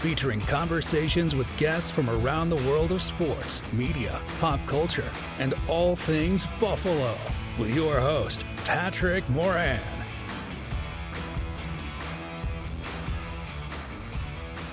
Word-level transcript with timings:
featuring 0.00 0.40
conversations 0.40 1.34
with 1.34 1.54
guests 1.58 1.90
from 1.90 2.08
around 2.08 2.48
the 2.48 2.56
world 2.56 2.90
of 2.90 3.02
sports, 3.02 3.60
media, 3.70 4.18
pop 4.38 4.58
culture, 4.64 5.12
and 5.38 5.52
all 5.68 5.94
things 5.94 6.46
Buffalo. 6.58 7.14
With 7.58 7.74
your 7.74 8.00
host, 8.00 8.46
Patrick 8.64 9.28
Moran. 9.28 9.82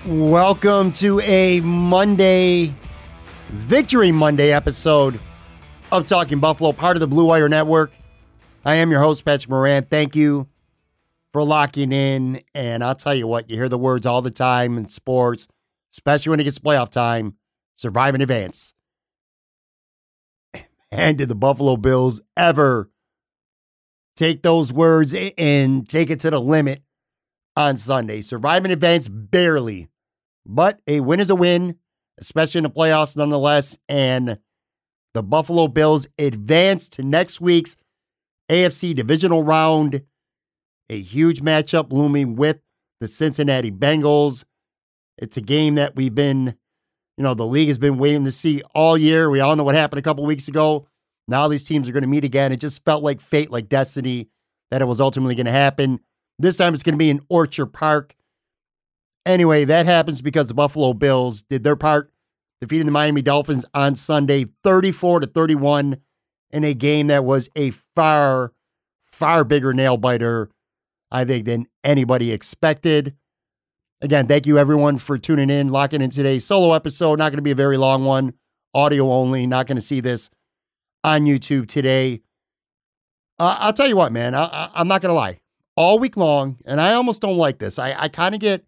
Welcome 0.05 0.93
to 0.93 1.19
a 1.19 1.59
Monday, 1.59 2.73
Victory 3.49 4.13
Monday 4.13 4.53
episode 4.53 5.19
of 5.91 6.05
Talking 6.05 6.39
Buffalo, 6.39 6.71
part 6.71 6.95
of 6.95 7.01
the 7.01 7.07
Blue 7.07 7.25
Wire 7.25 7.49
Network. 7.49 7.91
I 8.63 8.75
am 8.75 8.89
your 8.91 9.01
host, 9.01 9.25
Patrick 9.25 9.49
Moran. 9.49 9.83
Thank 9.87 10.15
you 10.15 10.47
for 11.37 11.43
locking 11.43 11.91
in. 11.91 12.41
And 12.55 12.83
I'll 12.83 12.95
tell 12.95 13.13
you 13.13 13.27
what, 13.27 13.47
you 13.47 13.57
hear 13.57 13.69
the 13.69 13.77
words 13.77 14.07
all 14.07 14.23
the 14.23 14.31
time 14.31 14.75
in 14.75 14.87
sports, 14.87 15.47
especially 15.93 16.31
when 16.31 16.39
it 16.39 16.45
gets 16.45 16.57
playoff 16.57 16.89
time 16.89 17.35
survive 17.75 18.15
in 18.15 18.21
advance. 18.21 18.73
And 20.89 21.17
did 21.17 21.27
the 21.27 21.35
Buffalo 21.35 21.77
Bills 21.77 22.21
ever 22.35 22.89
take 24.15 24.41
those 24.41 24.73
words 24.73 25.13
and 25.37 25.87
take 25.87 26.09
it 26.09 26.21
to 26.21 26.31
the 26.31 26.41
limit 26.41 26.81
on 27.55 27.77
Sunday? 27.77 28.21
Survive 28.21 28.65
in 28.65 28.71
advance, 28.71 29.07
barely. 29.07 29.89
But 30.43 30.79
a 30.87 31.01
win 31.01 31.19
is 31.19 31.29
a 31.29 31.35
win, 31.35 31.75
especially 32.17 32.59
in 32.59 32.63
the 32.63 32.71
playoffs 32.71 33.15
nonetheless. 33.15 33.77
And 33.87 34.39
the 35.13 35.21
Buffalo 35.21 35.67
Bills 35.67 36.07
advance 36.17 36.87
to 36.89 37.03
next 37.03 37.41
week's 37.41 37.75
AFC 38.49 38.95
divisional 38.95 39.43
round. 39.43 40.03
A 40.89 40.99
huge 40.99 41.41
matchup 41.41 41.91
looming 41.91 42.35
with 42.35 42.59
the 42.99 43.07
Cincinnati 43.07 43.71
Bengals. 43.71 44.43
It's 45.17 45.37
a 45.37 45.41
game 45.41 45.75
that 45.75 45.95
we've 45.95 46.13
been, 46.15 46.55
you 47.17 47.23
know, 47.23 47.33
the 47.33 47.45
league 47.45 47.67
has 47.67 47.77
been 47.77 47.97
waiting 47.97 48.25
to 48.25 48.31
see 48.31 48.61
all 48.73 48.97
year. 48.97 49.29
We 49.29 49.39
all 49.39 49.55
know 49.55 49.63
what 49.63 49.75
happened 49.75 49.99
a 49.99 50.03
couple 50.03 50.25
weeks 50.25 50.47
ago. 50.47 50.87
Now 51.27 51.47
these 51.47 51.65
teams 51.65 51.89
are 51.89 51.91
going 51.91 52.03
to 52.03 52.09
meet 52.09 52.23
again. 52.23 52.51
It 52.51 52.61
just 52.61 52.85
felt 52.85 53.03
like 53.03 53.19
fate, 53.19 53.51
like 53.51 53.67
destiny, 53.67 54.29
that 54.71 54.81
it 54.81 54.85
was 54.85 55.01
ultimately 55.01 55.35
going 55.35 55.45
to 55.45 55.51
happen. 55.51 55.99
This 56.39 56.57
time 56.57 56.73
it's 56.73 56.83
going 56.83 56.93
to 56.93 56.97
be 56.97 57.09
in 57.09 57.21
Orchard 57.29 57.67
Park. 57.67 58.15
Anyway, 59.25 59.65
that 59.65 59.85
happens 59.85 60.21
because 60.21 60.47
the 60.47 60.53
Buffalo 60.53 60.93
Bills 60.93 61.41
did 61.41 61.63
their 61.63 61.75
part, 61.75 62.11
defeating 62.61 62.85
the 62.85 62.91
Miami 62.91 63.21
Dolphins 63.21 63.65
on 63.73 63.95
Sunday 63.95 64.45
34 64.63 65.21
to 65.21 65.27
31 65.27 65.97
in 66.51 66.63
a 66.63 66.73
game 66.73 67.07
that 67.07 67.25
was 67.25 67.49
a 67.55 67.71
far, 67.95 68.53
far 69.05 69.43
bigger 69.43 69.73
nail 69.73 69.97
biter, 69.97 70.49
I 71.11 71.25
think, 71.25 71.45
than 71.45 71.67
anybody 71.83 72.31
expected. 72.31 73.15
Again, 74.01 74.27
thank 74.27 74.45
you 74.45 74.59
everyone 74.59 74.97
for 74.97 75.17
tuning 75.17 75.49
in, 75.49 75.69
locking 75.69 76.01
in 76.01 76.09
today's 76.09 76.45
solo 76.45 76.73
episode. 76.73 77.17
Not 77.17 77.31
going 77.31 77.37
to 77.37 77.41
be 77.41 77.51
a 77.51 77.55
very 77.55 77.77
long 77.77 78.05
one, 78.05 78.33
audio 78.73 79.11
only. 79.11 79.47
Not 79.47 79.67
going 79.67 79.77
to 79.77 79.81
see 79.81 80.01
this 80.01 80.29
on 81.03 81.21
YouTube 81.21 81.67
today. 81.67 82.21
Uh, 83.39 83.57
I'll 83.59 83.73
tell 83.73 83.87
you 83.87 83.95
what, 83.95 84.11
man, 84.11 84.35
I, 84.35 84.69
am 84.75 84.87
not 84.87 85.01
going 85.01 85.09
to 85.09 85.15
lie. 85.15 85.39
All 85.75 85.99
week 85.99 86.17
long, 86.17 86.57
and 86.65 86.81
I 86.81 86.93
almost 86.93 87.21
don't 87.21 87.37
like 87.37 87.59
this. 87.59 87.77
I, 87.77 87.95
I 87.97 88.07
kind 88.07 88.33
of 88.33 88.41
get 88.41 88.65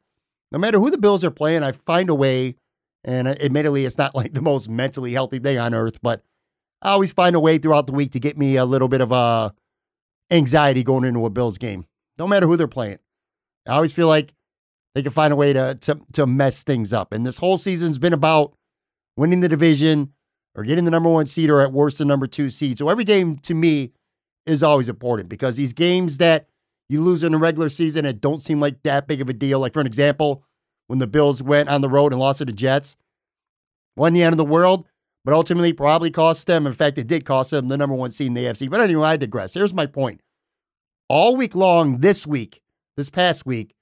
no 0.52 0.60
matter 0.60 0.80
who 0.80 0.90
the 0.90 0.98
Bills 0.98 1.24
are 1.24 1.32
playing, 1.32 1.64
I 1.64 1.72
find 1.72 2.10
a 2.10 2.16
way. 2.16 2.56
And 3.04 3.28
admittedly, 3.28 3.86
it's 3.86 3.98
not 3.98 4.16
like 4.16 4.34
the 4.34 4.42
most 4.42 4.70
mentally 4.70 5.14
healthy 5.14 5.40
thing 5.40 5.58
on 5.58 5.74
earth, 5.74 6.00
but 6.02 6.24
I 6.82 6.92
always 6.92 7.14
find 7.14 7.36
a 7.36 7.40
way 7.40 7.58
throughout 7.58 7.88
the 7.88 7.94
week 7.94 8.12
to 8.14 8.20
get 8.20 8.38
me 8.38 8.56
a 8.56 8.66
little 8.66 8.88
bit 8.88 9.02
of 9.02 9.12
uh, 9.12 9.52
anxiety 10.32 10.84
going 10.84 11.04
into 11.04 11.26
a 11.26 11.30
Bills 11.30 11.58
game. 11.58 11.86
No 12.20 12.28
matter 12.28 12.46
who 12.46 12.58
they're 12.58 12.68
playing, 12.68 13.00
I 13.68 13.72
always 13.72 13.94
feel 13.94 14.08
like 14.08 14.34
they 14.94 15.02
can 15.02 15.12
find 15.12 15.32
a 15.32 15.36
way 15.36 15.54
to 15.54 15.76
to 15.82 16.00
to 16.14 16.28
mess 16.28 16.64
things 16.64 16.94
up. 16.94 17.14
And 17.14 17.26
this 17.26 17.38
whole 17.38 17.58
season's 17.58 17.98
been 17.98 18.14
about 18.14 18.54
winning 19.16 19.40
the 19.40 19.48
division 19.48 20.14
or 20.56 20.64
getting 20.64 20.86
the 20.86 20.92
number 20.92 21.10
one 21.10 21.26
seed 21.26 21.50
or 21.50 21.62
at 21.62 21.72
worst 21.72 22.00
the 22.00 22.06
number 22.06 22.28
two 22.28 22.50
seed. 22.50 22.78
So 22.78 22.90
every 22.90 23.04
game 23.06 23.38
to 23.40 23.54
me 23.54 23.94
is 24.46 24.64
always 24.64 24.90
important 24.90 25.30
because 25.30 25.56
these 25.56 25.74
games 25.74 26.18
that 26.18 26.48
you 26.90 27.02
lose 27.02 27.24
in 27.24 27.32
the 27.32 27.38
regular 27.38 27.70
season, 27.70 28.06
it 28.06 28.20
don't 28.20 28.42
seem 28.42 28.60
like 28.60 28.82
that 28.84 29.08
big 29.08 29.22
of 29.22 29.30
a 29.30 29.34
deal. 29.34 29.60
Like 29.60 29.74
for 29.74 29.80
an 29.80 29.88
example, 29.88 30.44
when 30.88 31.00
the 31.00 31.08
Bills 31.08 31.42
went 31.42 31.70
on 31.70 31.82
the 31.82 31.90
road 31.90 32.12
and 32.12 32.20
lost 32.20 32.40
to 32.40 32.46
the 32.46 32.52
Jets, 32.52 32.98
wasn't 33.96 34.16
the 34.16 34.24
end 34.24 34.34
of 34.34 34.38
the 34.38 34.46
world, 34.46 34.88
but 35.24 35.34
ultimately 35.34 35.72
probably 35.72 36.10
cost 36.10 36.48
them. 36.48 36.66
In 36.66 36.74
fact, 36.74 36.98
it 36.98 37.08
did 37.08 37.26
cost 37.26 37.52
them 37.52 37.68
the 37.68 37.78
number 37.78 37.96
one 37.96 38.12
seed 38.12 38.28
in 38.28 38.34
the 38.34 38.46
AFC. 38.46 38.70
But 38.70 38.82
anyway, 38.82 39.08
I 39.08 39.18
digress. 39.18 39.54
Here's 39.54 39.74
my 39.74 39.86
point. 39.86 40.22
All 41.10 41.36
week 41.36 41.56
long, 41.56 41.98
this 41.98 42.26
week, 42.28 42.62
this 42.96 43.10
past 43.10 43.46
week, 43.46 43.74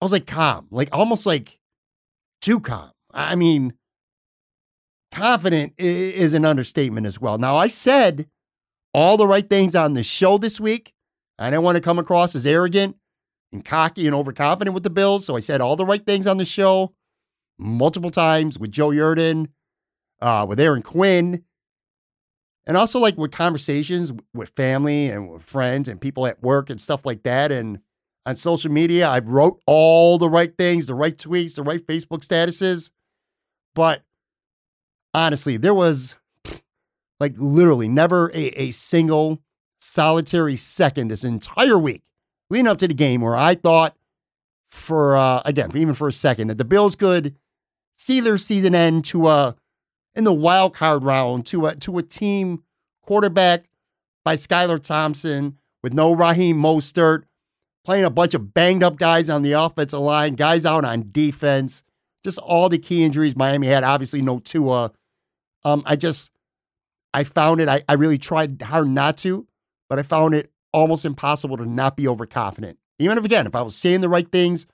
I 0.00 0.04
was 0.04 0.12
like 0.12 0.26
calm, 0.26 0.66
like 0.70 0.88
almost 0.90 1.26
like 1.26 1.58
too 2.40 2.58
calm. 2.58 2.90
I 3.12 3.36
mean, 3.36 3.74
confident 5.12 5.74
is 5.78 6.34
an 6.34 6.44
understatement 6.44 7.06
as 7.06 7.20
well. 7.20 7.38
Now, 7.38 7.56
I 7.56 7.66
said 7.66 8.26
all 8.94 9.16
the 9.16 9.26
right 9.26 9.48
things 9.48 9.74
on 9.74 9.92
the 9.92 10.02
show 10.02 10.38
this 10.38 10.58
week. 10.58 10.92
I 11.38 11.50
didn't 11.50 11.62
want 11.62 11.76
to 11.76 11.82
come 11.82 11.98
across 11.98 12.34
as 12.34 12.46
arrogant 12.46 12.96
and 13.52 13.64
cocky 13.64 14.06
and 14.06 14.14
overconfident 14.14 14.74
with 14.74 14.82
the 14.82 14.90
Bills. 14.90 15.26
So 15.26 15.36
I 15.36 15.40
said 15.40 15.60
all 15.60 15.76
the 15.76 15.86
right 15.86 16.04
things 16.04 16.26
on 16.26 16.38
the 16.38 16.44
show 16.44 16.94
multiple 17.58 18.10
times 18.10 18.58
with 18.58 18.72
Joe 18.72 18.88
Yerdon, 18.88 19.48
uh, 20.20 20.46
with 20.48 20.58
Aaron 20.58 20.82
Quinn, 20.82 21.44
and 22.66 22.76
also 22.76 22.98
like 22.98 23.16
with 23.16 23.32
conversations 23.32 24.12
with 24.34 24.50
family 24.50 25.08
and 25.08 25.30
with 25.30 25.42
friends 25.42 25.88
and 25.88 26.00
people 26.00 26.26
at 26.26 26.42
work 26.42 26.70
and 26.70 26.80
stuff 26.80 27.04
like 27.04 27.22
that. 27.24 27.50
And 27.50 27.80
on 28.24 28.36
social 28.36 28.70
media, 28.70 29.08
I 29.08 29.18
wrote 29.18 29.60
all 29.66 30.18
the 30.18 30.30
right 30.30 30.56
things, 30.56 30.86
the 30.86 30.94
right 30.94 31.16
tweets, 31.16 31.56
the 31.56 31.62
right 31.62 31.84
Facebook 31.84 32.20
statuses. 32.20 32.90
But 33.74 34.02
honestly, 35.12 35.56
there 35.56 35.74
was 35.74 36.16
like 37.18 37.34
literally 37.36 37.88
never 37.88 38.30
a, 38.34 38.48
a 38.60 38.70
single 38.70 39.40
solitary 39.80 40.54
second 40.54 41.08
this 41.08 41.24
entire 41.24 41.78
week 41.78 42.02
leading 42.50 42.68
up 42.68 42.78
to 42.78 42.86
the 42.86 42.94
game 42.94 43.20
where 43.20 43.36
I 43.36 43.54
thought 43.54 43.96
for 44.70 45.16
uh, 45.16 45.42
again, 45.44 45.70
even 45.76 45.94
for 45.94 46.08
a 46.08 46.12
second, 46.12 46.48
that 46.48 46.58
the 46.58 46.64
Bills 46.64 46.96
could 46.96 47.34
see 47.94 48.20
their 48.20 48.38
season 48.38 48.74
end 48.74 49.04
to 49.06 49.28
a 49.28 49.56
in 50.14 50.24
the 50.24 50.32
wild 50.32 50.74
card 50.74 51.04
round 51.04 51.46
to 51.46 51.66
a 51.66 51.74
to 51.76 51.98
a 51.98 52.02
team 52.02 52.62
quarterbacked 53.02 53.68
by 54.24 54.36
Skylar 54.36 54.82
Thompson 54.82 55.58
with 55.82 55.92
no 55.92 56.12
Raheem 56.12 56.60
Mostert, 56.60 57.24
playing 57.84 58.04
a 58.04 58.10
bunch 58.10 58.34
of 58.34 58.54
banged 58.54 58.82
up 58.82 58.96
guys 58.96 59.28
on 59.28 59.42
the 59.42 59.52
offensive 59.52 59.98
line, 59.98 60.34
guys 60.34 60.64
out 60.64 60.84
on 60.84 61.10
defense, 61.10 61.82
just 62.24 62.38
all 62.38 62.68
the 62.68 62.78
key 62.78 63.02
injuries 63.02 63.36
Miami 63.36 63.66
had. 63.66 63.84
Obviously, 63.84 64.22
no 64.22 64.38
Tua. 64.38 64.92
Um, 65.64 65.82
I 65.86 65.96
just 65.96 66.30
I 67.14 67.24
found 67.24 67.60
it. 67.60 67.68
I, 67.68 67.82
I 67.88 67.94
really 67.94 68.18
tried 68.18 68.60
hard 68.62 68.88
not 68.88 69.16
to, 69.18 69.46
but 69.88 69.98
I 69.98 70.02
found 70.02 70.34
it 70.34 70.50
almost 70.72 71.04
impossible 71.04 71.56
to 71.58 71.66
not 71.66 71.96
be 71.96 72.08
overconfident. 72.08 72.78
Even 72.98 73.18
if, 73.18 73.24
again, 73.24 73.46
if 73.46 73.54
I 73.54 73.62
was 73.62 73.74
saying 73.74 74.00
the 74.00 74.08
right 74.08 74.30
things 74.30 74.66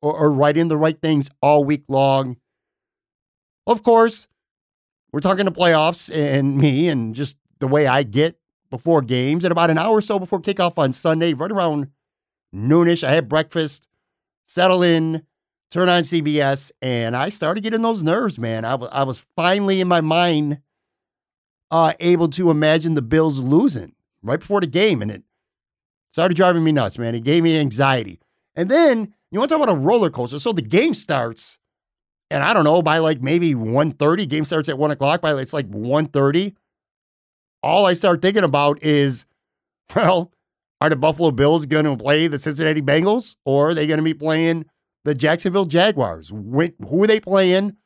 or, 0.00 0.18
or 0.18 0.32
writing 0.32 0.68
the 0.68 0.76
right 0.76 1.00
things 1.00 1.28
all 1.40 1.64
week 1.64 1.84
long. 1.88 2.36
Of 3.66 3.82
course, 3.82 4.28
we're 5.12 5.20
talking 5.20 5.44
the 5.44 5.52
playoffs 5.52 6.10
and 6.14 6.56
me 6.58 6.88
and 6.88 7.14
just 7.14 7.36
the 7.60 7.68
way 7.68 7.86
I 7.86 8.02
get 8.02 8.38
before 8.70 9.02
games. 9.02 9.44
And 9.44 9.52
about 9.52 9.70
an 9.70 9.78
hour 9.78 9.98
or 9.98 10.02
so 10.02 10.18
before 10.18 10.40
kickoff 10.40 10.78
on 10.78 10.92
Sunday, 10.92 11.34
right 11.34 11.50
around 11.52 11.88
noonish, 12.54 13.04
I 13.06 13.12
had 13.12 13.28
breakfast, 13.28 13.86
settle 14.46 14.82
in, 14.82 15.24
turn 15.70 15.88
on 15.88 16.02
CBS, 16.02 16.70
and 16.80 17.16
I 17.16 17.28
started 17.28 17.62
getting 17.62 17.82
those 17.82 18.02
nerves, 18.02 18.38
man. 18.38 18.64
I, 18.64 18.72
w- 18.72 18.90
I 18.92 19.04
was 19.04 19.24
finally 19.36 19.80
in 19.80 19.88
my 19.88 20.00
mind 20.00 20.60
uh, 21.70 21.94
able 22.00 22.28
to 22.28 22.50
imagine 22.50 22.94
the 22.94 23.02
Bills 23.02 23.38
losing 23.38 23.94
right 24.22 24.40
before 24.40 24.60
the 24.60 24.66
game. 24.66 25.02
And 25.02 25.10
it 25.10 25.22
started 26.10 26.36
driving 26.36 26.64
me 26.64 26.72
nuts, 26.72 26.98
man. 26.98 27.14
It 27.14 27.24
gave 27.24 27.42
me 27.42 27.58
anxiety. 27.58 28.20
And 28.54 28.70
then 28.70 29.14
you 29.30 29.38
want 29.38 29.48
to 29.48 29.56
talk 29.56 29.64
about 29.64 29.74
a 29.74 29.78
roller 29.78 30.10
coaster. 30.10 30.38
So 30.38 30.52
the 30.52 30.62
game 30.62 30.92
starts, 30.92 31.58
and 32.32 32.42
I 32.42 32.54
don't 32.54 32.64
know, 32.64 32.82
by 32.82 32.98
like 32.98 33.20
maybe 33.20 33.54
1.30, 33.54 34.28
game 34.28 34.44
starts 34.44 34.68
at 34.68 34.78
1 34.78 34.90
o'clock. 34.90 35.20
By 35.20 35.34
it's 35.34 35.52
like 35.52 35.70
1.30. 35.70 36.54
All 37.62 37.86
I 37.86 37.94
start 37.94 38.22
thinking 38.22 38.42
about 38.42 38.82
is, 38.82 39.26
well, 39.94 40.32
are 40.80 40.88
the 40.88 40.96
Buffalo 40.96 41.30
Bills 41.30 41.66
going 41.66 41.84
to 41.84 41.96
play 41.96 42.26
the 42.26 42.38
Cincinnati 42.38 42.82
Bengals 42.82 43.36
or 43.44 43.70
are 43.70 43.74
they 43.74 43.86
going 43.86 43.98
to 43.98 44.04
be 44.04 44.14
playing 44.14 44.64
the 45.04 45.14
Jacksonville 45.14 45.66
Jaguars? 45.66 46.30
Who 46.30 47.02
are 47.02 47.06
they 47.06 47.20
playing? 47.20 47.76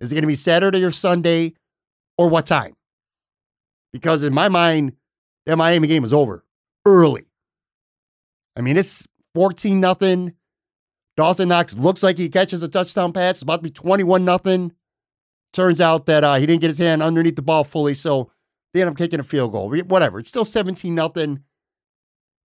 Is 0.00 0.12
it 0.12 0.14
going 0.14 0.22
to 0.22 0.28
be 0.28 0.34
Saturday 0.34 0.82
or 0.82 0.90
Sunday 0.90 1.54
or 2.16 2.28
what 2.28 2.46
time? 2.46 2.74
Because 3.92 4.22
in 4.22 4.32
my 4.32 4.48
mind, 4.48 4.92
that 5.46 5.56
Miami 5.56 5.88
game 5.88 6.02
was 6.02 6.12
over 6.12 6.44
early. 6.86 7.26
I 8.56 8.60
mean, 8.60 8.76
it's 8.76 9.06
14 9.34 9.80
nothing. 9.80 10.34
Dawson 11.16 11.48
Knox 11.48 11.76
looks 11.76 12.02
like 12.02 12.18
he 12.18 12.28
catches 12.28 12.62
a 12.62 12.68
touchdown 12.68 13.12
pass. 13.12 13.36
It's 13.36 13.42
about 13.42 13.56
to 13.56 13.62
be 13.62 13.70
21 13.70 14.24
nothing. 14.24 14.72
Turns 15.52 15.80
out 15.80 16.06
that 16.06 16.22
uh, 16.22 16.34
he 16.34 16.44
didn't 16.46 16.60
get 16.60 16.68
his 16.68 16.78
hand 16.78 17.02
underneath 17.02 17.36
the 17.36 17.42
ball 17.42 17.64
fully, 17.64 17.94
so 17.94 18.30
they 18.74 18.82
end 18.82 18.90
up 18.90 18.96
kicking 18.96 19.20
a 19.20 19.24
field 19.24 19.52
goal. 19.52 19.70
Whatever. 19.70 20.18
It's 20.18 20.28
still 20.28 20.44
17 20.44 20.94
nothing. 20.94 21.42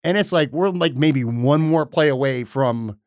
And 0.05 0.19
it's 0.19 0.32
like 0.32 0.53
we're 0.53 0.69
like 0.69 0.94
maybe 0.94 1.25
one 1.25 1.62
more 1.62 1.87
play 1.87 2.09
away 2.09 2.44
from 2.44 2.99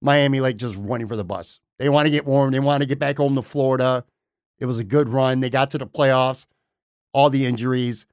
Miami 0.00 0.40
like 0.40 0.56
just 0.56 0.76
running 0.78 1.06
for 1.06 1.16
the 1.16 1.24
bus. 1.24 1.60
They 1.78 1.88
want 1.88 2.06
to 2.06 2.10
get 2.10 2.26
warm. 2.26 2.52
They 2.52 2.60
want 2.60 2.80
to 2.82 2.86
get 2.86 2.98
back 2.98 3.18
home 3.18 3.34
to 3.34 3.42
Florida. 3.42 4.04
It 4.58 4.66
was 4.66 4.78
a 4.78 4.84
good 4.84 5.08
run. 5.08 5.40
They 5.40 5.50
got 5.50 5.70
to 5.70 5.78
the 5.78 5.86
playoffs. 5.86 6.46
All 7.12 7.30
the 7.30 7.46
injuries. 7.46 8.06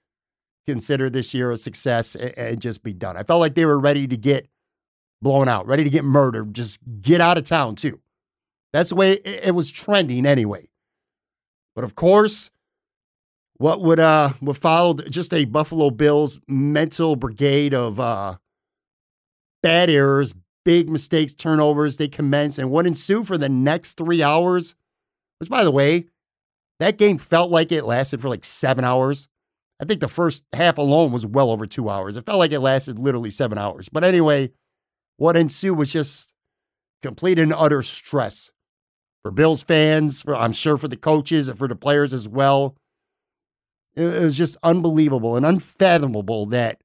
Consider 0.67 1.09
this 1.09 1.33
year 1.33 1.51
a 1.51 1.57
success 1.57 2.15
and, 2.15 2.37
and 2.37 2.61
just 2.61 2.83
be 2.83 2.93
done. 2.93 3.17
I 3.17 3.23
felt 3.23 3.39
like 3.39 3.55
they 3.55 3.65
were 3.65 3.79
ready 3.79 4.07
to 4.07 4.17
get 4.17 4.47
blown 5.21 5.47
out, 5.47 5.67
ready 5.67 5.83
to 5.83 5.89
get 5.89 6.03
murdered, 6.03 6.53
just 6.53 6.79
get 7.01 7.21
out 7.21 7.37
of 7.37 7.43
town 7.43 7.75
too. 7.75 7.99
That's 8.73 8.89
the 8.89 8.95
way 8.95 9.13
it, 9.13 9.53
was 9.53 9.69
trending 9.69 10.25
anyway. 10.25 10.69
But 11.75 11.83
of 11.83 11.95
course, 11.95 12.49
what 13.57 13.81
would 13.81 13.99
uh 13.99 14.33
what 14.39 14.57
followed 14.57 15.11
just 15.11 15.33
a 15.33 15.45
Buffalo 15.45 15.89
Bills 15.89 16.39
mental 16.47 17.15
brigade 17.15 17.73
of 17.73 17.99
uh 17.99 18.37
bad 19.61 19.89
errors, 19.89 20.33
big 20.65 20.89
mistakes, 20.89 21.33
turnovers, 21.33 21.97
they 21.97 22.07
commence, 22.07 22.57
and 22.57 22.71
what 22.71 22.87
ensued 22.87 23.27
for 23.27 23.37
the 23.37 23.49
next 23.49 23.95
three 23.97 24.23
hours, 24.23 24.75
which 25.39 25.49
by 25.49 25.63
the 25.63 25.71
way, 25.71 26.05
that 26.79 26.97
game 26.97 27.17
felt 27.17 27.51
like 27.51 27.71
it 27.71 27.85
lasted 27.85 28.21
for 28.21 28.29
like 28.29 28.43
seven 28.43 28.83
hours. 28.83 29.27
I 29.79 29.85
think 29.85 29.99
the 29.99 30.07
first 30.07 30.43
half 30.53 30.77
alone 30.77 31.11
was 31.11 31.25
well 31.25 31.51
over 31.51 31.65
two 31.65 31.89
hours. 31.89 32.15
It 32.15 32.25
felt 32.25 32.39
like 32.39 32.51
it 32.51 32.59
lasted 32.59 32.99
literally 32.99 33.31
seven 33.31 33.57
hours. 33.57 33.89
But 33.89 34.03
anyway, 34.03 34.51
what 35.17 35.37
ensued 35.37 35.77
was 35.77 35.91
just 35.91 36.33
complete 37.01 37.39
and 37.39 37.53
utter 37.53 37.81
stress 37.81 38.51
for 39.21 39.31
Bills 39.31 39.63
fans, 39.63 40.21
for, 40.21 40.35
I'm 40.35 40.53
sure 40.53 40.77
for 40.77 40.87
the 40.87 40.97
coaches 40.97 41.47
and 41.47 41.57
for 41.57 41.67
the 41.67 41.75
players 41.75 42.13
as 42.13 42.27
well. 42.27 42.75
It, 43.95 44.03
it 44.03 44.23
was 44.23 44.37
just 44.37 44.57
unbelievable 44.63 45.35
and 45.35 45.45
unfathomable 45.45 46.47
that 46.47 46.81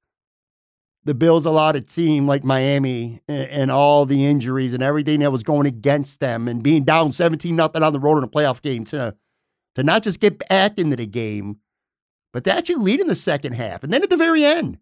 the 1.04 1.14
Bills 1.14 1.46
allowed 1.46 1.76
a 1.76 1.80
team 1.80 2.26
like 2.26 2.44
Miami 2.44 3.22
and, 3.28 3.48
and, 3.48 3.70
all 3.70 4.06
the 4.06 4.26
injuries 4.26 4.74
and 4.74 4.82
everything 4.82 5.20
that 5.20 5.30
was 5.30 5.44
going 5.44 5.66
against 5.66 6.18
them 6.18 6.48
and 6.48 6.64
being 6.64 6.82
down 6.82 7.12
17 7.12 7.54
nothing 7.54 7.84
on 7.84 7.92
the 7.92 8.00
road 8.00 8.18
in 8.18 8.24
a 8.24 8.28
playoff 8.28 8.60
game 8.60 8.84
to, 8.86 9.14
to 9.76 9.82
not 9.84 10.02
just 10.02 10.20
get 10.20 10.48
back 10.48 10.78
into 10.78 10.96
the 10.96 11.06
game, 11.06 11.58
but 12.32 12.42
to 12.44 12.52
actually 12.52 12.74
lead 12.74 13.00
in 13.00 13.06
the 13.06 13.14
second 13.14 13.52
half. 13.52 13.84
And 13.84 13.92
then 13.92 14.02
at 14.02 14.10
the 14.10 14.16
very 14.16 14.44
end, 14.44 14.78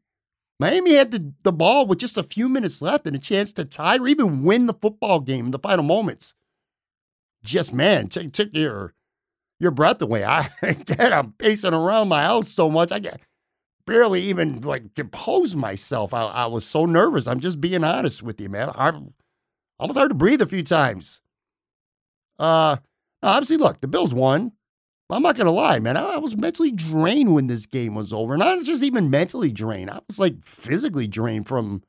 Miami 0.61 0.95
had 0.95 1.11
the, 1.11 1.33
the 1.43 1.53
ball 1.53 1.87
with 1.87 1.99
just 1.99 2.17
a 2.17 2.23
few 2.23 2.49
minutes 2.49 2.81
left 2.81 3.07
and 3.07 3.17
a 3.17 3.19
chance 3.19 3.53
to 3.53 3.65
tie 3.65 3.99
or 3.99 4.07
even 4.07 4.45
win 4.45 4.67
the 4.67 4.75
football 4.75 5.21
game 5.21 5.47
in 5.47 5.51
the 5.51 5.59
final 5.59 5.85
moments. 5.85 6.35
Just 7.43 7.75
man, 7.75 8.09
took, 8.09 8.33
took 8.33 8.51
your 8.55 8.95
your 9.61 9.71
breath 9.71 10.01
away. 10.01 10.25
I 10.25 10.49
get 10.87 11.13
I'm 11.13 11.33
pacing 11.33 11.75
around 11.75 12.09
my 12.09 12.23
house 12.23 12.49
so 12.49 12.71
much 12.71 12.93
I 12.93 12.99
get 12.99 13.21
barely 13.87 14.23
even 14.23 14.61
like 14.61 14.95
compose 14.95 15.55
myself. 15.55 16.15
I, 16.15 16.25
I 16.25 16.47
was 16.47 16.65
so 16.65 16.87
nervous. 16.87 17.27
I'm 17.27 17.41
just 17.41 17.61
being 17.61 17.85
honest 17.85 18.23
with 18.23 18.41
you, 18.41 18.49
man. 18.49 18.71
I 18.75 18.93
almost 19.79 19.99
hard 19.99 20.11
to 20.11 20.15
breathe 20.15 20.41
a 20.41 20.47
few 20.47 20.63
times. 20.63 21.21
Uh, 22.39 22.77
obviously, 23.23 23.57
look, 23.57 23.81
the 23.81 23.89
Bills 23.89 24.15
won. 24.15 24.53
I'm 25.11 25.23
not 25.23 25.37
gonna 25.37 25.51
lie, 25.51 25.79
man. 25.81 25.97
I, 25.97 26.15
I, 26.15 26.17
was 26.17 26.37
mentally 26.37 26.71
drained 26.71 27.35
when 27.35 27.47
this 27.47 27.67
game 27.67 27.95
was 27.95 28.13
over. 28.13 28.37
Not 28.37 28.65
just 28.65 28.83
even 28.83 29.11
mentally 29.11 29.53
drained. 29.53 29.91
I 29.91 30.01
was 30.09 30.19
like 30.19 30.45
physically 30.45 31.07
drained 31.07 31.47
from 31.47 31.83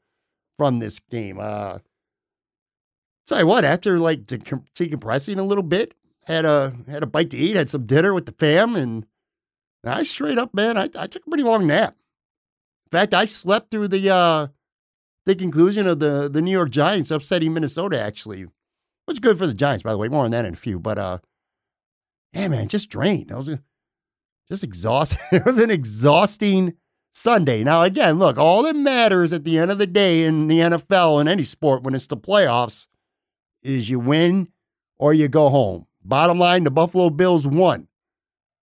from 0.57 0.79
this 0.79 0.99
game. 0.99 1.39
Uh 1.39 1.79
tell 3.25 3.39
you 3.39 3.47
what, 3.47 3.65
after 3.65 3.99
like 3.99 4.25
decompressing 4.25 5.39
a 5.39 5.43
little 5.43 5.63
bit, 5.63 5.93
had 6.25 6.45
a 6.45 6.75
had 6.87 7.03
a 7.03 7.07
bite 7.07 7.29
to 7.31 7.37
eat, 7.37 7.55
had 7.55 7.69
some 7.69 7.85
dinner 7.85 8.13
with 8.13 8.25
the 8.25 8.33
fam, 8.33 8.75
and 8.75 9.05
I 9.85 10.03
straight 10.03 10.37
up, 10.37 10.53
man, 10.53 10.77
I, 10.77 10.89
I 10.95 11.07
took 11.07 11.25
a 11.25 11.29
pretty 11.29 11.43
long 11.43 11.67
nap. 11.67 11.95
In 12.87 12.91
fact, 12.91 13.13
I 13.13 13.25
slept 13.25 13.71
through 13.71 13.87
the 13.87 14.09
uh 14.09 14.47
the 15.25 15.35
conclusion 15.35 15.87
of 15.87 15.99
the 15.99 16.29
the 16.29 16.41
New 16.41 16.51
York 16.51 16.69
Giants 16.69 17.11
upsetting 17.11 17.53
Minnesota, 17.53 17.99
actually. 17.99 18.45
Which 19.05 19.15
is 19.15 19.19
good 19.19 19.37
for 19.37 19.45
the 19.45 19.53
Giants, 19.53 19.83
by 19.83 19.91
the 19.91 19.99
way. 19.99 20.07
More 20.07 20.25
on 20.25 20.31
that 20.31 20.45
in 20.45 20.53
a 20.53 20.57
few. 20.57 20.79
But 20.79 20.97
uh 20.97 21.19
yeah, 22.35 22.47
man, 22.49 22.67
just 22.67 22.89
drained. 22.89 23.31
I 23.31 23.37
was 23.37 23.49
just 24.49 24.63
exhausted. 24.63 25.19
it 25.31 25.45
was 25.45 25.57
an 25.57 25.71
exhausting 25.71 26.73
Sunday. 27.13 27.63
Now, 27.63 27.81
again, 27.81 28.19
look, 28.19 28.37
all 28.37 28.63
that 28.63 28.75
matters 28.75 29.31
at 29.31 29.45
the 29.45 29.57
end 29.57 29.71
of 29.71 29.77
the 29.77 29.87
day 29.87 30.23
in 30.23 30.47
the 30.47 30.59
NFL 30.59 31.19
and 31.19 31.29
any 31.29 31.43
sport 31.43 31.83
when 31.83 31.95
it's 31.95 32.07
the 32.07 32.17
playoffs 32.17 32.87
is 33.63 33.89
you 33.89 33.99
win 33.99 34.49
or 34.97 35.13
you 35.13 35.27
go 35.27 35.49
home. 35.49 35.87
Bottom 36.03 36.37
line, 36.37 36.63
the 36.63 36.71
Buffalo 36.71 37.09
Bills 37.09 37.47
won. 37.47 37.87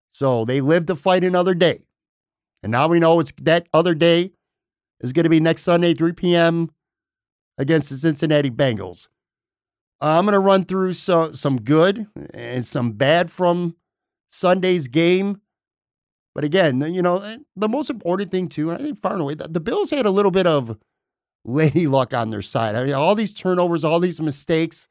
So 0.08 0.44
they 0.44 0.60
live 0.60 0.86
to 0.86 0.94
fight 0.94 1.24
another 1.24 1.54
day. 1.54 1.84
And 2.62 2.70
now 2.70 2.86
we 2.88 3.00
know 3.00 3.20
it's 3.20 3.32
that 3.42 3.68
other 3.74 3.94
day 3.94 4.32
is 5.00 5.12
going 5.12 5.24
to 5.24 5.30
be 5.30 5.40
next 5.40 5.62
Sunday, 5.62 5.92
3 5.92 6.12
p.m. 6.12 6.70
against 7.58 7.90
the 7.90 7.96
Cincinnati 7.96 8.50
Bengals. 8.50 9.08
I'm 10.06 10.24
going 10.24 10.34
to 10.34 10.40
run 10.40 10.64
through 10.64 10.92
so, 10.94 11.32
some 11.32 11.60
good 11.60 12.06
and 12.32 12.64
some 12.64 12.92
bad 12.92 13.30
from 13.30 13.76
Sunday's 14.30 14.88
game. 14.88 15.40
But 16.34 16.44
again, 16.44 16.80
you 16.92 17.00
know, 17.00 17.18
eh, 17.18 17.38
the 17.54 17.68
most 17.68 17.90
important 17.90 18.30
thing, 18.30 18.48
too, 18.48 18.70
and 18.70 18.78
I 18.78 18.82
think 18.82 19.00
far 19.00 19.12
and 19.12 19.22
away, 19.22 19.34
the, 19.34 19.48
the 19.48 19.60
Bills 19.60 19.90
had 19.90 20.04
a 20.04 20.10
little 20.10 20.32
bit 20.32 20.46
of 20.46 20.76
lady 21.44 21.86
luck 21.86 22.12
on 22.12 22.30
their 22.30 22.42
side. 22.42 22.74
I 22.74 22.84
mean, 22.84 22.94
all 22.94 23.14
these 23.14 23.34
turnovers, 23.34 23.84
all 23.84 24.00
these 24.00 24.20
mistakes. 24.20 24.88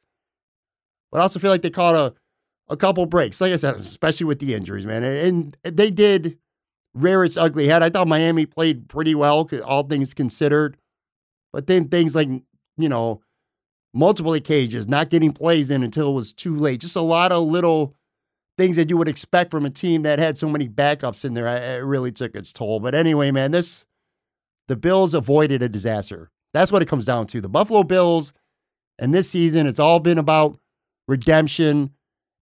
But 1.12 1.18
I 1.18 1.22
also 1.22 1.38
feel 1.38 1.50
like 1.50 1.62
they 1.62 1.70
caught 1.70 1.94
a, 1.94 2.14
a 2.68 2.76
couple 2.76 3.04
breaks, 3.06 3.40
like 3.40 3.52
I 3.52 3.56
said, 3.56 3.76
especially 3.76 4.26
with 4.26 4.38
the 4.38 4.54
injuries, 4.54 4.86
man. 4.86 5.04
And, 5.04 5.56
and 5.64 5.76
they 5.76 5.90
did 5.90 6.38
rear 6.94 7.24
its 7.24 7.36
ugly 7.36 7.68
head. 7.68 7.82
I 7.82 7.90
thought 7.90 8.08
Miami 8.08 8.46
played 8.46 8.88
pretty 8.88 9.14
well, 9.14 9.48
all 9.64 9.82
things 9.82 10.14
considered. 10.14 10.78
But 11.52 11.66
then 11.66 11.88
things 11.88 12.16
like, 12.16 12.28
you 12.28 12.88
know, 12.88 13.20
multiple 13.94 14.34
occasions, 14.34 14.88
not 14.88 15.08
getting 15.08 15.32
plays 15.32 15.70
in 15.70 15.82
until 15.82 16.10
it 16.10 16.14
was 16.14 16.32
too 16.32 16.56
late. 16.56 16.80
Just 16.80 16.96
a 16.96 17.00
lot 17.00 17.32
of 17.32 17.44
little 17.44 17.94
things 18.58 18.76
that 18.76 18.90
you 18.90 18.96
would 18.96 19.08
expect 19.08 19.50
from 19.50 19.64
a 19.64 19.70
team 19.70 20.02
that 20.02 20.18
had 20.18 20.36
so 20.36 20.48
many 20.48 20.68
backups 20.68 21.24
in 21.24 21.34
there. 21.34 21.46
It 21.46 21.84
really 21.84 22.12
took 22.12 22.34
its 22.34 22.52
toll. 22.52 22.80
But 22.80 22.94
anyway, 22.94 23.30
man, 23.30 23.52
this 23.52 23.86
the 24.68 24.76
Bills 24.76 25.14
avoided 25.14 25.62
a 25.62 25.68
disaster. 25.68 26.30
That's 26.52 26.72
what 26.72 26.82
it 26.82 26.88
comes 26.88 27.04
down 27.04 27.26
to. 27.28 27.40
The 27.40 27.48
Buffalo 27.48 27.82
Bills 27.82 28.32
and 28.98 29.14
this 29.14 29.30
season, 29.30 29.66
it's 29.66 29.80
all 29.80 30.00
been 30.00 30.18
about 30.18 30.58
redemption. 31.08 31.90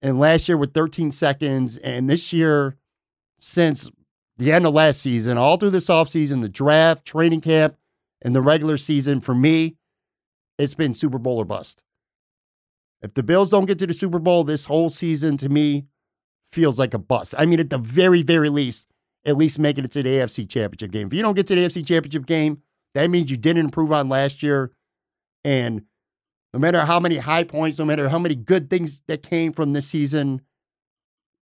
And 0.02 0.18
last 0.18 0.48
year 0.48 0.56
with 0.56 0.74
13 0.74 1.12
seconds, 1.12 1.76
and 1.78 2.10
this 2.10 2.32
year 2.32 2.76
since 3.38 3.90
the 4.36 4.52
end 4.52 4.66
of 4.66 4.74
last 4.74 5.00
season, 5.00 5.38
all 5.38 5.56
through 5.56 5.70
this 5.70 5.88
offseason, 5.88 6.42
the 6.42 6.48
draft, 6.48 7.04
training 7.04 7.40
camp, 7.40 7.76
and 8.20 8.34
the 8.34 8.42
regular 8.42 8.76
season, 8.76 9.20
for 9.20 9.34
me, 9.34 9.76
it's 10.58 10.74
been 10.74 10.94
Super 10.94 11.18
Bowl 11.18 11.38
or 11.38 11.44
bust. 11.44 11.82
If 13.02 13.14
the 13.14 13.22
Bills 13.22 13.50
don't 13.50 13.66
get 13.66 13.78
to 13.80 13.86
the 13.86 13.94
Super 13.94 14.18
Bowl, 14.18 14.44
this 14.44 14.64
whole 14.64 14.90
season 14.90 15.36
to 15.38 15.48
me 15.48 15.86
feels 16.52 16.78
like 16.78 16.94
a 16.94 16.98
bust. 16.98 17.34
I 17.36 17.46
mean, 17.46 17.58
at 17.58 17.70
the 17.70 17.78
very, 17.78 18.22
very 18.22 18.48
least, 18.48 18.86
at 19.24 19.36
least 19.36 19.58
making 19.58 19.84
it 19.84 19.90
to 19.92 20.02
the 20.02 20.08
AFC 20.08 20.48
Championship 20.48 20.90
game. 20.92 21.08
If 21.08 21.14
you 21.14 21.22
don't 21.22 21.34
get 21.34 21.46
to 21.48 21.54
the 21.54 21.62
AFC 21.62 21.86
Championship 21.86 22.26
game, 22.26 22.62
that 22.94 23.10
means 23.10 23.30
you 23.30 23.36
didn't 23.36 23.64
improve 23.64 23.92
on 23.92 24.08
last 24.08 24.42
year. 24.42 24.70
And 25.44 25.82
no 26.52 26.60
matter 26.60 26.84
how 26.84 27.00
many 27.00 27.16
high 27.16 27.44
points, 27.44 27.78
no 27.78 27.84
matter 27.84 28.08
how 28.08 28.18
many 28.18 28.34
good 28.34 28.68
things 28.68 29.02
that 29.08 29.22
came 29.22 29.52
from 29.52 29.72
this 29.72 29.88
season, 29.88 30.42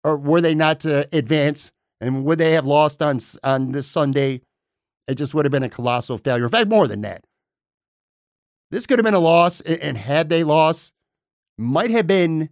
or 0.05 0.17
were 0.17 0.41
they 0.41 0.55
not 0.55 0.81
to 0.81 1.09
advance, 1.13 1.73
and 2.01 2.25
would 2.25 2.39
they 2.39 2.53
have 2.53 2.67
lost 2.67 3.01
on 3.01 3.21
on 3.43 3.73
this 3.73 3.87
Sunday, 3.87 4.43
it 5.09 5.15
just 5.15 5.35
would 5.35 5.45
have 5.45 5.53
been 5.53 5.63
a 5.63 5.69
colossal 5.69 6.19
failure. 6.19 6.45
In 6.45 6.51
fact, 6.51 6.69
more 6.69 6.87
than 6.89 7.03
that, 7.03 7.25
this 8.71 8.87
could 8.87 8.99
have 8.99 9.05
been 9.05 9.15
a 9.15 9.21
loss, 9.21 9.61
and 9.61 9.97
had 9.97 10.29
they 10.29 10.45
lost, 10.45 10.93
might 11.59 11.91
have 11.91 12.07
been 12.07 12.51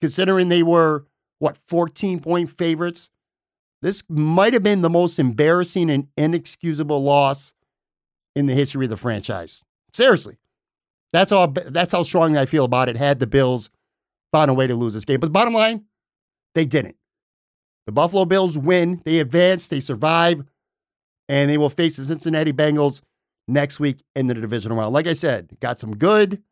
considering 0.00 0.48
they 0.48 0.62
were 0.62 1.06
what 1.38 1.56
14 1.56 2.20
point 2.20 2.50
favorites. 2.50 3.10
This 3.82 4.02
might 4.08 4.52
have 4.52 4.62
been 4.62 4.82
the 4.82 4.90
most 4.90 5.18
embarrassing 5.18 5.90
and 5.90 6.08
inexcusable 6.16 7.02
loss 7.02 7.52
in 8.34 8.46
the 8.46 8.54
history 8.54 8.86
of 8.86 8.90
the 8.90 8.96
franchise. 8.96 9.62
Seriously. 9.92 10.38
That's 11.12 11.30
how 11.30 11.46
that's 11.46 11.92
how 11.92 12.02
strongly 12.02 12.38
I 12.38 12.46
feel 12.46 12.64
about 12.64 12.88
it. 12.88 12.96
Had 12.96 13.20
the 13.20 13.26
Bills 13.26 13.70
found 14.32 14.50
a 14.50 14.54
way 14.54 14.66
to 14.66 14.74
lose 14.74 14.94
this 14.94 15.04
game. 15.04 15.20
But 15.20 15.28
the 15.28 15.32
bottom 15.32 15.54
line, 15.54 15.84
they 16.54 16.64
didn't. 16.64 16.96
The 17.86 17.92
Buffalo 17.92 18.24
Bills 18.24 18.58
win, 18.58 19.00
they 19.04 19.20
advance, 19.20 19.68
they 19.68 19.80
survive, 19.80 20.44
and 21.28 21.48
they 21.48 21.56
will 21.56 21.70
face 21.70 21.96
the 21.96 22.04
Cincinnati 22.04 22.52
Bengals 22.52 23.00
next 23.48 23.80
week 23.80 24.02
in 24.14 24.26
the 24.26 24.34
divisional 24.34 24.76
round. 24.76 24.92
Like 24.92 25.06
I 25.06 25.12
said, 25.12 25.50
got 25.60 25.78
some 25.78 25.96
good, 25.96 26.42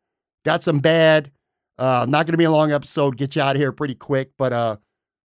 got 0.44 0.62
some 0.62 0.78
bad. 0.78 1.30
Uh, 1.78 2.06
not 2.08 2.26
going 2.26 2.32
to 2.32 2.38
be 2.38 2.44
a 2.44 2.50
long 2.50 2.72
episode. 2.72 3.16
Get 3.16 3.34
you 3.34 3.42
out 3.42 3.56
of 3.56 3.60
here 3.60 3.72
pretty 3.72 3.94
quick. 3.94 4.30
But 4.38 4.52
uh, 4.52 4.76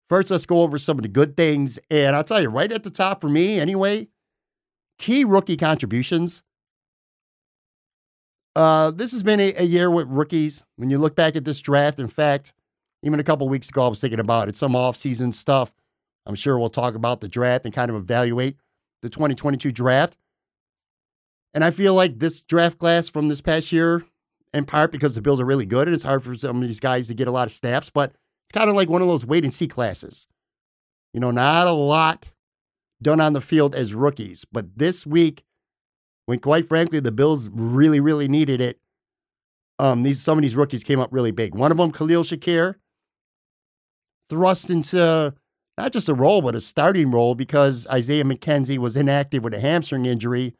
first, 0.09 0.31
let's 0.31 0.45
go 0.45 0.61
over 0.61 0.77
some 0.77 0.97
of 0.97 1.03
the 1.03 1.09
good 1.09 1.35
things. 1.35 1.77
And 1.91 2.15
I'll 2.15 2.23
tell 2.23 2.41
you, 2.41 2.49
right 2.49 2.71
at 2.71 2.83
the 2.83 2.89
top 2.89 3.21
for 3.21 3.29
me, 3.29 3.59
anyway, 3.59 4.07
key 4.97 5.25
rookie 5.25 5.57
contributions. 5.57 6.43
Uh, 8.55 8.89
this 8.91 9.11
has 9.11 9.21
been 9.21 9.39
a, 9.39 9.53
a, 9.57 9.63
year 9.63 9.91
with 9.91 10.07
rookies. 10.07 10.63
When 10.77 10.89
you 10.89 10.97
look 10.97 11.15
back 11.15 11.35
at 11.35 11.45
this 11.45 11.59
draft, 11.59 11.99
in 11.99 12.07
fact, 12.07 12.53
even 13.03 13.19
a 13.19 13.23
couple 13.23 13.47
weeks 13.47 13.69
ago, 13.69 13.85
I 13.85 13.87
was 13.89 14.01
thinking 14.01 14.19
about 14.19 14.49
it, 14.49 14.57
some 14.57 14.73
offseason 14.73 15.31
stuff. 15.31 15.71
I'm 16.25 16.33
sure 16.33 16.57
we'll 16.57 16.71
talk 16.71 16.95
about 16.95 17.21
the 17.21 17.27
draft 17.27 17.65
and 17.65 17.73
kind 17.73 17.91
of 17.91 17.95
evaluate 17.95 18.57
the 19.03 19.09
2022 19.09 19.71
draft. 19.71 20.17
And 21.53 21.63
I 21.63 21.71
feel 21.71 21.93
like 21.93 22.19
this 22.19 22.41
draft 22.41 22.77
class 22.77 23.09
from 23.09 23.29
this 23.29 23.41
past 23.41 23.71
year, 23.71 24.05
in 24.53 24.65
part 24.65 24.91
because 24.91 25.15
the 25.15 25.21
Bills 25.21 25.39
are 25.39 25.45
really 25.45 25.65
good 25.65 25.87
and 25.87 25.95
it's 25.95 26.03
hard 26.03 26.23
for 26.23 26.35
some 26.35 26.61
of 26.61 26.67
these 26.67 26.79
guys 26.79 27.07
to 27.07 27.13
get 27.13 27.27
a 27.27 27.31
lot 27.31 27.47
of 27.47 27.53
snaps, 27.53 27.89
but 27.89 28.11
it's 28.45 28.53
kind 28.53 28.69
of 28.69 28.75
like 28.75 28.89
one 28.89 29.01
of 29.01 29.07
those 29.07 29.25
wait 29.25 29.43
and 29.43 29.53
see 29.53 29.67
classes. 29.67 30.27
You 31.13 31.19
know, 31.19 31.31
not 31.31 31.67
a 31.67 31.71
lot 31.71 32.27
done 33.01 33.21
on 33.21 33.33
the 33.33 33.41
field 33.41 33.75
as 33.75 33.93
rookies, 33.93 34.45
but 34.51 34.77
this 34.77 35.05
week 35.05 35.43
when 36.27 36.39
quite 36.39 36.67
frankly 36.67 36.99
the 36.99 37.11
Bills 37.11 37.49
really, 37.51 37.99
really 37.99 38.27
needed 38.27 38.61
it. 38.61 38.77
Um, 39.79 40.03
these 40.03 40.21
some 40.21 40.37
of 40.37 40.41
these 40.41 40.55
rookies 40.55 40.83
came 40.83 40.99
up 40.99 41.09
really 41.11 41.31
big. 41.31 41.55
One 41.55 41.71
of 41.71 41.77
them, 41.77 41.91
Khalil 41.91 42.23
Shakir, 42.23 42.75
thrust 44.29 44.69
into 44.69 45.33
not 45.77 45.93
just 45.93 46.09
a 46.09 46.13
role, 46.13 46.41
but 46.41 46.55
a 46.55 46.61
starting 46.61 47.11
role 47.11 47.35
because 47.35 47.87
Isaiah 47.87 48.23
McKenzie 48.23 48.77
was 48.77 48.95
inactive 48.95 49.43
with 49.43 49.53
a 49.53 49.59
hamstring 49.59 50.05
injury. 50.05 50.53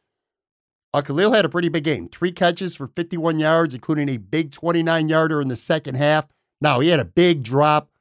Uh, 0.97 1.01
Khalil 1.03 1.31
had 1.31 1.45
a 1.45 1.49
pretty 1.49 1.69
big 1.69 1.83
game. 1.83 2.07
Three 2.07 2.31
catches 2.31 2.75
for 2.75 2.87
51 2.87 3.37
yards, 3.37 3.75
including 3.75 4.09
a 4.09 4.17
big 4.17 4.51
29 4.51 5.09
yarder 5.09 5.39
in 5.39 5.47
the 5.47 5.55
second 5.55 5.93
half. 5.93 6.25
Now, 6.59 6.79
he 6.79 6.89
had 6.89 6.99
a 6.99 7.05
big 7.05 7.43
drop 7.43 7.91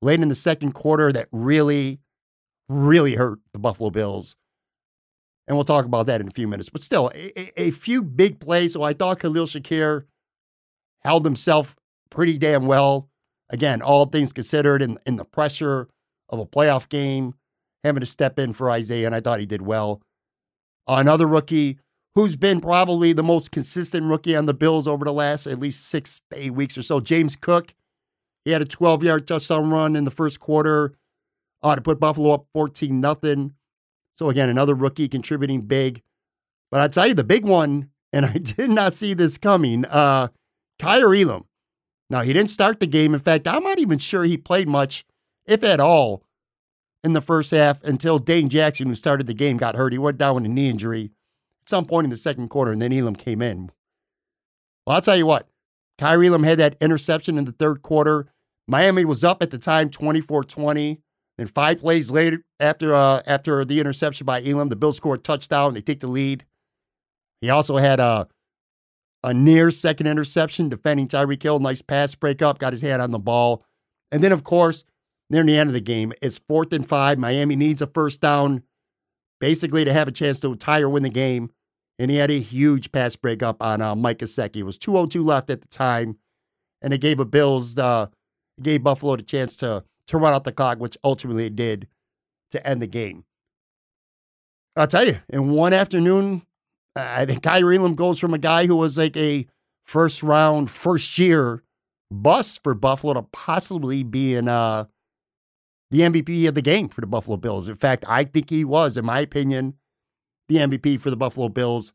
late 0.00 0.22
in 0.22 0.28
the 0.28 0.34
second 0.34 0.72
quarter 0.72 1.12
that 1.12 1.28
really, 1.32 2.00
really 2.70 3.16
hurt 3.16 3.40
the 3.52 3.58
Buffalo 3.58 3.90
Bills. 3.90 4.36
And 5.46 5.54
we'll 5.54 5.64
talk 5.66 5.84
about 5.84 6.06
that 6.06 6.22
in 6.22 6.28
a 6.28 6.30
few 6.30 6.48
minutes. 6.48 6.70
But 6.70 6.82
still, 6.82 7.10
a, 7.14 7.60
a 7.60 7.72
few 7.72 8.02
big 8.02 8.40
plays. 8.40 8.72
So 8.72 8.82
I 8.82 8.94
thought 8.94 9.20
Khalil 9.20 9.44
Shakir 9.44 10.04
held 11.04 11.26
himself 11.26 11.76
pretty 12.08 12.38
damn 12.38 12.64
well. 12.64 13.10
Again, 13.50 13.82
all 13.82 14.06
things 14.06 14.32
considered, 14.32 14.80
in, 14.80 14.96
in 15.04 15.16
the 15.16 15.26
pressure 15.26 15.88
of 16.30 16.38
a 16.38 16.46
playoff 16.46 16.88
game, 16.88 17.34
having 17.84 18.00
to 18.00 18.06
step 18.06 18.38
in 18.38 18.54
for 18.54 18.70
Isaiah, 18.70 19.04
and 19.04 19.14
I 19.14 19.20
thought 19.20 19.40
he 19.40 19.46
did 19.46 19.60
well. 19.60 20.00
Another 20.88 21.26
rookie 21.26 21.80
who's 22.16 22.34
been 22.34 22.62
probably 22.62 23.12
the 23.12 23.22
most 23.22 23.52
consistent 23.52 24.06
rookie 24.06 24.34
on 24.34 24.46
the 24.46 24.54
Bills 24.54 24.88
over 24.88 25.04
the 25.04 25.12
last 25.12 25.46
at 25.46 25.60
least 25.60 25.86
six, 25.86 26.22
eight 26.34 26.54
weeks 26.54 26.76
or 26.76 26.82
so, 26.82 26.98
James 26.98 27.36
Cook. 27.36 27.74
He 28.44 28.52
had 28.52 28.62
a 28.62 28.66
12 28.66 29.04
yard 29.04 29.28
touchdown 29.28 29.70
run 29.70 29.94
in 29.94 30.04
the 30.04 30.10
first 30.10 30.40
quarter 30.40 30.94
uh, 31.62 31.76
to 31.76 31.82
put 31.82 32.00
Buffalo 32.00 32.32
up 32.32 32.46
14 32.54 33.00
nothing. 33.00 33.52
So 34.18 34.30
again, 34.30 34.48
another 34.48 34.74
rookie 34.74 35.08
contributing 35.08 35.60
big. 35.62 36.02
But 36.70 36.80
I 36.80 36.88
tell 36.88 37.06
you, 37.06 37.14
the 37.14 37.22
big 37.22 37.44
one, 37.44 37.90
and 38.12 38.24
I 38.26 38.38
did 38.38 38.70
not 38.70 38.94
see 38.94 39.12
this 39.12 39.36
coming. 39.36 39.84
Uh, 39.84 40.28
Kaiir 40.78 41.14
Elam. 41.14 41.44
Now 42.08 42.22
he 42.22 42.32
didn't 42.32 42.50
start 42.50 42.80
the 42.80 42.86
game. 42.86 43.12
In 43.12 43.20
fact, 43.20 43.46
I'm 43.46 43.62
not 43.62 43.78
even 43.78 43.98
sure 43.98 44.24
he 44.24 44.38
played 44.38 44.68
much, 44.68 45.04
if 45.44 45.62
at 45.62 45.80
all, 45.80 46.22
in 47.04 47.12
the 47.12 47.20
first 47.20 47.50
half 47.50 47.82
until 47.84 48.18
Dane 48.18 48.48
Jackson, 48.48 48.86
who 48.86 48.94
started 48.94 49.26
the 49.26 49.34
game, 49.34 49.58
got 49.58 49.76
hurt. 49.76 49.92
He 49.92 49.98
went 49.98 50.16
down 50.16 50.36
with 50.36 50.44
a 50.44 50.48
knee 50.48 50.70
injury 50.70 51.10
some 51.66 51.84
point 51.84 52.04
in 52.04 52.10
the 52.10 52.16
second 52.16 52.48
quarter, 52.48 52.72
and 52.72 52.80
then 52.80 52.92
Elam 52.92 53.16
came 53.16 53.42
in. 53.42 53.70
Well, 54.86 54.96
I'll 54.96 55.02
tell 55.02 55.16
you 55.16 55.26
what, 55.26 55.48
Kaiir 55.98 56.24
Elam 56.24 56.44
had 56.44 56.58
that 56.58 56.76
interception 56.80 57.38
in 57.38 57.44
the 57.44 57.52
third 57.52 57.82
quarter. 57.82 58.26
Miami 58.68 59.04
was 59.04 59.24
up 59.24 59.42
at 59.42 59.50
the 59.50 59.58
time 59.58 59.90
24 59.90 60.44
20. 60.44 61.00
Then 61.38 61.46
five 61.46 61.80
plays 61.80 62.10
later, 62.10 62.42
after 62.60 62.94
uh, 62.94 63.22
after 63.26 63.64
the 63.64 63.80
interception 63.80 64.24
by 64.24 64.42
Elam, 64.42 64.68
the 64.68 64.76
Bills 64.76 64.96
scored 64.96 65.20
a 65.20 65.22
touchdown. 65.22 65.74
They 65.74 65.82
take 65.82 66.00
the 66.00 66.06
lead. 66.06 66.44
He 67.40 67.50
also 67.50 67.76
had 67.76 68.00
a 68.00 68.28
a 69.22 69.34
near 69.34 69.70
second 69.70 70.06
interception 70.06 70.68
defending 70.68 71.08
Tyreek 71.08 71.42
Hill. 71.42 71.58
Nice 71.58 71.82
pass 71.82 72.14
breakup, 72.14 72.58
got 72.58 72.72
his 72.72 72.82
hand 72.82 73.02
on 73.02 73.10
the 73.10 73.18
ball. 73.18 73.64
And 74.12 74.22
then, 74.22 74.32
of 74.32 74.44
course, 74.44 74.84
near 75.28 75.42
the 75.42 75.56
end 75.56 75.68
of 75.68 75.74
the 75.74 75.80
game, 75.80 76.12
it's 76.22 76.38
fourth 76.38 76.72
and 76.72 76.88
five. 76.88 77.18
Miami 77.18 77.56
needs 77.56 77.82
a 77.82 77.86
first 77.86 78.20
down, 78.20 78.62
basically 79.40 79.84
to 79.84 79.92
have 79.92 80.08
a 80.08 80.12
chance 80.12 80.40
to 80.40 80.54
tie 80.54 80.80
or 80.80 80.88
win 80.88 81.02
the 81.02 81.08
game. 81.08 81.50
And 81.98 82.10
he 82.10 82.18
had 82.18 82.30
a 82.30 82.38
huge 82.38 82.92
pass 82.92 83.16
breakup 83.16 83.62
on 83.62 83.80
uh, 83.80 83.94
Mike 83.94 84.18
Gesicki. 84.18 84.56
It 84.56 84.62
was 84.64 84.78
2:02 84.78 85.24
left 85.24 85.48
at 85.50 85.62
the 85.62 85.68
time, 85.68 86.18
and 86.82 86.92
it 86.92 86.98
gave 86.98 87.18
a 87.18 87.24
Bills 87.24 87.78
uh, 87.78 88.08
gave 88.62 88.82
Buffalo 88.82 89.16
the 89.16 89.22
chance 89.22 89.56
to 89.58 89.84
to 90.08 90.18
run 90.18 90.34
out 90.34 90.44
the 90.44 90.52
clock, 90.52 90.78
which 90.78 90.96
ultimately 91.02 91.46
it 91.46 91.56
did 91.56 91.88
to 92.50 92.66
end 92.66 92.82
the 92.82 92.86
game. 92.86 93.24
I'll 94.76 94.86
tell 94.86 95.06
you, 95.06 95.20
in 95.30 95.50
one 95.50 95.72
afternoon, 95.72 96.42
I 96.94 97.24
think 97.24 97.42
Kaiir 97.42 97.72
Elam 97.72 97.94
goes 97.94 98.18
from 98.18 98.34
a 98.34 98.38
guy 98.38 98.66
who 98.66 98.76
was 98.76 98.98
like 98.98 99.16
a 99.16 99.46
first 99.84 100.22
round, 100.22 100.70
first 100.70 101.18
year 101.18 101.62
bust 102.10 102.62
for 102.62 102.74
Buffalo 102.74 103.14
to 103.14 103.22
possibly 103.22 104.02
being 104.02 104.48
uh, 104.48 104.84
the 105.90 106.00
MVP 106.00 106.46
of 106.48 106.54
the 106.54 106.62
game 106.62 106.88
for 106.88 107.00
the 107.00 107.06
Buffalo 107.06 107.36
Bills. 107.36 107.68
In 107.68 107.76
fact, 107.76 108.04
I 108.08 108.24
think 108.24 108.50
he 108.50 108.64
was, 108.64 108.96
in 108.96 109.04
my 109.04 109.20
opinion, 109.20 109.74
the 110.48 110.56
MVP 110.56 111.00
for 111.00 111.10
the 111.10 111.16
Buffalo 111.16 111.48
Bills 111.48 111.92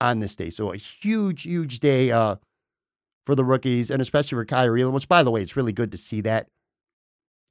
on 0.00 0.20
this 0.20 0.36
day. 0.36 0.50
So 0.50 0.72
a 0.72 0.76
huge, 0.76 1.42
huge 1.42 1.80
day 1.80 2.10
uh, 2.10 2.36
for 3.26 3.34
the 3.34 3.44
rookies, 3.44 3.90
and 3.90 4.00
especially 4.00 4.36
for 4.36 4.44
Kaiir 4.44 4.80
Elam, 4.80 4.94
which, 4.94 5.08
by 5.08 5.22
the 5.22 5.30
way, 5.30 5.42
it's 5.42 5.56
really 5.56 5.72
good 5.72 5.92
to 5.92 5.98
see 5.98 6.20
that. 6.22 6.48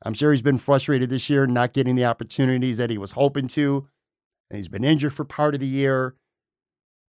I'm 0.03 0.13
sure 0.13 0.31
he's 0.31 0.41
been 0.41 0.59
frustrated 0.59 1.09
this 1.09 1.29
year, 1.29 1.47
not 1.47 1.73
getting 1.73 1.95
the 1.95 2.05
opportunities 2.05 2.77
that 2.77 2.89
he 2.89 2.97
was 2.97 3.11
hoping 3.11 3.47
to. 3.49 3.87
And 4.49 4.57
he's 4.57 4.67
been 4.67 4.83
injured 4.83 5.13
for 5.13 5.25
part 5.25 5.53
of 5.53 5.59
the 5.59 5.67
year. 5.67 6.15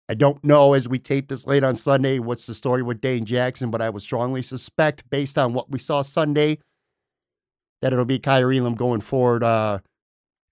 I 0.08 0.14
don't 0.14 0.44
know 0.44 0.74
as 0.74 0.88
we 0.88 1.00
tape 1.00 1.30
this 1.30 1.48
late 1.48 1.64
on 1.64 1.76
Sunday 1.76 2.20
what's 2.20 2.46
the 2.46 2.54
story 2.54 2.84
with 2.84 3.02
Dane 3.02 3.26
Jackson, 3.26 3.72
but 3.72 3.82
I 3.82 3.90
would 3.90 4.04
strongly 4.04 4.44
suspect, 4.44 5.10
based 5.10 5.38
on 5.38 5.54
what 5.54 5.72
we 5.72 5.80
saw 5.80 6.04
Sunday, 6.04 6.60
that 7.82 7.92
it'll 7.92 8.06
be 8.06 8.20
Kaiir 8.20 8.56
Elam 8.56 8.76
going 8.76 9.02
forward 9.02 9.44
uh, 9.44 9.80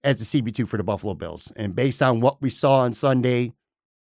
as 0.04 0.20
the 0.20 0.42
CB2 0.42 0.68
for 0.68 0.78
the 0.78 0.84
Buffalo 0.84 1.14
Bills. 1.14 1.52
And 1.56 1.76
based 1.76 2.02
on 2.02 2.20
what 2.20 2.42
we 2.42 2.50
saw 2.50 2.80
on 2.80 2.94
Sunday, 2.94 3.54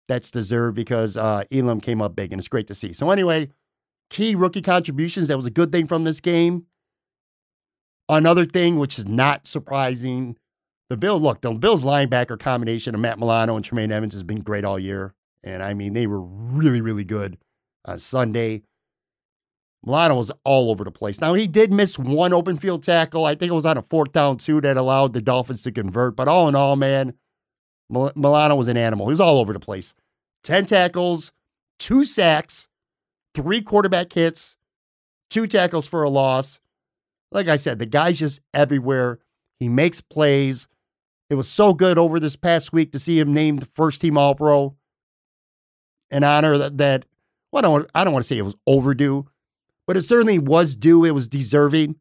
that's 0.07 0.31
deserved 0.31 0.75
because 0.75 1.17
uh, 1.17 1.43
Elam 1.51 1.81
came 1.81 2.01
up 2.01 2.15
big, 2.15 2.31
and 2.31 2.39
it's 2.39 2.47
great 2.47 2.67
to 2.67 2.73
see. 2.73 2.93
So, 2.93 3.11
anyway, 3.11 3.49
key 4.09 4.35
rookie 4.35 4.61
contributions. 4.61 5.27
That 5.27 5.37
was 5.37 5.45
a 5.45 5.51
good 5.51 5.71
thing 5.71 5.87
from 5.87 6.03
this 6.03 6.19
game. 6.19 6.65
Another 8.09 8.45
thing, 8.45 8.77
which 8.77 8.97
is 8.97 9.05
not 9.05 9.47
surprising, 9.47 10.37
the 10.89 10.95
Bill 10.95 11.19
look, 11.19 11.41
the 11.41 11.51
Bills 11.51 11.83
linebacker 11.83 12.39
combination 12.39 12.95
of 12.95 13.01
Matt 13.01 13.19
Milano 13.19 13.57
and 13.57 13.65
Tremaine 13.65 13.91
Edmunds 13.91 14.15
has 14.15 14.23
been 14.23 14.39
great 14.39 14.63
all 14.63 14.79
year. 14.79 15.13
And 15.43 15.61
I 15.61 15.73
mean, 15.73 15.93
they 15.93 16.07
were 16.07 16.21
really, 16.21 16.79
really 16.79 17.03
good 17.03 17.37
on 17.83 17.99
Sunday. 17.99 18.63
Milano 19.87 20.15
was 20.15 20.31
all 20.43 20.69
over 20.69 20.83
the 20.83 20.91
place. 20.91 21.21
Now, 21.21 21.33
he 21.33 21.47
did 21.47 21.71
miss 21.71 21.97
one 21.97 22.33
open 22.33 22.57
field 22.57 22.83
tackle. 22.83 23.23
I 23.23 23.35
think 23.35 23.49
it 23.49 23.55
was 23.55 23.65
on 23.65 23.77
a 23.77 23.81
fourth 23.81 24.11
down, 24.11 24.35
two, 24.35 24.59
that 24.59 24.75
allowed 24.75 25.13
the 25.13 25.21
Dolphins 25.21 25.63
to 25.63 25.71
convert. 25.71 26.17
But 26.17 26.27
all 26.27 26.49
in 26.49 26.55
all, 26.55 26.75
man, 26.75 27.13
Milano 27.89 28.55
was 28.57 28.67
an 28.67 28.75
animal. 28.75 29.07
He 29.07 29.11
was 29.11 29.21
all 29.21 29.39
over 29.39 29.53
the 29.53 29.61
place. 29.61 29.93
10 30.43 30.65
tackles, 30.65 31.31
two 31.79 32.03
sacks, 32.03 32.67
three 33.33 33.61
quarterback 33.61 34.11
hits, 34.11 34.57
two 35.29 35.47
tackles 35.47 35.87
for 35.87 36.03
a 36.03 36.09
loss. 36.09 36.59
Like 37.31 37.47
I 37.47 37.55
said, 37.55 37.79
the 37.79 37.85
guy's 37.85 38.19
just 38.19 38.41
everywhere. 38.53 39.19
He 39.57 39.69
makes 39.69 40.01
plays. 40.01 40.67
It 41.29 41.35
was 41.35 41.47
so 41.47 41.73
good 41.73 41.97
over 41.97 42.19
this 42.19 42.35
past 42.35 42.73
week 42.73 42.91
to 42.91 42.99
see 42.99 43.17
him 43.17 43.33
named 43.33 43.69
first 43.73 44.01
team 44.01 44.17
All 44.17 44.35
Pro. 44.35 44.75
An 46.11 46.25
honor 46.25 46.57
that, 46.57 46.77
that 46.77 47.05
well, 47.53 47.59
I 47.59 47.61
don't, 47.61 47.91
I 47.95 48.03
don't 48.03 48.11
want 48.11 48.23
to 48.23 48.27
say 48.27 48.37
it 48.37 48.43
was 48.43 48.55
overdue, 48.65 49.27
but 49.87 49.97
it 49.97 50.01
certainly 50.03 50.37
was 50.37 50.75
due. 50.75 51.05
It 51.05 51.11
was 51.11 51.27
deserving. 51.27 51.95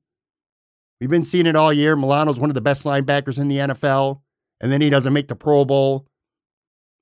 We've 1.00 1.10
been 1.10 1.24
seeing 1.24 1.46
it 1.46 1.56
all 1.56 1.72
year. 1.72 1.94
Milano's 1.94 2.40
one 2.40 2.50
of 2.50 2.54
the 2.54 2.60
best 2.60 2.84
linebackers 2.84 3.38
in 3.38 3.48
the 3.48 3.58
NFL, 3.58 4.20
and 4.60 4.72
then 4.72 4.80
he 4.80 4.90
doesn't 4.90 5.12
make 5.12 5.28
the 5.28 5.36
Pro 5.36 5.64
Bowl, 5.64 6.06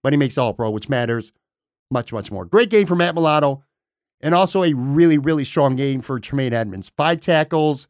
but 0.03 0.13
he 0.13 0.17
makes 0.17 0.37
All 0.37 0.53
Pro, 0.53 0.71
which 0.71 0.89
matters 0.89 1.33
much, 1.91 2.13
much 2.13 2.31
more. 2.31 2.45
Great 2.45 2.71
game 2.71 2.87
for 2.87 2.97
Matt 2.97 3.15
Milano, 3.15 3.65
and 4.21 4.35
also 4.35 4.63
a 4.63 4.75
really, 4.75 5.17
really 5.17 5.45
strong 5.45 5.77
game 5.77 6.03
for 6.03 6.21
Tremaine 6.21 6.53
Edmunds. 6.53 6.91
Five 6.97 7.21
tackles, 7.21 7.89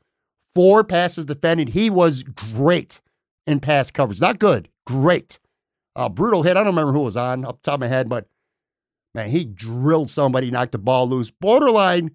four 0.54 0.84
passes 0.84 1.24
defended. 1.24 1.70
He 1.70 1.90
was 1.90 2.22
great 2.22 3.00
in 3.46 3.60
pass 3.60 3.90
coverage. 3.90 4.20
Not 4.20 4.38
good, 4.38 4.68
great. 4.86 5.38
A 5.96 6.10
brutal 6.10 6.42
hit. 6.42 6.56
I 6.56 6.60
don't 6.64 6.74
remember 6.74 6.92
who 6.92 7.00
was 7.00 7.16
on 7.16 7.44
up 7.44 7.62
top 7.62 7.74
of 7.74 7.80
my 7.80 7.88
head, 7.88 8.08
but 8.08 8.26
man, 9.14 9.30
he 9.30 9.44
drilled 9.44 10.10
somebody, 10.10 10.50
knocked 10.50 10.72
the 10.72 10.78
ball 10.78 11.08
loose. 11.08 11.30
Borderline 11.30 12.10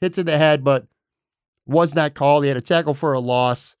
hits 0.00 0.18
in 0.18 0.26
the 0.26 0.38
head, 0.38 0.64
but 0.64 0.86
was 1.66 1.94
not 1.94 2.14
called. 2.14 2.44
He 2.44 2.48
had 2.48 2.56
a 2.56 2.62
tackle 2.62 2.94
for 2.94 3.12
a 3.12 3.20
loss. 3.20 3.76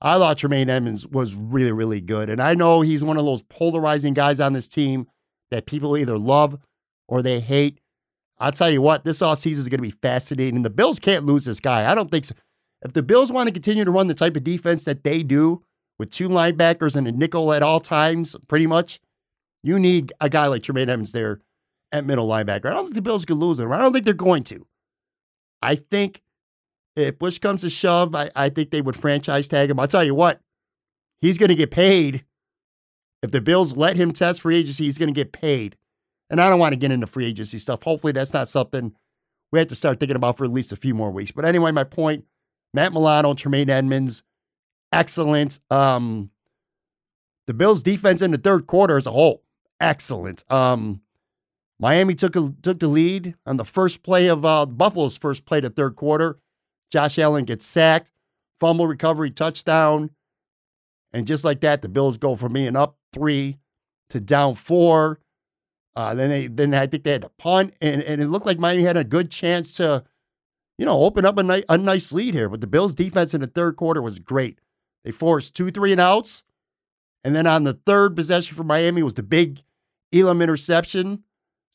I 0.00 0.18
thought 0.18 0.38
Tremaine 0.38 0.68
Edmunds 0.68 1.06
was 1.06 1.34
really, 1.34 1.72
really 1.72 2.00
good. 2.00 2.28
And 2.28 2.40
I 2.40 2.54
know 2.54 2.82
he's 2.82 3.02
one 3.02 3.16
of 3.16 3.24
those 3.24 3.42
polarizing 3.42 4.14
guys 4.14 4.40
on 4.40 4.52
this 4.52 4.68
team 4.68 5.06
that 5.50 5.66
people 5.66 5.96
either 5.96 6.18
love 6.18 6.58
or 7.08 7.22
they 7.22 7.40
hate. 7.40 7.80
I'll 8.38 8.52
tell 8.52 8.70
you 8.70 8.82
what, 8.82 9.04
this 9.04 9.20
offseason 9.20 9.58
is 9.58 9.68
going 9.68 9.78
to 9.78 9.82
be 9.82 9.90
fascinating. 9.90 10.62
The 10.62 10.70
Bills 10.70 10.98
can't 10.98 11.24
lose 11.24 11.46
this 11.46 11.60
guy. 11.60 11.90
I 11.90 11.94
don't 11.94 12.10
think 12.10 12.26
so. 12.26 12.34
If 12.82 12.92
the 12.92 13.02
Bills 13.02 13.32
want 13.32 13.46
to 13.46 13.52
continue 13.52 13.84
to 13.84 13.90
run 13.90 14.06
the 14.06 14.14
type 14.14 14.36
of 14.36 14.44
defense 14.44 14.84
that 14.84 15.02
they 15.02 15.22
do 15.22 15.62
with 15.98 16.10
two 16.10 16.28
linebackers 16.28 16.94
and 16.94 17.08
a 17.08 17.12
nickel 17.12 17.54
at 17.54 17.62
all 17.62 17.80
times, 17.80 18.36
pretty 18.48 18.66
much, 18.66 19.00
you 19.62 19.78
need 19.78 20.12
a 20.20 20.28
guy 20.28 20.46
like 20.46 20.62
Tremaine 20.62 20.90
Edmunds 20.90 21.12
there 21.12 21.40
at 21.90 22.04
middle 22.04 22.28
linebacker. 22.28 22.66
I 22.66 22.74
don't 22.74 22.84
think 22.84 22.94
the 22.94 23.02
Bills 23.02 23.24
can 23.24 23.38
lose 23.38 23.58
him. 23.58 23.72
I 23.72 23.78
don't 23.78 23.94
think 23.94 24.04
they're 24.04 24.14
going 24.14 24.44
to. 24.44 24.66
I 25.66 25.74
think 25.74 26.22
if 26.94 27.18
push 27.18 27.40
comes 27.40 27.62
to 27.62 27.70
shove, 27.70 28.14
I, 28.14 28.30
I 28.36 28.50
think 28.50 28.70
they 28.70 28.80
would 28.80 28.94
franchise 28.94 29.48
tag 29.48 29.68
him. 29.68 29.80
I'll 29.80 29.88
tell 29.88 30.04
you 30.04 30.14
what, 30.14 30.40
he's 31.20 31.38
going 31.38 31.48
to 31.48 31.56
get 31.56 31.72
paid. 31.72 32.24
If 33.20 33.32
the 33.32 33.40
Bills 33.40 33.76
let 33.76 33.96
him 33.96 34.12
test 34.12 34.42
free 34.42 34.58
agency, 34.58 34.84
he's 34.84 34.96
going 34.96 35.12
to 35.12 35.20
get 35.20 35.32
paid. 35.32 35.76
And 36.30 36.40
I 36.40 36.48
don't 36.48 36.60
want 36.60 36.72
to 36.72 36.78
get 36.78 36.92
into 36.92 37.08
free 37.08 37.26
agency 37.26 37.58
stuff. 37.58 37.82
Hopefully, 37.82 38.12
that's 38.12 38.32
not 38.32 38.46
something 38.46 38.94
we 39.50 39.58
have 39.58 39.66
to 39.68 39.74
start 39.74 39.98
thinking 39.98 40.16
about 40.16 40.36
for 40.36 40.44
at 40.44 40.52
least 40.52 40.70
a 40.70 40.76
few 40.76 40.94
more 40.94 41.10
weeks. 41.10 41.32
But 41.32 41.44
anyway, 41.44 41.72
my 41.72 41.84
point 41.84 42.24
Matt 42.72 42.92
Milano, 42.92 43.34
Tremaine 43.34 43.68
Edmunds, 43.68 44.22
excellent. 44.92 45.58
Um, 45.68 46.30
the 47.48 47.54
Bills' 47.54 47.82
defense 47.82 48.22
in 48.22 48.30
the 48.30 48.38
third 48.38 48.68
quarter 48.68 48.96
as 48.96 49.06
a 49.06 49.10
whole, 49.10 49.42
excellent. 49.80 50.44
Um, 50.48 51.00
Miami 51.78 52.14
took 52.14 52.36
a, 52.36 52.54
took 52.62 52.80
the 52.80 52.88
lead 52.88 53.34
on 53.44 53.56
the 53.56 53.64
first 53.64 54.02
play 54.02 54.28
of 54.28 54.44
uh, 54.44 54.66
Buffalo's 54.66 55.16
first 55.16 55.44
play 55.44 55.60
the 55.60 55.70
third 55.70 55.96
quarter. 55.96 56.38
Josh 56.90 57.18
Allen 57.18 57.44
gets 57.44 57.66
sacked, 57.66 58.10
fumble 58.60 58.86
recovery, 58.86 59.30
touchdown. 59.30 60.10
And 61.12 61.26
just 61.26 61.44
like 61.44 61.60
that, 61.60 61.82
the 61.82 61.88
Bills 61.88 62.18
go 62.18 62.34
from 62.34 62.52
being 62.52 62.76
up 62.76 62.96
three 63.12 63.58
to 64.10 64.20
down 64.20 64.54
four. 64.54 65.20
Uh, 65.94 66.14
then 66.14 66.28
they 66.28 66.46
then 66.46 66.74
I 66.74 66.86
think 66.86 67.04
they 67.04 67.12
had 67.12 67.22
to 67.22 67.30
punt, 67.30 67.74
and, 67.80 68.02
and 68.02 68.20
it 68.20 68.26
looked 68.26 68.44
like 68.44 68.58
Miami 68.58 68.82
had 68.82 68.98
a 68.98 69.04
good 69.04 69.30
chance 69.30 69.72
to, 69.72 70.04
you 70.76 70.84
know, 70.84 71.04
open 71.04 71.24
up 71.24 71.38
a, 71.38 71.42
ni- 71.42 71.64
a 71.70 71.78
nice 71.78 72.12
lead 72.12 72.34
here. 72.34 72.50
But 72.50 72.60
the 72.60 72.66
Bills' 72.66 72.94
defense 72.94 73.32
in 73.32 73.40
the 73.40 73.46
third 73.46 73.76
quarter 73.76 74.02
was 74.02 74.18
great. 74.18 74.60
They 75.04 75.10
forced 75.10 75.56
two 75.56 75.70
three 75.70 75.92
and 75.92 76.00
outs, 76.00 76.44
and 77.24 77.34
then 77.34 77.46
on 77.46 77.64
the 77.64 77.72
third 77.72 78.14
possession 78.14 78.54
for 78.54 78.64
Miami 78.64 79.02
was 79.02 79.14
the 79.14 79.22
big 79.22 79.62
Elam 80.12 80.42
interception. 80.42 81.24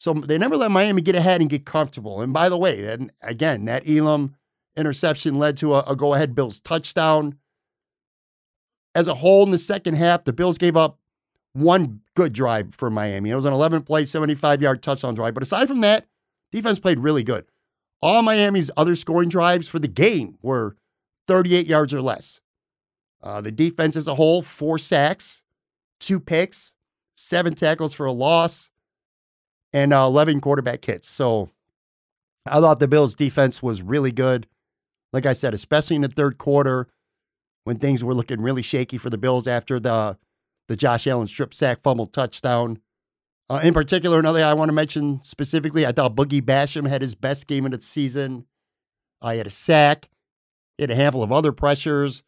So 0.02 0.16
they 0.16 0.40
never 0.40 0.58
let 0.58 0.72
Miami 0.72 1.04
get 1.04 1.16
ahead 1.16 1.42
and 1.42 1.50
get 1.50 1.64
comfortable. 1.64 2.22
And 2.22 2.34
by 2.34 2.50
the 2.50 2.58
way, 2.58 2.92
and 2.92 3.12
again, 3.22 3.66
that 3.66 3.88
Elam 3.88 4.34
interception 4.76 5.36
led 5.36 5.58
to 5.58 5.76
a, 5.76 5.82
a 5.82 5.96
go 5.96 6.16
ahead 6.16 6.34
Bills 6.34 6.60
touchdown. 6.60 7.38
As 8.96 9.08
a 9.08 9.14
whole, 9.14 9.44
in 9.44 9.52
the 9.52 9.60
second 9.60 9.94
half, 9.94 10.24
the 10.24 10.34
Bills 10.34 10.58
gave 10.58 10.76
up 10.76 10.98
one 11.54 12.02
good 12.16 12.34
drive 12.34 12.74
for 12.74 12.90
Miami. 12.90 13.30
It 13.30 13.36
was 13.36 13.46
an 13.46 13.54
11 13.54 13.84
play, 13.84 14.04
75 14.04 14.60
yard 14.60 14.82
touchdown 14.82 15.14
drive. 15.14 15.36
But 15.36 15.44
aside 15.44 15.68
from 15.68 15.82
that, 15.82 16.08
defense 16.52 16.80
played 16.80 16.98
really 16.98 17.22
good. 17.22 17.46
All 18.02 18.24
Miami's 18.24 18.72
other 18.76 18.96
scoring 18.96 19.30
drives 19.30 19.68
for 19.68 19.78
the 19.78 19.88
game 19.88 20.40
were 20.42 20.78
38 21.28 21.68
yards 21.68 21.94
or 21.94 22.02
less. 22.02 22.40
Uh, 23.22 23.40
the 23.40 23.52
defense 23.52 23.96
as 23.96 24.08
a 24.08 24.16
whole, 24.16 24.42
four 24.42 24.80
sacks, 24.80 25.44
two 26.00 26.20
picks, 26.20 26.74
seven 27.14 27.54
tackles 27.54 27.94
for 27.94 28.08
a 28.08 28.12
loss, 28.12 28.71
and 29.74 29.94
uh, 29.94 30.04
11 30.06 30.42
quarterback 30.42 30.84
hits. 30.86 31.10
So 31.10 31.50
I 32.46 32.60
thought 32.60 32.80
the 32.80 32.88
Bills' 32.88 33.16
defense 33.16 33.62
was 33.62 33.82
really 33.82 34.12
good. 34.12 34.48
Like 35.14 35.26
I 35.26 35.34
said, 35.34 35.54
especially 35.54 35.96
in 35.98 36.02
the 36.02 36.08
third 36.08 36.38
quarter 36.38 36.88
when 37.64 37.78
things 37.78 38.04
were 38.04 38.14
looking 38.14 38.42
really 38.42 38.62
shaky 38.62 38.98
for 38.98 39.10
the 39.10 39.18
Bills 39.18 39.48
after 39.48 39.80
the 39.80 40.18
the 40.68 40.78
Josh 40.78 41.06
Allen 41.06 41.28
strip 41.28 41.54
sack 41.54 41.82
fumble 41.84 42.06
touchdown. 42.08 42.80
Uh, 43.50 43.60
in 43.62 43.74
particular, 43.74 44.20
another 44.20 44.42
I 44.44 44.54
want 44.54 44.70
to 44.70 44.74
mention 44.74 45.20
specifically, 45.22 45.86
I 45.86 45.92
thought 45.92 46.16
Boogie 46.16 46.42
Basham 46.42 46.88
had 46.88 47.02
his 47.02 47.16
best 47.16 47.48
game 47.48 47.66
of 47.66 47.74
the 47.74 47.82
season. 47.82 48.46
Uh, 49.22 49.34
had 49.34 49.48
a 49.48 49.52
sack, 49.52 50.10
he 50.78 50.84
had 50.84 50.92
a 50.92 50.96
handful 50.96 51.24
of 51.24 51.32
other 51.32 51.52
pressures. 51.52 52.24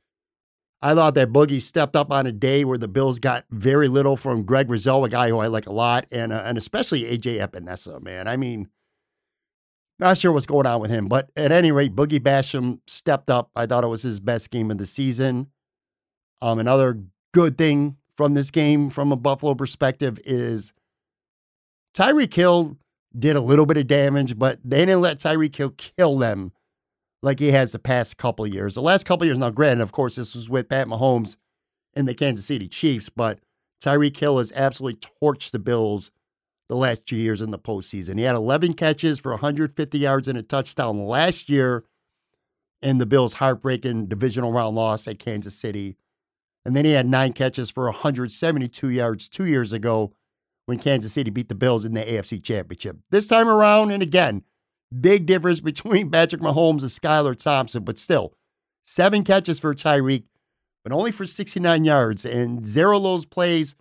I 0.83 0.93
thought 0.93 1.15
that 1.15 1.31
Boogie 1.31 1.61
stepped 1.61 1.95
up 1.95 2.11
on 2.11 2.27
a 2.27 2.31
day 2.33 2.65
where 2.65 2.77
the 2.77 2.89
Bills 2.89 3.17
got 3.17 3.45
very 3.49 3.87
little 3.87 4.17
from 4.17 4.43
Greg 4.43 4.69
Rousseau, 4.69 5.05
a 5.05 5.09
guy 5.09 5.29
who 5.29 5.39
I 5.39 5.47
like 5.47 5.65
a 5.65 5.71
lot, 5.71 6.05
and 6.11 6.33
uh, 6.33 6.43
and 6.45 6.57
especially 6.57 7.03
AJ 7.03 7.39
Epenesa, 7.39 8.03
man. 8.03 8.27
I 8.27 8.35
mean, 8.35 8.67
not 9.97 10.17
sure 10.17 10.33
what's 10.33 10.45
going 10.45 10.65
on 10.65 10.81
with 10.81 10.91
him, 10.91 11.07
but 11.07 11.29
at 11.37 11.53
any 11.53 11.71
rate, 11.71 11.95
Boogie 11.95 12.19
Basham 12.19 12.79
stepped 12.85 13.29
up. 13.29 13.49
I 13.55 13.65
thought 13.65 13.85
it 13.85 13.87
was 13.87 14.03
his 14.03 14.19
best 14.19 14.49
game 14.49 14.69
of 14.71 14.77
the 14.77 14.85
season. 14.85 15.47
Um, 16.41 16.59
another 16.59 16.99
good 17.33 17.57
thing 17.57 17.95
from 18.17 18.33
this 18.33 18.51
game, 18.51 18.89
from 18.89 19.13
a 19.13 19.15
Buffalo 19.15 19.55
perspective, 19.55 20.19
is 20.25 20.73
Tyreek 21.95 22.33
Hill 22.33 22.77
did 23.17 23.37
a 23.37 23.41
little 23.41 23.65
bit 23.65 23.77
of 23.77 23.87
damage, 23.87 24.37
but 24.37 24.59
they 24.65 24.79
didn't 24.79 24.99
let 24.99 25.19
Tyreek 25.19 25.55
Hill 25.55 25.73
kill 25.77 26.17
them 26.17 26.51
like 27.23 27.39
he 27.39 27.51
has 27.51 27.71
the 27.71 27.79
past 27.79 28.17
couple 28.17 28.45
years. 28.45 28.75
The 28.75 28.81
last 28.81 29.05
couple 29.05 29.25
years, 29.25 29.39
now 29.39 29.49
granted, 29.49 29.81
of 29.81 29.93
course, 29.93 30.17
this 30.17 30.35
was 30.35 30.49
with 30.49 30.69
Pat 30.69 30.87
Mahomes 30.87 31.37
and 31.95 32.07
the 32.07 32.13
Kansas 32.13 32.45
City 32.45 32.67
Chiefs, 32.67 33.09
but 33.09 33.39
Tyreek 33.83 34.17
Hill 34.17 34.37
has 34.37 34.51
absolutely 34.51 34.99
torched 35.21 35.51
the 35.51 35.59
Bills 35.59 36.11
the 36.67 36.75
last 36.75 37.07
two 37.07 37.15
years 37.15 37.39
in 37.39 37.51
the 37.51 37.59
postseason. 37.59 38.17
He 38.17 38.25
had 38.25 38.35
11 38.35 38.73
catches 38.73 39.19
for 39.19 39.31
150 39.31 39.97
yards 39.97 40.27
and 40.27 40.37
a 40.37 40.43
touchdown 40.43 41.05
last 41.05 41.49
year 41.49 41.85
in 42.81 42.97
the 42.97 43.05
Bills' 43.05 43.35
heartbreaking 43.35 44.07
divisional 44.07 44.51
round 44.51 44.75
loss 44.75 45.07
at 45.07 45.19
Kansas 45.19 45.55
City. 45.55 45.95
And 46.65 46.75
then 46.75 46.83
he 46.83 46.91
had 46.91 47.07
nine 47.07 47.31
catches 47.31 47.69
for 47.69 47.85
172 47.85 48.89
yards 48.89 49.29
two 49.29 49.45
years 49.45 49.71
ago 49.71 50.13
when 50.65 50.79
Kansas 50.79 51.13
City 51.13 51.29
beat 51.29 51.47
the 51.47 51.55
Bills 51.55 51.85
in 51.85 51.93
the 51.93 52.01
AFC 52.01 52.43
Championship. 52.43 52.97
This 53.11 53.27
time 53.27 53.47
around, 53.47 53.91
and 53.91 54.03
again, 54.03 54.43
big 55.01 55.25
difference 55.25 55.59
between 55.59 56.09
Patrick 56.09 56.41
Mahomes 56.41 56.81
and 56.81 56.89
Skylar 56.89 57.35
Thompson, 57.35 57.83
but 57.83 57.97
still, 57.97 58.33
seven 58.85 59.23
catches 59.23 59.59
for 59.59 59.73
Tyreek, 59.73 60.23
but 60.83 60.93
only 60.93 61.11
for 61.11 61.25
69 61.25 61.85
yards. 61.85 62.25
And 62.25 62.65
zero 62.65 62.97
of 62.97 63.03
those 63.03 63.25
plays 63.25 63.75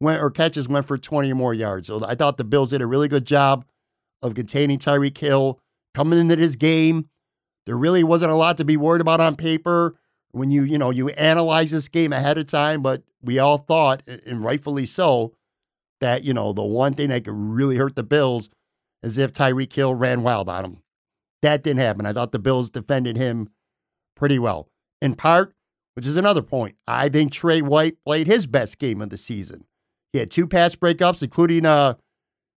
went 0.00 0.22
or 0.22 0.30
catches 0.30 0.68
went 0.68 0.86
for 0.86 0.98
20 0.98 1.32
or 1.32 1.34
more 1.34 1.54
yards. 1.54 1.88
So 1.88 2.04
I 2.04 2.14
thought 2.14 2.36
the 2.36 2.44
Bills 2.44 2.70
did 2.70 2.82
a 2.82 2.86
really 2.86 3.08
good 3.08 3.26
job 3.26 3.64
of 4.22 4.34
containing 4.34 4.78
Tyreek 4.78 5.16
Hill 5.16 5.60
coming 5.94 6.18
into 6.18 6.36
this 6.36 6.56
game. 6.56 7.08
There 7.66 7.76
really 7.76 8.02
wasn't 8.02 8.32
a 8.32 8.36
lot 8.36 8.56
to 8.58 8.64
be 8.64 8.76
worried 8.76 9.00
about 9.00 9.20
on 9.20 9.36
paper 9.36 9.96
when 10.32 10.50
you, 10.50 10.62
you 10.62 10.78
know, 10.78 10.90
you 10.90 11.08
analyze 11.10 11.70
this 11.70 11.88
game 11.88 12.12
ahead 12.12 12.38
of 12.38 12.46
time, 12.46 12.82
but 12.82 13.02
we 13.22 13.38
all 13.38 13.58
thought, 13.58 14.02
and 14.06 14.42
rightfully 14.42 14.86
so, 14.86 15.34
that, 16.00 16.24
you 16.24 16.32
know, 16.32 16.52
the 16.52 16.62
one 16.62 16.94
thing 16.94 17.10
that 17.10 17.24
could 17.24 17.34
really 17.34 17.76
hurt 17.76 17.94
the 17.94 18.02
Bills 18.02 18.48
is 19.02 19.18
if 19.18 19.32
Tyreek 19.32 19.72
Hill 19.72 19.94
ran 19.94 20.22
wild 20.22 20.48
on 20.48 20.64
him. 20.64 20.82
That 21.42 21.62
didn't 21.62 21.80
happen. 21.80 22.06
I 22.06 22.12
thought 22.12 22.32
the 22.32 22.38
Bills 22.38 22.70
defended 22.70 23.16
him 23.16 23.48
pretty 24.14 24.38
well. 24.38 24.68
In 25.00 25.14
part, 25.14 25.54
which 25.94 26.06
is 26.06 26.16
another 26.16 26.42
point, 26.42 26.76
I 26.86 27.08
think 27.08 27.32
Trey 27.32 27.62
White 27.62 27.96
played 28.04 28.26
his 28.26 28.46
best 28.46 28.78
game 28.78 29.00
of 29.00 29.10
the 29.10 29.16
season. 29.16 29.64
He 30.12 30.18
had 30.18 30.30
two 30.30 30.46
pass 30.46 30.74
breakups, 30.74 31.22
including 31.22 31.64
uh, 31.64 31.94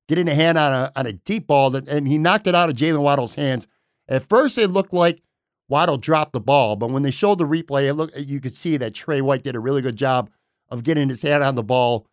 getting 0.07 0.27
a 0.27 0.35
hand 0.35 0.57
on 0.57 0.73
a, 0.73 0.91
on 0.95 1.05
a 1.05 1.13
deep 1.13 1.47
ball, 1.47 1.69
that, 1.71 1.87
and 1.87 2.07
he 2.07 2.17
knocked 2.17 2.47
it 2.47 2.55
out 2.55 2.69
of 2.69 2.75
Jaylen 2.75 3.01
Waddle's 3.01 3.35
hands. 3.35 3.67
At 4.07 4.27
first, 4.27 4.57
it 4.57 4.69
looked 4.69 4.93
like 4.93 5.21
Waddle 5.69 5.97
dropped 5.97 6.33
the 6.33 6.41
ball, 6.41 6.75
but 6.75 6.89
when 6.89 7.03
they 7.03 7.11
showed 7.11 7.37
the 7.37 7.47
replay, 7.47 7.87
it 7.87 7.93
looked 7.93 8.17
you 8.17 8.39
could 8.39 8.55
see 8.55 8.77
that 8.77 8.93
Trey 8.93 9.21
White 9.21 9.43
did 9.43 9.55
a 9.55 9.59
really 9.59 9.81
good 9.81 9.95
job 9.95 10.29
of 10.69 10.83
getting 10.83 11.09
his 11.09 11.21
hand 11.21 11.43
on 11.43 11.55
the 11.55 11.63
ball 11.63 12.07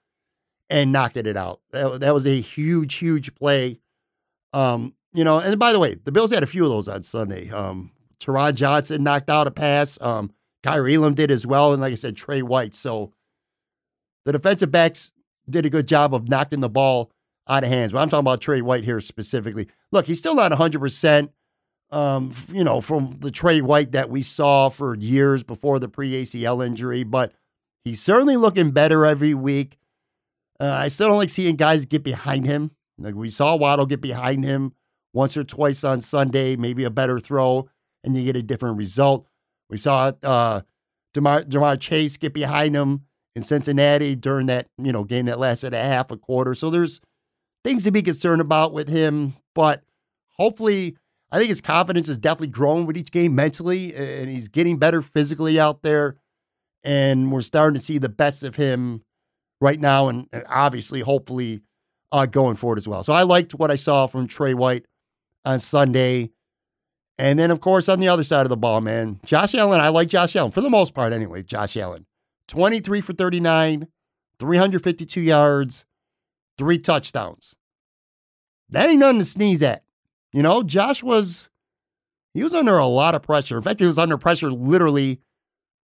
and 0.68 0.92
knocking 0.92 1.26
it 1.26 1.36
out. 1.36 1.60
That, 1.72 2.00
that 2.00 2.14
was 2.14 2.26
a 2.26 2.40
huge, 2.40 2.94
huge 2.94 3.34
play. 3.34 3.80
Um, 4.52 4.94
you 5.12 5.24
know, 5.24 5.38
and 5.38 5.58
by 5.58 5.72
the 5.72 5.80
way, 5.80 5.96
the 6.04 6.12
Bills 6.12 6.30
had 6.30 6.42
a 6.42 6.46
few 6.46 6.64
of 6.64 6.70
those 6.70 6.88
on 6.88 7.02
Sunday. 7.02 7.50
Um, 7.50 7.90
Taron 8.20 8.54
Johnson 8.54 9.02
knocked 9.02 9.30
out 9.30 9.46
a 9.46 9.50
pass. 9.50 10.00
Um, 10.00 10.30
Kaiir 10.62 10.88
Elam 10.94 11.14
did 11.14 11.30
as 11.30 11.46
well, 11.46 11.72
and 11.72 11.80
like 11.80 11.92
I 11.92 11.96
said, 11.96 12.16
Trey 12.16 12.42
White. 12.42 12.74
So 12.74 13.12
the 14.24 14.32
defensive 14.32 14.70
backs 14.70 15.10
did 15.48 15.66
a 15.66 15.70
good 15.70 15.88
job 15.88 16.14
of 16.14 16.28
knocking 16.28 16.60
the 16.60 16.68
ball 16.68 17.10
out 17.48 17.64
of 17.64 17.70
hands. 17.70 17.92
But 17.92 18.00
I'm 18.00 18.08
talking 18.08 18.20
about 18.20 18.40
Trey 18.40 18.60
White 18.60 18.84
here 18.84 19.00
specifically. 19.00 19.68
Look, 19.90 20.06
he's 20.06 20.18
still 20.18 20.34
not 20.34 20.52
100%, 20.52 21.30
um, 21.90 22.32
you 22.52 22.62
know, 22.62 22.80
from 22.80 23.16
the 23.20 23.30
Trey 23.30 23.60
White 23.60 23.92
that 23.92 24.10
we 24.10 24.22
saw 24.22 24.68
for 24.68 24.94
years 24.96 25.42
before 25.42 25.78
the 25.78 25.88
pre 25.88 26.22
ACL 26.22 26.64
injury, 26.64 27.02
but 27.02 27.32
he's 27.84 28.00
certainly 28.00 28.36
looking 28.36 28.70
better 28.70 29.04
every 29.06 29.34
week. 29.34 29.78
Uh, 30.60 30.66
I 30.66 30.88
still 30.88 31.08
don't 31.08 31.16
like 31.16 31.30
seeing 31.30 31.56
guys 31.56 31.86
get 31.86 32.04
behind 32.04 32.46
him. 32.46 32.70
Like 33.00 33.14
we 33.14 33.30
saw 33.30 33.56
Waddle 33.56 33.86
get 33.86 34.00
behind 34.00 34.44
him 34.44 34.72
once 35.12 35.36
or 35.36 35.44
twice 35.44 35.82
on 35.84 36.00
Sunday, 36.00 36.56
maybe 36.56 36.84
a 36.84 36.90
better 36.90 37.18
throw, 37.18 37.68
and 38.04 38.16
you 38.16 38.24
get 38.24 38.36
a 38.36 38.42
different 38.42 38.76
result. 38.76 39.26
We 39.68 39.76
saw 39.76 40.12
uh, 40.22 40.60
Ja'Marr, 41.14 41.44
Ja'Marr 41.48 41.80
Chase 41.80 42.16
get 42.16 42.34
behind 42.34 42.76
him 42.76 43.02
in 43.34 43.42
Cincinnati 43.42 44.14
during 44.14 44.46
that 44.46 44.66
you 44.78 44.92
know 44.92 45.04
game 45.04 45.26
that 45.26 45.38
lasted 45.38 45.74
a 45.74 45.82
half 45.82 46.10
a 46.10 46.16
quarter. 46.16 46.54
So 46.54 46.70
there's 46.70 47.00
things 47.64 47.84
to 47.84 47.90
be 47.90 48.02
concerned 48.02 48.40
about 48.40 48.72
with 48.72 48.88
him, 48.88 49.34
but 49.54 49.82
hopefully, 50.36 50.96
I 51.30 51.38
think 51.38 51.48
his 51.48 51.60
confidence 51.60 52.08
is 52.08 52.18
definitely 52.18 52.48
growing 52.48 52.86
with 52.86 52.96
each 52.96 53.12
game 53.12 53.34
mentally, 53.34 53.94
and 53.94 54.28
he's 54.28 54.48
getting 54.48 54.78
better 54.78 55.02
physically 55.02 55.60
out 55.60 55.82
there. 55.82 56.16
And 56.82 57.30
we're 57.30 57.42
starting 57.42 57.74
to 57.78 57.84
see 57.84 57.98
the 57.98 58.08
best 58.08 58.42
of 58.42 58.56
him 58.56 59.04
right 59.60 59.78
now, 59.78 60.08
and, 60.08 60.26
and 60.32 60.44
obviously, 60.48 61.00
hopefully, 61.00 61.60
uh, 62.12 62.26
going 62.26 62.56
forward 62.56 62.78
as 62.78 62.88
well. 62.88 63.02
So 63.02 63.12
I 63.12 63.22
liked 63.22 63.54
what 63.54 63.70
I 63.70 63.76
saw 63.76 64.06
from 64.06 64.26
Trey 64.26 64.54
White 64.54 64.86
on 65.44 65.60
Sunday. 65.60 66.30
And 67.18 67.38
then, 67.38 67.50
of 67.50 67.60
course, 67.60 67.88
on 67.88 68.00
the 68.00 68.08
other 68.08 68.24
side 68.24 68.46
of 68.46 68.48
the 68.50 68.56
ball, 68.56 68.80
man, 68.80 69.20
Josh 69.24 69.54
Allen, 69.54 69.80
I 69.80 69.88
like 69.88 70.08
Josh 70.08 70.34
Allen 70.36 70.52
for 70.52 70.62
the 70.62 70.70
most 70.70 70.94
part 70.94 71.12
anyway. 71.12 71.42
Josh 71.42 71.76
Allen, 71.76 72.06
23 72.48 73.00
for 73.00 73.12
39, 73.12 73.86
352 74.38 75.20
yards, 75.20 75.84
three 76.56 76.78
touchdowns. 76.78 77.56
That 78.70 78.88
ain't 78.88 79.00
nothing 79.00 79.18
to 79.18 79.24
sneeze 79.24 79.62
at. 79.62 79.82
You 80.32 80.42
know, 80.42 80.62
Josh 80.62 81.02
was, 81.02 81.50
he 82.32 82.42
was 82.42 82.54
under 82.54 82.78
a 82.78 82.86
lot 82.86 83.14
of 83.14 83.22
pressure. 83.22 83.56
In 83.56 83.62
fact, 83.62 83.80
he 83.80 83.86
was 83.86 83.98
under 83.98 84.16
pressure 84.16 84.50
literally 84.50 85.20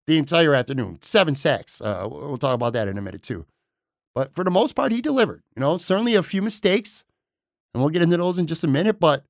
the 0.07 0.19
entire 0.19 0.55
afternoon. 0.55 0.99
Seven 1.01 1.35
sacks. 1.35 1.81
Uh, 1.81 2.07
we'll 2.11 2.37
talk 2.37 2.55
about 2.55 2.73
that 2.75 2.89
in 2.89 2.99
a 2.99 3.03
minute, 3.03 3.23
too. 3.23 3.47
But 4.15 4.35
for 4.35 4.45
the 4.45 4.51
most 4.51 4.75
part, 4.75 4.93
he 4.93 5.01
delivered. 5.01 5.43
You 5.57 5.61
know, 5.61 5.77
certainly 5.77 6.15
a 6.15 6.23
few 6.23 6.43
mistakes, 6.43 7.05
and 7.73 7.83
we'll 7.83 7.91
get 7.91 8.03
into 8.03 8.17
those 8.17 8.39
in 8.39 8.47
just 8.47 8.65
a 8.65 8.69
minute. 8.69 9.01
But 9.01 9.25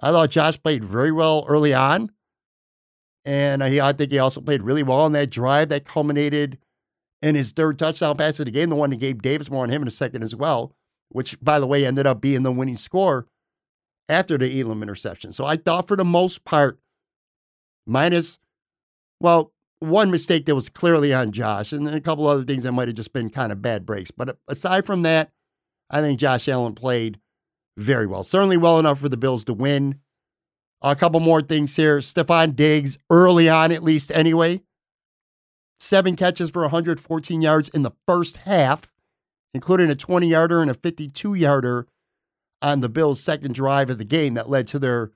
I 0.00 0.10
thought 0.10 0.30
Josh 0.30 0.62
played 0.62 0.84
very 0.84 1.12
well 1.12 1.44
early 1.48 1.74
on. 1.74 2.10
And 3.24 3.64
I, 3.64 3.92
think 3.94 4.12
he 4.12 4.18
also 4.18 4.42
played 4.42 4.62
really 4.62 4.82
well 4.82 5.00
on 5.00 5.12
that 5.12 5.30
drive 5.30 5.70
that 5.70 5.86
culminated 5.86 6.58
in 7.22 7.34
his 7.34 7.52
third 7.52 7.78
touchdown 7.78 8.18
pass 8.18 8.38
of 8.38 8.44
the 8.44 8.50
game, 8.50 8.68
the 8.68 8.74
one 8.74 8.90
that 8.90 8.96
Gabe 8.96 9.22
Davis 9.22 9.50
more 9.50 9.62
on 9.62 9.70
him 9.70 9.80
in 9.80 9.88
a 9.88 9.90
second 9.90 10.22
as 10.22 10.36
well, 10.36 10.74
which, 11.08 11.40
by 11.40 11.58
the 11.58 11.66
way, 11.66 11.86
ended 11.86 12.06
up 12.06 12.20
being 12.20 12.42
the 12.42 12.52
winning 12.52 12.76
score 12.76 13.26
after 14.10 14.36
the 14.36 14.60
Elam 14.60 14.82
interception. 14.82 15.32
So 15.32 15.46
I 15.46 15.56
thought 15.56 15.88
for 15.88 15.96
the 15.96 16.04
most 16.04 16.44
part, 16.44 16.78
minus, 17.86 18.38
well, 19.20 19.53
one 19.80 20.10
mistake 20.10 20.46
that 20.46 20.54
was 20.54 20.68
clearly 20.68 21.12
on 21.12 21.32
Josh, 21.32 21.72
and 21.72 21.88
a 21.88 22.00
couple 22.00 22.26
other 22.26 22.44
things 22.44 22.62
that 22.62 22.72
might 22.72 22.88
have 22.88 22.96
just 22.96 23.12
been 23.12 23.30
kind 23.30 23.52
of 23.52 23.62
bad 23.62 23.84
breaks. 23.84 24.10
But 24.10 24.28
uh, 24.28 24.34
aside 24.48 24.86
from 24.86 25.02
that, 25.02 25.30
I 25.90 26.00
think 26.00 26.18
Josh 26.18 26.48
Allen 26.48 26.74
played 26.74 27.20
very 27.76 28.06
well. 28.06 28.22
Certainly 28.22 28.56
well 28.58 28.78
enough 28.78 29.00
for 29.00 29.08
the 29.08 29.16
Bills 29.16 29.44
to 29.44 29.52
win. 29.52 30.00
A 30.82 30.94
couple 30.94 31.20
more 31.20 31.42
things 31.42 31.76
here. 31.76 31.98
Stefon 31.98 32.54
Diggs, 32.54 32.98
early 33.10 33.48
on 33.48 33.72
at 33.72 33.82
least 33.82 34.10
anyway, 34.12 34.62
seven 35.78 36.14
catches 36.14 36.50
for 36.50 36.62
114 36.62 37.42
yards 37.42 37.68
in 37.70 37.82
the 37.82 37.92
first 38.06 38.38
half, 38.38 38.90
including 39.54 39.90
a 39.90 39.94
20 39.94 40.28
yarder 40.28 40.60
and 40.60 40.70
a 40.70 40.74
52 40.74 41.34
yarder 41.34 41.86
on 42.60 42.80
the 42.80 42.88
Bills' 42.88 43.22
second 43.22 43.54
drive 43.54 43.90
of 43.90 43.98
the 43.98 44.04
game 44.04 44.34
that 44.34 44.50
led 44.50 44.68
to 44.68 44.78
their 44.78 45.12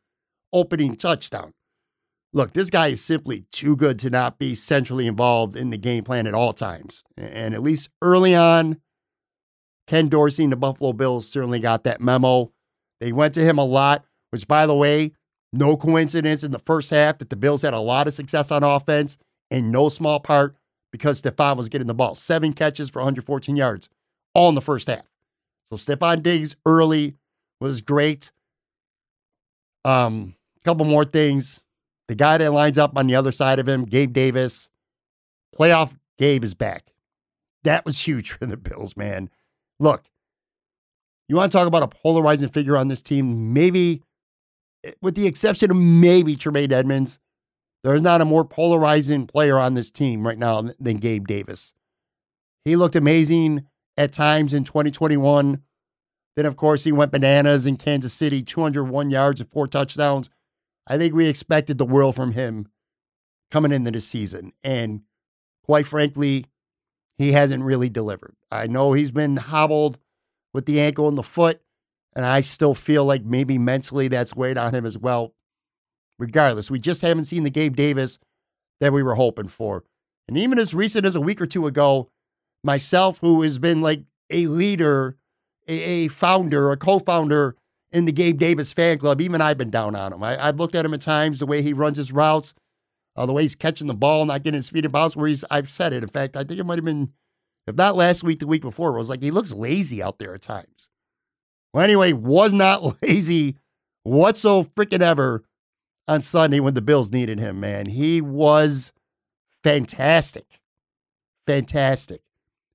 opening 0.53 0.97
touchdown 0.97 1.53
look, 2.33 2.53
this 2.53 2.71
guy 2.71 2.89
is 2.89 3.03
simply 3.03 3.45
too 3.53 3.77
good 3.77 3.99
to 4.01 4.11
not 4.11 4.39
be 4.39 4.55
centrally 4.55 5.07
involved 5.07 5.57
in 5.57 5.71
the 5.71 5.77
game 5.77 6.05
plan 6.05 6.27
at 6.27 6.35
all 6.35 6.53
times. 6.53 7.03
And 7.17 7.55
at 7.55 7.63
least 7.63 7.91
early 8.03 8.35
on, 8.35 8.81
Ken 9.87 10.09
Dorsey 10.09 10.45
and 10.45 10.53
the 10.53 10.57
Buffalo 10.57 10.93
Bills 10.93 11.29
certainly 11.29 11.61
got 11.61 11.85
that 11.85 12.01
memo. 12.01 12.53
They 13.01 13.13
went 13.13 13.35
to 13.35 13.45
him 13.45 13.59
a 13.59 13.65
lot, 13.65 14.05
which, 14.31 14.47
by 14.47 14.67
the 14.67 14.75
way, 14.75 15.13
no 15.53 15.77
coincidence 15.77 16.45
in 16.45 16.51
the 16.51 16.59
first 16.59 16.91
half 16.91 17.19
that 17.19 17.31
the 17.31 17.37
Bills 17.37 17.63
had 17.63 17.73
a 17.73 17.81
lot 17.81 18.07
of 18.07 18.15
success 18.15 18.51
on 18.51 18.63
offense, 18.63 19.17
in 19.51 19.71
no 19.71 19.89
small 19.89 20.21
part 20.21 20.57
because 20.93 21.23
Stefon 21.23 21.57
was 21.57 21.69
getting 21.69 21.87
the 21.87 21.95
ball. 21.95 22.15
Seven 22.15 22.53
catches 22.53 22.91
for 22.91 23.01
114 23.01 23.57
yards, 23.57 23.89
all 24.35 24.49
in 24.49 24.55
the 24.55 24.61
first 24.61 24.89
half. 24.89 25.03
So 25.65 25.77
Stefon 25.77 26.23
Diggs 26.23 26.57
early 26.67 27.17
was 27.61 27.81
great. 27.81 28.31
Um, 29.85 30.35
a 30.61 30.65
couple 30.65 30.85
more 30.85 31.05
things. 31.05 31.63
The 32.09 32.15
guy 32.15 32.39
that 32.39 32.53
lines 32.53 32.79
up 32.79 32.97
on 32.97 33.07
the 33.07 33.15
other 33.15 33.33
side 33.33 33.59
of 33.59 33.69
him, 33.69 33.85
Gabe 33.85 34.13
Davis, 34.13 34.71
playoff 35.55 35.95
Gabe 36.19 36.43
is 36.43 36.55
back. 36.55 36.93
That 37.65 37.85
was 37.85 38.01
huge 38.01 38.33
for 38.39 38.47
the 38.47 38.57
Bills, 38.57 38.97
man. 38.97 39.31
Look, 39.79 40.05
you 41.29 41.37
want 41.37 41.53
to 41.53 41.57
talk 41.57 41.69
about 41.69 41.83
a 41.83 41.89
polarizing 41.89 42.49
figure 42.49 42.77
on 42.77 42.89
this 42.89 43.03
team? 43.03 43.53
Maybe, 43.53 44.03
eh, 44.85 44.93
with 45.03 45.15
the 45.15 45.27
exception 45.27 45.71
of 45.71 45.77
maybe 45.77 46.35
Tremaine 46.37 46.73
Edmunds, 46.73 47.19
there's 47.85 48.03
not 48.03 48.21
a 48.21 48.25
more 48.25 48.45
polarizing 48.45 49.27
player 49.27 49.59
on 49.59 49.75
this 49.75 49.91
team 49.91 50.27
right 50.27 50.39
now 50.39 50.63
than 50.81 50.97
Gabe 50.97 51.27
Davis. 51.27 51.75
He 52.65 52.75
looked 52.75 52.97
amazing 52.97 53.67
at 53.97 54.13
times 54.13 54.53
in 54.53 54.65
2021. 54.65 55.63
Then, 56.35 56.47
of 56.47 56.57
course, 56.57 56.85
he 56.85 56.93
went 56.93 57.13
bananas 57.13 57.67
in 57.67 57.77
Kansas 57.77 58.13
City 58.13 58.43
201 58.43 59.11
yards 59.11 59.41
and 59.41 59.51
four 59.51 59.67
touchdowns. 59.67 60.31
I 60.89 60.97
think 60.97 61.15
we 61.15 61.29
expected 61.29 61.79
the 61.79 61.85
world 61.85 62.17
from 62.17 62.33
him 62.33 62.69
coming 63.51 63.73
into 63.73 63.91
the 63.91 64.01
season. 64.01 64.53
And 64.65 65.03
quite 65.65 65.87
frankly, 65.87 66.47
he 67.19 67.33
hasn't 67.33 67.63
really 67.63 67.91
delivered. 67.91 68.35
I 68.51 68.67
know 68.67 68.93
he's 68.93 69.13
been 69.13 69.37
hobbled 69.37 69.99
with 70.55 70.65
the 70.67 70.81
ankle 70.81 71.09
and 71.09 71.19
the 71.19 71.23
foot, 71.23 71.61
and 72.17 72.25
I 72.25 72.41
still 72.41 72.75
feel 72.75 73.05
like 73.05 73.25
maybe 73.25 73.59
mentally 73.59 74.09
that's 74.09 74.35
weighed 74.35 74.57
on 74.57 74.75
him 74.75 74.87
as 74.87 74.97
well. 74.97 75.35
Regardless, 76.19 76.71
we 76.71 76.79
just 76.79 77.03
haven't 77.03 77.25
seen 77.27 77.45
the 77.45 77.51
Gabe 77.51 77.77
Davis 77.77 78.19
that 78.81 78.93
we 78.93 79.03
were 79.03 79.15
hoping 79.15 79.49
for. 79.49 79.85
And 80.27 80.37
even 80.37 80.59
as 80.59 80.75
recent 80.75 81.07
as 81.07 81.15
a 81.15 81.21
week 81.21 81.41
or 81.41 81.47
two 81.47 81.67
ago, 81.67 82.11
myself, 82.65 83.19
who 83.19 83.43
has 83.43 83.59
been 83.59 83.81
like 83.81 84.03
a 84.31 84.47
leader, 84.47 85.17
a, 85.67 85.73
a 85.73 86.09
founder, 86.09 86.71
a 86.73 86.77
co 86.77 86.99
founder 86.99 87.57
in 87.93 88.05
the 88.05 88.13
Gabe 88.13 88.39
Davis 88.39 88.73
fan 88.73 88.99
club, 88.99 89.21
even 89.21 89.41
I've 89.41 89.59
been 89.59 89.71
down 89.71 89.95
on 89.95 90.13
him. 90.13 90.23
I, 90.23 90.37
have 90.37 90.59
looked 90.59 90.75
at 90.75 90.85
him 90.85 90.95
at 90.95 91.01
times, 91.01 91.39
the 91.39 91.47
way 91.47 91.63
he 91.63 91.73
runs 91.73 91.97
his 91.97 92.13
routes, 92.13 92.55
uh, 93.17 93.27
the 93.27 93.33
way 93.33 93.43
he's 93.43 93.55
catching 93.57 93.87
the 93.87 93.95
ball, 93.95 94.25
not 94.27 94.43
getting 94.43 94.59
his 94.59 94.69
feet 94.69 94.85
in 94.85 94.91
bounds, 94.91 95.17
where 95.17 95.29
he's, 95.29 95.45
I've 95.51 95.71
said 95.71 95.93
it. 95.93 96.03
In 96.03 96.09
fact, 96.09 96.37
I 96.37 96.45
think 96.45 96.61
it 96.61 96.65
might 96.65 96.79
have 96.79 96.85
been, 96.85 97.13
if 97.67 97.75
not 97.75 97.97
last 97.97 98.23
week, 98.23 98.41
the 98.41 98.47
week 98.47 98.63
before, 98.63 98.95
it 98.95 98.99
was 98.99 99.09
like 99.09 99.23
he 99.23 99.31
looks 99.31 99.53
lazy 99.53 100.03
out 100.03 100.19
there 100.19 100.35
at 100.35 100.43
times. 100.43 100.89
Well, 101.73 101.85
anyway, 101.85 102.13
was 102.13 102.53
not 102.53 103.03
lazy 103.03 103.57
whatsoever 104.03 104.69
freaking 104.77 105.03
ever 105.03 105.45
on 106.07 106.21
Sunday 106.21 106.61
when 106.61 106.75
the 106.75 106.83
Bills 106.83 107.13
needed 107.13 107.39
him, 107.39 107.61
man. 107.61 107.87
He 107.87 108.21
was 108.21 108.93
fantastic. 109.63 110.61
Fantastic. 111.47 112.23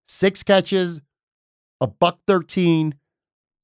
Six 0.06 0.44
catches, 0.44 1.02
a 1.80 1.88
buck 1.88 2.20
13, 2.28 2.96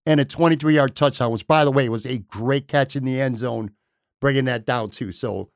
and 0.09 0.19
a 0.19 0.25
23 0.25 0.73
yard 0.73 0.95
touchdown, 0.95 1.31
which, 1.31 1.45
by 1.45 1.63
the 1.63 1.71
way, 1.71 1.87
was 1.87 2.03
a 2.03 2.17
great 2.17 2.67
catch 2.67 2.95
in 2.95 3.05
the 3.05 3.21
end 3.21 3.37
zone, 3.37 3.69
bringing 4.19 4.45
that 4.45 4.65
down 4.65 4.89
too. 4.89 5.11
So, 5.11 5.51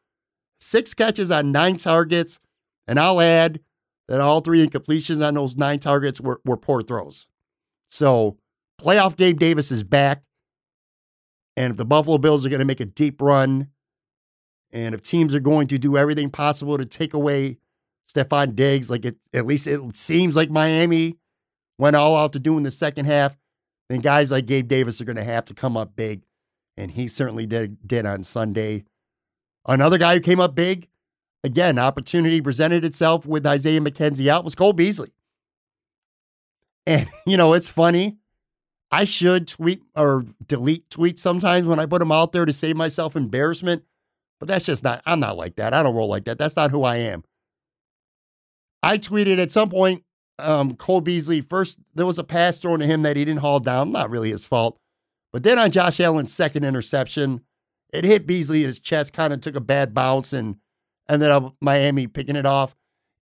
six 0.62 0.94
catches 0.94 1.32
on 1.32 1.52
nine 1.52 1.78
targets. 1.78 2.40
And 2.88 3.00
I'll 3.00 3.20
add 3.20 3.62
that 4.08 4.22
all 4.22 4.42
three 4.42 4.64
incompletions 4.64 5.28
on 5.28 5.34
those 5.34 5.58
nine 5.58 5.80
targets 5.80 6.22
were, 6.22 6.40
were 6.46 6.56
poor 6.56 6.84
throws. 6.84 7.26
So, 7.90 8.38
playoff 8.80 9.16
Gabe 9.16 9.40
Davis 9.40 9.72
is 9.72 9.82
back. 9.82 10.22
And 11.58 11.72
if 11.72 11.78
the 11.78 11.86
Buffalo 11.86 12.20
Bills 12.20 12.46
are 12.46 12.50
going 12.50 12.60
to 12.60 12.66
make 12.66 12.80
a 12.80 12.86
deep 12.86 13.24
run, 13.24 13.70
and 14.72 14.94
if 14.94 15.02
teams 15.02 15.34
are 15.34 15.40
going 15.40 15.66
to 15.68 15.80
do 15.80 15.98
everything 15.98 16.30
possible 16.30 16.78
to 16.78 16.86
take 16.86 17.16
away 17.16 17.58
Stefon 18.08 18.56
Diggs, 18.56 18.92
like 18.92 19.06
it, 19.06 19.16
at 19.34 19.48
least 19.48 19.66
it 19.66 19.96
seems 19.96 20.36
like 20.36 20.52
Miami 20.52 21.18
went 21.80 21.96
all 21.96 22.16
out 22.16 22.34
to 22.34 22.40
do 22.40 22.56
in 22.58 22.64
the 22.64 22.72
second 22.72 23.06
half, 23.06 23.36
then 23.90 24.00
guys 24.00 24.32
like 24.32 24.46
Gabe 24.46 24.68
Davis 24.68 25.02
are 25.02 25.06
going 25.06 25.18
to 25.18 25.24
have 25.24 25.46
to 25.46 25.54
come 25.54 25.78
up 25.78 25.96
big. 25.96 26.24
And 26.78 26.92
he 26.92 27.08
certainly 27.08 27.46
did, 27.46 27.78
did 27.88 28.06
on 28.06 28.24
Sunday. 28.24 28.86
Another 29.68 29.98
guy 29.98 30.16
who 30.16 30.22
came 30.22 30.40
up 30.40 30.56
big, 30.56 30.88
again, 31.44 31.78
opportunity 31.78 32.42
presented 32.42 32.84
itself 32.84 33.26
with 33.26 33.46
Isaiah 33.46 33.80
McKenzie 33.80 34.28
out, 34.28 34.44
was 34.44 34.56
Cole 34.56 34.74
Beasley. 34.74 35.12
And, 36.88 37.08
you 37.26 37.38
know, 37.38 37.54
it's 37.54 37.70
funny. 37.70 38.18
I 38.92 39.06
should 39.06 39.48
tweet 39.48 39.82
or 39.96 40.26
delete 40.48 40.90
tweets 40.90 41.20
sometimes 41.20 41.66
when 41.68 41.80
I 41.80 41.86
put 41.86 42.00
them 42.00 42.12
out 42.12 42.32
there 42.32 42.46
to 42.46 42.54
save 42.54 42.76
myself 42.76 43.16
embarrassment. 43.16 43.84
But 44.40 44.48
that's 44.48 44.66
just 44.66 44.84
not, 44.84 45.02
I'm 45.06 45.20
not 45.20 45.38
like 45.38 45.56
that. 45.56 45.74
I 45.74 45.82
don't 45.82 45.96
roll 45.96 46.10
like 46.10 46.26
that. 46.26 46.38
That's 46.38 46.56
not 46.56 46.72
who 46.72 46.84
I 46.84 46.98
am. 46.98 47.24
I 48.84 48.98
tweeted 48.98 49.40
at 49.40 49.52
some 49.52 49.70
point 49.70 50.04
um, 50.40 50.76
Cole 50.76 51.02
Beasley, 51.02 51.42
first 51.42 51.80
there 51.94 52.06
was 52.06 52.20
a 52.20 52.24
pass 52.24 52.60
thrown 52.60 52.80
to 52.80 52.86
him 52.86 53.04
that 53.04 53.16
he 53.16 53.26
didn't 53.26 53.42
haul 53.42 53.60
down, 53.60 53.92
not 53.92 54.10
really 54.10 54.32
his 54.32 54.46
fault. 54.46 54.80
But 55.32 55.44
then 55.44 55.58
on 55.58 55.72
Josh 55.72 56.00
Allen's 56.00 56.34
second 56.34 56.64
interception, 56.64 57.42
it 57.92 58.04
hit 58.04 58.28
Beasley. 58.28 58.64
His 58.64 58.80
chest 58.80 59.14
kind 59.14 59.34
of 59.34 59.42
took 59.42 59.56
a 59.56 59.62
bad 59.62 59.94
bounce 59.94 60.34
and 60.34 60.58
ended 61.10 61.30
up 61.30 61.56
Miami 61.62 62.08
picking 62.08 62.36
it 62.36 62.46
off 62.46 62.76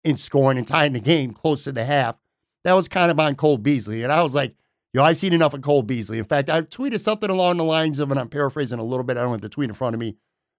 and 0.03 0.19
scoring 0.19 0.57
and 0.57 0.67
tying 0.67 0.93
the 0.93 0.99
game 0.99 1.33
close 1.33 1.63
to 1.65 1.71
the 1.71 1.85
half. 1.85 2.17
That 2.63 2.73
was 2.73 2.87
kind 2.87 3.11
of 3.11 3.19
on 3.19 3.35
Cole 3.35 3.57
Beasley. 3.57 4.03
And 4.03 4.11
I 4.11 4.21
was 4.23 4.35
like, 4.35 4.55
yo, 4.93 5.03
I've 5.03 5.17
seen 5.17 5.33
enough 5.33 5.53
of 5.53 5.61
Cole 5.61 5.83
Beasley. 5.83 6.19
In 6.19 6.25
fact, 6.25 6.49
I 6.49 6.61
tweeted 6.61 6.99
something 6.99 7.29
along 7.29 7.57
the 7.57 7.63
lines 7.63 7.99
of, 7.99 8.11
and 8.11 8.19
I'm 8.19 8.29
paraphrasing 8.29 8.79
a 8.79 8.83
little 8.83 9.03
bit, 9.03 9.17
I 9.17 9.21
don't 9.21 9.31
have 9.31 9.41
the 9.41 9.49
tweet 9.49 9.69
in 9.69 9.73
front 9.73 9.93
of 9.93 9.99
me, 9.99 10.15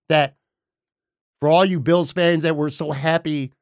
that 0.08 0.36
for 1.40 1.48
all 1.48 1.64
you 1.64 1.80
Bills 1.80 2.12
fans 2.12 2.42
that 2.44 2.56
were 2.56 2.70
so 2.70 2.92
happy 2.92 3.52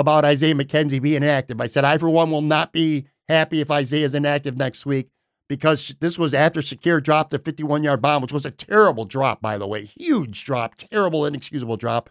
about 0.00 0.24
Isaiah 0.24 0.54
McKenzie 0.54 1.00
being 1.00 1.22
inactive. 1.22 1.60
I 1.60 1.66
said, 1.66 1.84
I, 1.84 1.98
for 1.98 2.10
one, 2.10 2.30
will 2.30 2.42
not 2.42 2.72
be 2.72 3.06
happy 3.28 3.60
if 3.60 3.70
Isaiah 3.70 4.04
is 4.04 4.14
inactive 4.14 4.56
next 4.56 4.84
week 4.84 5.08
because 5.48 5.94
this 6.00 6.18
was 6.18 6.34
after 6.34 6.60
Shakir 6.60 7.02
dropped 7.02 7.34
a 7.34 7.38
51 7.38 7.84
yard 7.84 8.02
bomb, 8.02 8.22
which 8.22 8.32
was 8.32 8.46
a 8.46 8.50
terrible 8.50 9.04
drop, 9.04 9.40
by 9.40 9.58
the 9.58 9.66
way. 9.66 9.84
Huge 9.84 10.44
drop, 10.44 10.74
terrible, 10.76 11.26
inexcusable 11.26 11.76
drop. 11.76 12.10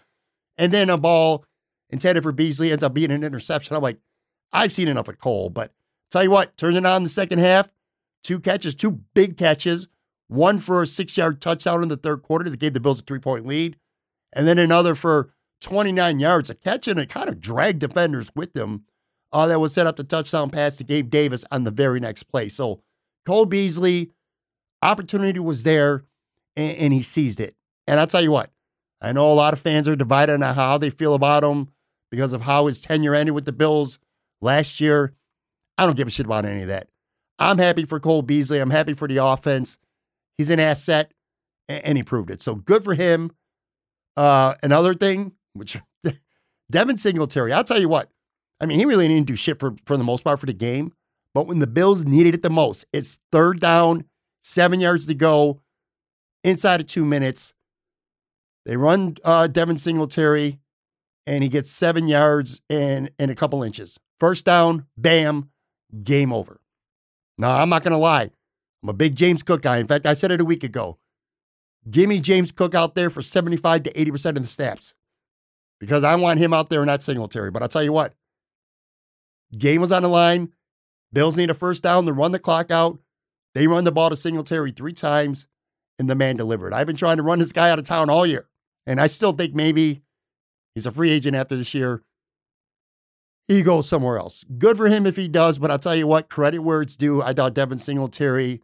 And 0.58 0.74
then 0.74 0.90
a 0.90 0.98
ball 0.98 1.46
intended 1.90 2.24
for 2.24 2.32
Beasley 2.32 2.72
ends 2.72 2.84
up 2.84 2.94
being 2.94 3.12
an 3.12 3.24
interception. 3.24 3.76
I'm 3.76 3.82
like, 3.82 4.00
I've 4.52 4.72
seen 4.72 4.88
enough 4.88 5.08
of 5.08 5.20
Cole, 5.20 5.50
but 5.50 5.74
tell 6.12 6.24
you 6.24 6.32
what, 6.32 6.58
turns 6.58 6.76
it 6.76 6.86
on 6.86 6.98
in 6.98 7.04
the 7.04 7.10
second 7.10 7.40
half. 7.40 7.70
Two 8.24 8.40
catches, 8.40 8.76
two 8.76 9.00
big 9.14 9.38
catches, 9.38 9.88
one 10.28 10.60
for 10.60 10.82
a 10.82 10.88
six 10.88 11.18
yard 11.18 11.42
touchdown 11.42 11.82
in 11.82 11.90
the 11.90 11.98
third 11.98 12.24
quarter 12.24 12.50
that 12.50 12.60
gave 12.60 12.74
the 12.74 12.80
Bills 12.80 13.00
a 13.00 13.04
three 13.04 13.20
point 13.20 13.46
lead 13.46 13.78
and 14.34 14.48
then 14.48 14.60
another 14.60 14.96
for 14.96 15.34
29 15.62 16.20
yards, 16.20 16.50
a 16.50 16.56
catch 16.56 16.88
and 16.88 17.00
it 17.00 17.10
kind 17.10 17.30
of 17.30 17.40
dragged 17.40 17.80
defenders 17.80 18.32
with 18.36 18.54
them. 18.54 18.86
Uh, 19.32 19.46
that 19.46 19.60
was 19.60 19.74
set 19.74 19.86
up 19.86 19.96
the 19.96 20.04
touchdown 20.04 20.50
pass 20.50 20.78
to 20.78 20.84
Gabe 20.84 21.10
Davis 21.10 21.46
on 21.52 21.64
the 21.64 21.72
very 21.72 22.00
next 22.00 22.24
play. 22.24 22.50
So 22.50 22.82
Cole 23.28 23.46
Beasley, 23.46 24.10
opportunity 24.82 25.40
was 25.40 25.62
there, 25.62 26.06
and, 26.56 26.78
and 26.78 26.94
he 26.94 27.02
seized 27.02 27.40
it. 27.40 27.56
And 27.86 28.00
I'll 28.00 28.08
tell 28.08 28.24
you 28.24 28.32
what, 28.32 28.52
I 29.02 29.12
know 29.12 29.32
a 29.32 29.34
lot 29.34 29.54
of 29.54 29.60
fans 29.60 29.88
are 29.88 29.96
divided 29.96 30.42
on 30.42 30.56
how 30.56 30.80
they 30.80 30.90
feel 30.90 31.14
about 31.14 31.44
him 31.44 31.70
because 32.10 32.34
of 32.34 32.42
how 32.42 32.66
his 32.66 32.82
tenure 32.82 33.14
ended 33.14 33.36
with 33.36 33.46
the 33.46 33.52
Bills 33.52 34.00
last 34.42 34.80
year. 34.82 35.14
I 35.78 35.86
don't 35.86 35.96
give 35.96 36.08
a 36.08 36.12
shit 36.12 36.26
about 36.26 36.46
any 36.46 36.64
of 36.64 36.68
that. 36.68 36.88
I'm 37.38 37.58
happy 37.58 37.86
for 37.86 38.00
Cole 38.00 38.22
Beasley. 38.22 38.60
I'm 38.60 38.72
happy 38.72 38.94
for 38.94 39.08
the 39.08 39.24
offense. 39.24 39.78
He's 40.38 40.50
an 40.50 40.60
asset, 40.60 41.14
and 41.68 41.98
he 41.98 42.04
proved 42.04 42.30
it. 42.30 42.42
So 42.42 42.56
good 42.56 42.84
for 42.84 42.96
him. 42.96 43.32
Uh, 44.18 44.56
another 44.62 44.94
thing, 44.94 45.34
which 45.60 45.78
Devin 46.72 46.98
Singletary, 46.98 47.54
I'll 47.54 47.64
tell 47.64 47.80
you 47.80 47.90
what. 47.90 48.10
I 48.60 48.66
mean, 48.66 48.80
he 48.80 48.86
really 48.86 49.08
didn't 49.08 49.28
do 49.28 49.36
shit 49.36 49.60
for, 49.60 49.76
for 49.86 49.98
the 49.98 50.04
most 50.04 50.24
part 50.24 50.40
for 50.40 50.46
the 50.46 50.54
game. 50.54 50.94
But 51.34 51.48
when 51.48 51.60
the 51.60 51.68
Bills 51.68 52.06
needed 52.06 52.34
it 52.34 52.42
the 52.42 52.50
most, 52.50 52.86
it's 52.92 53.20
third 53.32 53.60
down, 53.60 54.06
seven 54.42 54.80
yards 54.80 55.06
to 55.06 55.14
go, 55.14 55.62
inside 56.44 56.80
of 56.80 56.88
two 56.88 57.06
minutes. 57.06 57.54
They 58.66 58.76
run 58.78 59.18
uh, 59.24 59.48
Devin 59.48 59.78
Singletary, 59.78 60.60
and 61.28 61.44
he 61.44 61.50
gets 61.50 61.70
seven 61.70 62.08
yards 62.08 62.62
and, 62.70 63.12
and 63.20 63.32
a 63.32 63.36
couple 63.36 63.64
inches. 63.64 64.00
First 64.20 64.46
down, 64.46 64.88
bam, 64.98 65.52
game 66.04 66.34
over. 66.34 66.60
Now, 67.38 67.52
I'm 67.52 67.70
not 67.70 67.84
going 67.84 67.92
to 67.92 67.98
lie. 67.98 68.32
I'm 68.84 68.90
a 68.90 68.94
big 68.94 69.16
James 69.16 69.44
Cook 69.44 69.62
guy. 69.62 69.78
In 69.78 69.88
fact, 69.88 70.06
I 70.06 70.14
said 70.14 70.32
it 70.32 70.42
a 70.42 70.46
week 70.46 70.64
ago. 70.64 70.98
Give 71.90 72.10
me 72.10 72.20
James 72.20 72.52
Cook 72.52 72.76
out 72.76 72.96
there 72.96 73.10
for 73.10 73.22
75 73.22 73.84
to 73.84 73.94
80% 73.94 74.36
of 74.36 74.42
the 74.42 74.48
snaps 74.48 74.94
because 75.80 76.04
I 76.04 76.16
want 76.16 76.40
him 76.40 76.54
out 76.54 76.70
there 76.70 76.86
not 76.86 77.04
Singletary. 77.04 77.52
But 77.52 77.62
I'll 77.62 77.70
tell 77.70 77.84
you 77.84 77.94
what, 77.94 78.14
game 79.58 79.82
was 79.82 79.92
on 79.92 80.04
the 80.04 80.10
line. 80.10 80.54
Bills 81.12 81.38
need 81.38 81.50
a 81.50 81.56
first 81.56 81.84
down 81.84 82.06
to 82.06 82.14
run 82.14 82.32
the 82.32 82.40
clock 82.40 82.70
out. 82.70 83.00
They 83.56 83.68
run 83.68 83.84
the 83.84 83.92
ball 83.92 84.10
to 84.10 84.16
Singletary 84.16 84.72
three 84.72 84.94
times, 84.94 85.48
and 85.98 86.10
the 86.10 86.16
man 86.16 86.38
delivered. 86.38 86.74
I've 86.74 86.88
been 86.88 86.96
trying 86.96 87.18
to 87.18 87.24
run 87.24 87.40
this 87.40 87.52
guy 87.52 87.70
out 87.70 87.80
of 87.80 87.86
town 87.86 88.10
all 88.10 88.26
year, 88.26 88.48
and 88.86 89.02
I 89.02 89.08
still 89.08 89.34
think 89.34 89.56
maybe 89.56 90.04
he's 90.76 90.86
a 90.86 90.92
free 90.92 91.10
agent 91.10 91.36
after 91.36 91.56
this 91.56 91.74
year. 91.74 92.04
He 93.48 93.64
goes 93.64 93.90
somewhere 93.90 94.20
else. 94.20 94.46
Good 94.60 94.78
for 94.78 94.88
him 94.88 95.08
if 95.08 95.16
he 95.16 95.28
does, 95.28 95.58
but 95.58 95.72
I'll 95.72 95.80
tell 95.80 95.96
you 95.96 96.06
what, 96.06 96.30
credit 96.30 96.60
where 96.60 96.84
it's 96.84 96.96
due. 96.96 97.24
I 97.24 97.34
thought 97.34 97.56
Devin 97.56 97.80
Singletary 97.80 98.62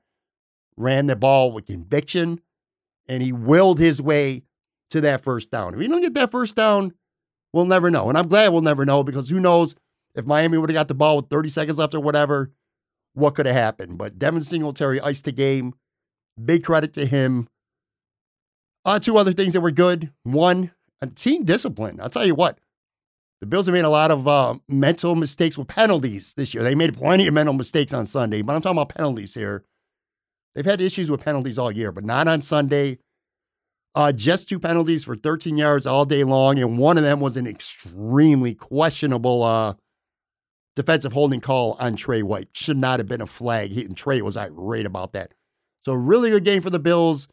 ran 0.77 1.07
the 1.07 1.15
ball 1.15 1.51
with 1.51 1.65
conviction 1.65 2.39
and 3.07 3.23
he 3.23 3.31
willed 3.31 3.79
his 3.79 4.01
way 4.01 4.43
to 4.89 5.01
that 5.01 5.23
first 5.23 5.51
down. 5.51 5.73
If 5.73 5.79
he 5.79 5.87
don't 5.87 6.01
get 6.01 6.13
that 6.13 6.31
first 6.31 6.55
down, 6.55 6.93
we'll 7.55 7.65
never 7.65 7.89
know. 7.89 8.09
And 8.09 8.17
I'm 8.17 8.27
glad 8.27 8.51
we'll 8.51 8.61
never 8.61 8.85
know 8.85 9.01
because 9.01 9.29
who 9.29 9.39
knows 9.39 9.75
if 10.13 10.25
Miami 10.25 10.57
would 10.57 10.69
have 10.69 10.75
got 10.75 10.89
the 10.89 10.93
ball 10.93 11.15
with 11.15 11.29
30 11.29 11.49
seconds 11.49 11.79
left 11.79 11.95
or 11.95 12.01
whatever, 12.01 12.51
what 13.13 13.33
could 13.33 13.45
have 13.45 13.55
happened. 13.55 13.97
But 13.97 14.19
Devin 14.19 14.43
Singletary 14.43 14.99
iced 14.99 15.23
the 15.23 15.31
game. 15.31 15.73
Big 16.43 16.65
credit 16.65 16.93
to 16.95 17.05
him. 17.05 17.47
Uh, 18.83 18.99
two 18.99 19.17
other 19.17 19.31
things 19.31 19.53
that 19.53 19.61
were 19.61 19.71
good. 19.71 20.11
One, 20.23 20.71
team 21.15 21.45
discipline. 21.45 21.99
I'll 22.01 22.09
tell 22.09 22.25
you 22.25 22.35
what, 22.35 22.59
the 23.39 23.45
Bills 23.45 23.67
have 23.67 23.73
made 23.73 23.85
a 23.85 23.89
lot 23.89 24.11
of 24.11 24.27
uh, 24.27 24.55
mental 24.67 25.15
mistakes 25.15 25.57
with 25.57 25.69
penalties 25.69 26.33
this 26.33 26.53
year. 26.53 26.63
They 26.63 26.75
made 26.75 26.97
plenty 26.97 27.25
of 27.25 27.33
mental 27.33 27.53
mistakes 27.53 27.93
on 27.93 28.05
Sunday, 28.05 28.41
but 28.41 28.53
I'm 28.55 28.61
talking 28.61 28.77
about 28.77 28.89
penalties 28.89 29.33
here. 29.33 29.63
They've 30.53 30.65
had 30.65 30.81
issues 30.81 31.09
with 31.09 31.21
penalties 31.21 31.57
all 31.57 31.71
year, 31.71 31.91
but 31.91 32.03
not 32.03 32.27
on 32.27 32.41
Sunday. 32.41 32.99
Uh, 33.95 34.11
just 34.11 34.49
two 34.49 34.59
penalties 34.59 35.05
for 35.05 35.15
13 35.15 35.55
yards 35.55 35.85
all 35.85 36.05
day 36.05 36.25
long, 36.25 36.59
and 36.59 36.77
one 36.77 36.97
of 36.97 37.03
them 37.03 37.21
was 37.21 37.37
an 37.37 37.47
extremely 37.47 38.53
questionable 38.53 39.41
uh, 39.41 39.73
defensive 40.75 41.13
holding 41.13 41.39
call 41.39 41.77
on 41.79 41.95
Trey 41.95 42.21
White. 42.21 42.49
Should 42.53 42.77
not 42.77 42.99
have 42.99 43.07
been 43.07 43.21
a 43.21 43.27
flag. 43.27 43.75
and 43.77 43.95
Trey 43.95 44.21
was 44.21 44.35
irate 44.35 44.85
about 44.85 45.13
that. 45.13 45.33
So, 45.85 45.93
really 45.93 46.29
good 46.29 46.43
game 46.43 46.61
for 46.61 46.69
the 46.69 46.79
Bills 46.79 47.29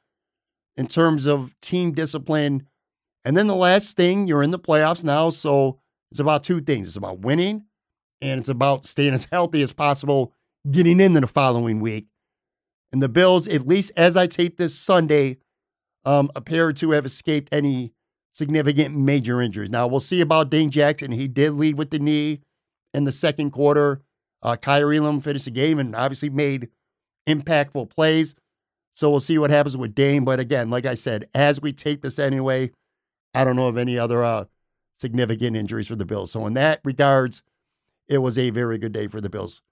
in 0.77 0.87
terms 0.87 1.27
of 1.27 1.59
team 1.61 1.93
discipline. 1.93 2.69
And 3.25 3.37
then 3.37 3.49
the 3.49 3.57
last 3.57 3.97
thing, 3.97 4.29
you're 4.29 4.43
in 4.43 4.53
the 4.53 4.59
playoffs 4.59 5.03
now. 5.03 5.31
So, 5.31 5.81
it's 6.13 6.21
about 6.21 6.45
two 6.45 6.61
things 6.61 6.87
it's 6.87 6.97
about 6.97 7.21
winning, 7.21 7.65
and 8.21 8.39
it's 8.39 8.49
about 8.49 8.85
staying 8.85 9.15
as 9.15 9.25
healthy 9.33 9.63
as 9.63 9.73
possible 9.73 10.33
getting 10.71 11.01
into 11.01 11.21
the 11.21 11.27
following 11.27 11.81
week. 11.81 12.07
And 12.93 13.03
the 13.03 13.09
Bills, 13.09 13.49
at 13.49 13.67
least 13.67 13.91
as 13.97 14.17
I 14.17 14.27
tape 14.29 14.59
this 14.59 14.79
Sunday, 14.79 15.39
um, 16.05 16.31
appear 16.35 16.73
to 16.73 16.91
have 16.93 17.05
escaped 17.07 17.53
any 17.53 17.93
significant 18.33 18.97
major 18.97 19.41
injuries. 19.41 19.71
Now, 19.71 19.87
we'll 19.87 20.01
see 20.01 20.21
about 20.21 20.51
Dane 20.51 20.71
Jackson. 20.71 21.13
He 21.13 21.29
did 21.29 21.53
lead 21.53 21.77
with 21.77 21.91
the 21.91 21.99
knee 21.99 22.41
in 22.95 23.05
the 23.05 23.13
second 23.13 23.51
quarter. 23.51 24.01
Uh, 24.43 24.57
Kaiir 24.57 24.93
Elam 24.97 25.21
finished 25.21 25.45
the 25.45 25.51
game 25.51 25.79
and 25.79 25.95
obviously 25.95 26.31
made 26.31 26.69
impactful 27.29 27.91
plays. 27.91 28.35
So 28.95 29.11
we'll 29.11 29.21
see 29.21 29.39
what 29.39 29.51
happens 29.51 29.77
with 29.77 29.95
Dane. 29.95 30.25
But 30.25 30.41
again, 30.41 30.71
like 30.71 30.87
I 30.87 30.95
said, 30.95 31.27
as 31.35 31.61
we 31.61 31.73
take 31.73 32.03
this 32.03 32.19
anyway, 32.19 32.73
I 33.35 33.45
don't 33.45 33.57
know 33.57 33.69
of 33.69 33.79
any 33.79 33.99
other 33.99 34.23
uh, 34.23 34.47
significant 34.97 35.57
injuries 35.57 35.87
for 35.87 35.97
the 35.97 36.05
Bills. 36.05 36.31
So 36.31 36.47
in 36.47 36.55
that 36.55 36.81
regards, 36.85 37.43
it 38.09 38.19
was 38.19 38.37
a 38.37 38.51
very 38.51 38.79
good 38.79 38.93
day 38.93 39.07
for 39.07 39.21
the 39.21 39.31
Bills. 39.31 39.63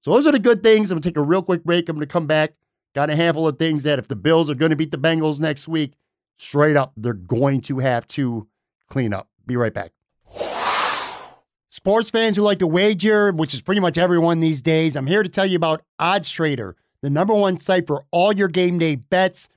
So 0.00 0.10
those 0.10 0.26
are 0.26 0.32
the 0.32 0.38
good 0.38 0.62
things. 0.62 0.90
I'm 0.90 0.96
gonna 0.96 1.02
take 1.02 1.16
a 1.16 1.22
real 1.22 1.42
quick 1.42 1.64
break. 1.64 1.88
I'm 1.88 1.96
gonna 1.96 2.06
come 2.06 2.26
back 2.26 2.54
Got 2.94 3.10
a 3.10 3.16
handful 3.16 3.48
of 3.48 3.58
things 3.58 3.82
that 3.82 3.98
if 3.98 4.08
the 4.08 4.16
Bills 4.16 4.48
are 4.48 4.54
going 4.54 4.70
to 4.70 4.76
beat 4.76 4.92
the 4.92 4.98
Bengals 4.98 5.40
next 5.40 5.66
week, 5.66 5.94
straight 6.38 6.76
up, 6.76 6.92
they're 6.96 7.12
going 7.12 7.60
to 7.62 7.80
have 7.80 8.06
to 8.08 8.46
clean 8.88 9.12
up. 9.12 9.28
Be 9.46 9.56
right 9.56 9.74
back. 9.74 9.90
Sports 11.70 12.08
fans 12.08 12.36
who 12.36 12.42
like 12.42 12.60
to 12.60 12.66
wager, 12.68 13.32
which 13.32 13.52
is 13.52 13.60
pretty 13.60 13.80
much 13.80 13.98
everyone 13.98 14.38
these 14.38 14.62
days, 14.62 14.94
I'm 14.94 15.08
here 15.08 15.24
to 15.24 15.28
tell 15.28 15.44
you 15.44 15.56
about 15.56 15.82
Odds 15.98 16.30
Trader, 16.30 16.76
the 17.02 17.10
number 17.10 17.34
one 17.34 17.58
site 17.58 17.86
for 17.86 18.04
all 18.12 18.32
your 18.32 18.48
game 18.48 18.78
day 18.78 18.94
bets. 18.94 19.48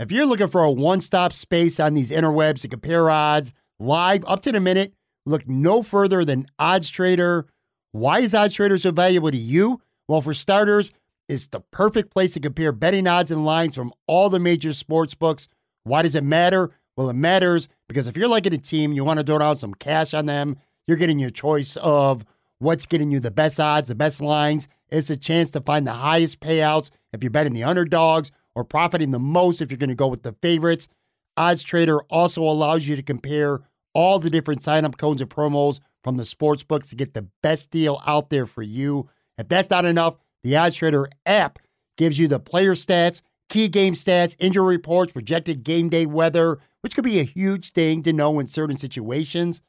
If 0.00 0.10
you're 0.10 0.26
looking 0.26 0.48
for 0.48 0.64
a 0.64 0.70
one 0.70 1.02
stop 1.02 1.32
space 1.32 1.78
on 1.78 1.92
these 1.92 2.10
interwebs 2.10 2.62
to 2.62 2.68
compare 2.68 3.10
odds 3.10 3.52
live 3.78 4.24
up 4.26 4.40
to 4.42 4.52
the 4.52 4.60
minute, 4.60 4.94
look 5.26 5.46
no 5.46 5.82
further 5.82 6.24
than 6.24 6.46
Odds 6.58 6.88
Trader. 6.88 7.46
Why 7.92 8.20
is 8.20 8.34
Odds 8.34 8.54
Trader 8.54 8.78
so 8.78 8.90
valuable 8.90 9.30
to 9.30 9.36
you? 9.36 9.80
Well, 10.08 10.22
for 10.22 10.32
starters, 10.32 10.90
it's 11.28 11.46
the 11.46 11.60
perfect 11.60 12.10
place 12.10 12.32
to 12.34 12.40
compare 12.40 12.72
betting 12.72 13.06
odds 13.06 13.30
and 13.30 13.44
lines 13.44 13.74
from 13.74 13.92
all 14.06 14.30
the 14.30 14.38
major 14.38 14.72
sports 14.72 15.14
books. 15.14 15.48
Why 15.84 16.02
does 16.02 16.14
it 16.14 16.24
matter? 16.24 16.70
Well, 16.96 17.10
it 17.10 17.14
matters 17.14 17.68
because 17.86 18.08
if 18.08 18.16
you're 18.16 18.28
liking 18.28 18.54
a 18.54 18.58
team, 18.58 18.92
you 18.92 19.04
want 19.04 19.20
to 19.20 19.24
throw 19.24 19.38
down 19.38 19.56
some 19.56 19.74
cash 19.74 20.14
on 20.14 20.26
them, 20.26 20.56
you're 20.86 20.96
getting 20.96 21.18
your 21.18 21.30
choice 21.30 21.76
of 21.76 22.24
what's 22.58 22.86
getting 22.86 23.10
you 23.10 23.20
the 23.20 23.30
best 23.30 23.60
odds, 23.60 23.88
the 23.88 23.94
best 23.94 24.20
lines. 24.20 24.68
It's 24.88 25.10
a 25.10 25.16
chance 25.16 25.50
to 25.52 25.60
find 25.60 25.86
the 25.86 25.92
highest 25.92 26.40
payouts 26.40 26.90
if 27.12 27.22
you're 27.22 27.30
betting 27.30 27.52
the 27.52 27.64
underdogs 27.64 28.32
or 28.54 28.64
profiting 28.64 29.10
the 29.10 29.18
most 29.18 29.60
if 29.60 29.70
you're 29.70 29.78
going 29.78 29.90
to 29.90 29.94
go 29.94 30.08
with 30.08 30.22
the 30.22 30.34
favorites. 30.42 30.88
Odds 31.36 31.62
Trader 31.62 32.00
also 32.04 32.42
allows 32.42 32.88
you 32.88 32.96
to 32.96 33.02
compare 33.02 33.60
all 33.94 34.18
the 34.18 34.30
different 34.30 34.62
sign 34.62 34.84
up 34.84 34.96
codes 34.96 35.20
and 35.20 35.30
promos 35.30 35.78
from 36.02 36.16
the 36.16 36.24
sports 36.24 36.64
books 36.64 36.88
to 36.88 36.96
get 36.96 37.14
the 37.14 37.28
best 37.42 37.70
deal 37.70 38.02
out 38.06 38.30
there 38.30 38.46
for 38.46 38.62
you. 38.62 39.08
If 39.36 39.48
that's 39.48 39.70
not 39.70 39.84
enough, 39.84 40.16
the 40.42 40.52
OddsTrader 40.52 41.06
app 41.26 41.58
gives 41.96 42.18
you 42.18 42.28
the 42.28 42.40
player 42.40 42.74
stats, 42.74 43.22
key 43.48 43.68
game 43.68 43.94
stats, 43.94 44.36
injury 44.38 44.76
reports, 44.76 45.12
projected 45.12 45.64
game 45.64 45.88
day 45.88 46.06
weather, 46.06 46.58
which 46.80 46.94
could 46.94 47.04
be 47.04 47.18
a 47.18 47.24
huge 47.24 47.70
thing 47.70 48.02
to 48.02 48.12
know 48.12 48.38
in 48.38 48.46
certain 48.46 48.76
situations. 48.76 49.62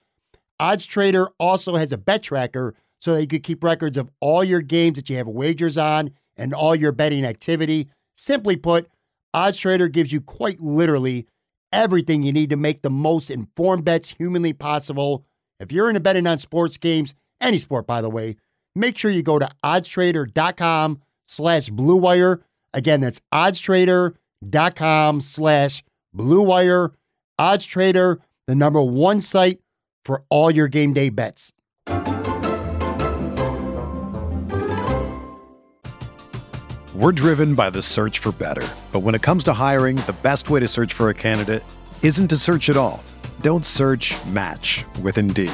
OddsTrader 0.60 1.29
also 1.39 1.75
has 1.75 1.91
a 1.91 1.97
bet 1.97 2.23
tracker 2.23 2.75
so 3.01 3.13
that 3.13 3.21
you 3.21 3.27
could 3.27 3.43
keep 3.43 3.63
records 3.63 3.97
of 3.97 4.10
all 4.19 4.43
your 4.43 4.62
games 4.62 4.97
that 4.97 5.10
you 5.10 5.15
have 5.15 5.27
wagers 5.27 5.77
on 5.77 6.12
and 6.38 6.53
all 6.53 6.75
your 6.75 6.91
betting 6.91 7.25
activity. 7.25 7.89
Simply 8.17 8.58
put, 8.58 8.89
OddsTrader 9.36 9.91
gives 9.91 10.12
you 10.12 10.21
quite 10.21 10.60
literally 10.60 11.27
everything 11.71 12.23
you 12.23 12.34
need 12.34 12.49
to 12.49 12.58
make 12.58 12.82
the 12.82 12.89
most 12.89 13.29
informed 13.32 13.86
bets 13.86 14.10
humanly 14.10 14.53
possible. 14.53 15.23
If 15.60 15.71
you're 15.71 15.89
into 15.89 15.99
betting 15.99 16.27
on 16.27 16.38
sports 16.38 16.77
games, 16.77 17.13
any 17.39 17.58
sport, 17.58 17.88
by 17.88 18.01
the 18.01 18.10
way, 18.10 18.36
make 18.75 18.97
sure 18.97 19.12
you 19.12 19.23
go 19.23 19.39
to 19.39 19.49
oddstrader.com 19.63 21.01
slash 21.25 21.69
blue 21.69 21.97
wire. 21.97 22.41
Again, 22.73 23.01
that's 23.01 23.21
oddstrader.com 23.34 25.21
slash 25.21 25.84
blue 26.13 26.41
wire. 26.41 26.91
OddsTrader, 27.39 28.19
the 28.47 28.55
number 28.55 28.82
one 28.82 29.21
site 29.21 29.60
for 30.03 30.23
all 30.29 30.51
your 30.51 30.67
game 30.67 30.93
day 30.93 31.10
bets. 31.10 31.53
We're 36.95 37.13
driven 37.13 37.55
by 37.55 37.69
the 37.69 37.82
search 37.82 38.19
for 38.19 38.34
better. 38.34 38.67
But 38.91 39.01
when 39.01 39.15
it 39.15 39.21
comes 39.21 39.45
to 39.45 39.53
hiring, 39.53 39.95
the 39.97 40.15
best 40.21 40.49
way 40.49 40.60
to 40.60 40.67
search 40.67 40.93
for 40.93 41.10
a 41.10 41.13
candidate 41.13 41.63
isn't 42.03 42.27
to 42.27 42.36
search 42.36 42.69
at 42.69 42.75
all. 42.75 43.01
Don't 43.39 43.65
search 43.65 44.15
match 44.25 44.84
with 45.01 45.17
Indeed. 45.17 45.53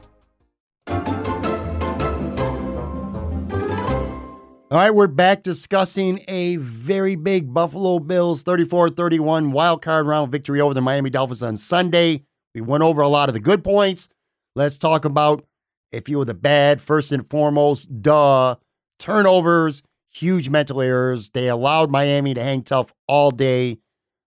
All 4.71 4.77
right, 4.77 4.95
we're 4.95 5.07
back 5.07 5.43
discussing 5.43 6.23
a 6.29 6.55
very 6.55 7.17
big 7.17 7.53
Buffalo 7.53 7.99
Bills 7.99 8.41
34 8.43 8.91
31 8.91 9.51
wild 9.51 9.81
card 9.81 10.07
round 10.07 10.31
victory 10.31 10.61
over 10.61 10.73
the 10.73 10.79
Miami 10.79 11.09
Dolphins 11.09 11.43
on 11.43 11.57
Sunday. 11.57 12.23
We 12.55 12.61
went 12.61 12.81
over 12.81 13.01
a 13.01 13.09
lot 13.09 13.27
of 13.27 13.33
the 13.33 13.41
good 13.41 13.65
points. 13.65 14.07
Let's 14.55 14.77
talk 14.77 15.03
about 15.03 15.45
a 15.91 15.99
few 15.99 16.21
of 16.21 16.27
the 16.27 16.33
bad. 16.33 16.79
First 16.79 17.11
and 17.11 17.29
foremost, 17.29 18.01
duh, 18.01 18.55
turnovers, 18.97 19.83
huge 20.09 20.47
mental 20.47 20.79
errors. 20.79 21.31
They 21.31 21.49
allowed 21.49 21.91
Miami 21.91 22.33
to 22.33 22.41
hang 22.41 22.63
tough 22.63 22.93
all 23.09 23.29
day. 23.29 23.79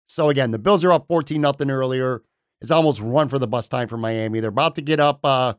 So, 0.08 0.28
again, 0.28 0.50
the 0.50 0.58
Bills 0.58 0.84
are 0.84 0.92
up 0.92 1.06
14 1.08 1.40
nothing 1.40 1.70
earlier. 1.70 2.22
It's 2.60 2.70
almost 2.70 3.00
run 3.00 3.30
for 3.30 3.38
the 3.38 3.48
bus 3.48 3.70
time 3.70 3.88
for 3.88 3.96
Miami. 3.96 4.40
They're 4.40 4.50
about 4.50 4.74
to 4.74 4.82
get 4.82 5.00
up 5.00 5.20
uh, 5.24 5.54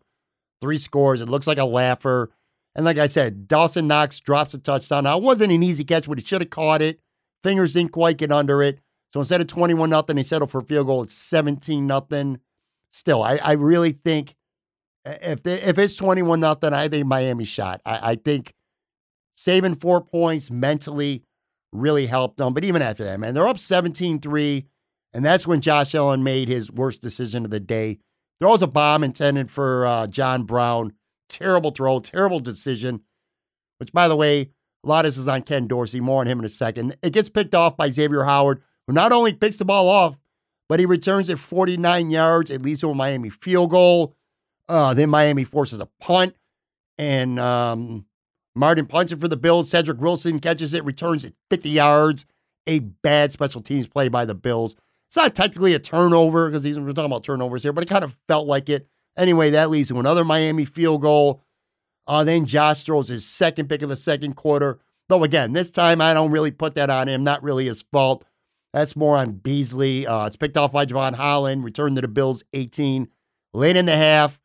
three 0.61 0.77
scores. 0.77 1.21
It 1.21 1.29
looks 1.29 1.47
like 1.47 1.57
a 1.57 1.65
laugher. 1.65 2.29
And 2.75 2.83
like 2.85 2.97
I 2.97 3.07
said, 3.07 3.47
Dawson 3.47 3.87
Knox 3.87 4.19
drops 4.19 4.53
a 4.53 4.57
touchdown. 4.57 5.05
Now, 5.05 5.17
it 5.17 5.23
wasn't 5.23 5.53
an 5.53 5.63
easy 5.63 5.83
catch, 5.83 6.07
but 6.07 6.19
he 6.19 6.25
should 6.25 6.41
have 6.41 6.49
caught 6.49 6.81
it. 6.81 6.99
Fingers 7.43 7.73
didn't 7.73 7.91
quite 7.91 8.17
get 8.17 8.31
under 8.31 8.61
it. 8.61 8.79
So 9.13 9.21
instead 9.21 9.39
of 9.39 9.47
21 9.47 9.89
nothing, 9.89 10.17
he 10.17 10.23
settled 10.23 10.51
for 10.51 10.59
a 10.59 10.63
field 10.63 10.87
goal. 10.87 11.03
It's 11.03 11.13
17 11.13 11.87
nothing. 11.87 12.39
Still, 12.91 13.23
I, 13.23 13.37
I 13.37 13.53
really 13.53 13.93
think 13.93 14.35
if 15.05 15.43
they, 15.43 15.61
if 15.61 15.77
it's 15.77 15.95
21 15.95 16.39
nothing, 16.39 16.73
I 16.73 16.87
think 16.87 17.05
Miami 17.05 17.45
shot. 17.45 17.81
I, 17.85 18.11
I 18.11 18.15
think 18.15 18.53
saving 19.35 19.75
four 19.75 20.01
points 20.01 20.51
mentally 20.51 21.23
really 21.71 22.07
helped 22.07 22.37
them. 22.37 22.53
But 22.53 22.65
even 22.65 22.81
after 22.81 23.03
that, 23.05 23.19
man, 23.19 23.33
they're 23.33 23.47
up 23.47 23.59
17 23.59 24.19
3. 24.19 24.65
And 25.13 25.25
that's 25.25 25.47
when 25.47 25.61
Josh 25.61 25.95
Allen 25.95 26.23
made 26.23 26.49
his 26.49 26.71
worst 26.71 27.01
decision 27.01 27.45
of 27.45 27.51
the 27.51 27.59
day. 27.59 27.99
Throws 28.41 28.61
a 28.61 28.67
bomb 28.67 29.03
intended 29.03 29.49
for 29.49 29.85
uh, 29.85 30.07
John 30.07 30.43
Brown 30.43 30.91
Terrible 31.37 31.71
throw, 31.71 31.99
terrible 31.99 32.39
decision. 32.39 33.01
Which, 33.77 33.91
by 33.91 34.07
the 34.07 34.15
way, 34.15 34.51
a 34.85 34.87
lot 34.87 35.03
of 35.03 35.09
this 35.11 35.17
is 35.17 35.27
on 35.27 35.41
Ken 35.41 35.67
Dorsey. 35.67 35.99
More 35.99 36.21
on 36.21 36.27
him 36.27 36.39
in 36.39 36.45
a 36.45 36.49
second. 36.49 36.95
It 37.03 37.11
gets 37.11 37.27
picked 37.27 37.53
off 37.53 37.75
by 37.75 37.89
Xavien 37.89 38.23
Howard, 38.23 38.61
who 38.87 38.93
not 38.93 39.11
only 39.11 39.33
picks 39.33 39.57
the 39.57 39.65
ball 39.65 39.89
off, 39.89 40.17
but 40.69 40.79
he 40.79 40.85
returns 40.85 41.27
it 41.27 41.39
49 41.39 42.09
yards, 42.09 42.51
at 42.51 42.61
least 42.61 42.81
to 42.81 42.89
a 42.89 42.95
Miami 42.95 43.29
field 43.29 43.71
goal. 43.71 44.15
Uh, 44.69 44.93
then 44.93 45.09
Miami 45.09 45.43
forces 45.43 45.79
a 45.79 45.89
punt, 45.99 46.35
and 46.97 47.37
um, 47.37 48.05
Martin 48.55 48.85
punts 48.85 49.11
it 49.11 49.19
for 49.19 49.27
the 49.27 49.37
Bills. 49.37 49.69
Cedrick 49.69 49.97
Wilson 49.97 50.39
catches 50.39 50.73
it, 50.73 50.85
returns 50.85 51.25
it 51.25 51.33
50 51.49 51.69
yards. 51.69 52.25
A 52.67 52.79
bad 52.79 53.33
special 53.33 53.61
teams 53.61 53.87
play 53.87 54.07
by 54.07 54.23
the 54.23 54.33
Bills. 54.33 54.75
It's 55.07 55.17
not 55.17 55.35
technically 55.35 55.73
a 55.73 55.79
turnover 55.79 56.49
because 56.49 56.63
we're 56.79 56.93
talking 56.93 57.05
about 57.05 57.23
turnovers 57.23 57.61
here, 57.61 57.73
but 57.73 57.83
it 57.83 57.89
kind 57.89 58.03
of 58.03 58.17
felt 58.27 58.47
like 58.47 58.69
it. 58.69 58.87
Anyway, 59.17 59.49
that 59.49 59.69
leads 59.69 59.89
to 59.89 59.99
another 59.99 60.25
Miami 60.25 60.65
field 60.65 61.01
goal. 61.01 61.41
Uh, 62.07 62.23
then 62.23 62.45
Josh 62.45 62.83
throws 62.83 63.07
his 63.07 63.25
second 63.25 63.69
pick 63.69 63.81
of 63.81 63.89
the 63.89 63.95
second 63.95 64.35
quarter. 64.35 64.79
Though 65.07 65.23
again, 65.23 65.53
this 65.53 65.71
time 65.71 66.01
I 66.01 66.13
don't 66.13 66.31
really 66.31 66.51
put 66.51 66.75
that 66.75 66.89
on 66.89 67.07
him. 67.07 67.23
Not 67.23 67.43
really 67.43 67.65
his 67.65 67.81
fault. 67.83 68.25
That's 68.73 68.95
more 68.95 69.17
on 69.17 69.33
Beasley. 69.33 70.05
Uh, 70.05 70.25
it's 70.25 70.35
picked 70.35 70.57
off 70.57 70.73
by 70.73 70.85
Jevon 70.85 71.15
Holland. 71.15 71.63
Returned 71.63 71.95
to 71.95 72.01
the 72.01 72.07
Bills 72.07 72.43
18. 72.53 73.07
Late 73.53 73.77
in 73.77 73.85
the 73.85 73.95
half, 73.95 74.37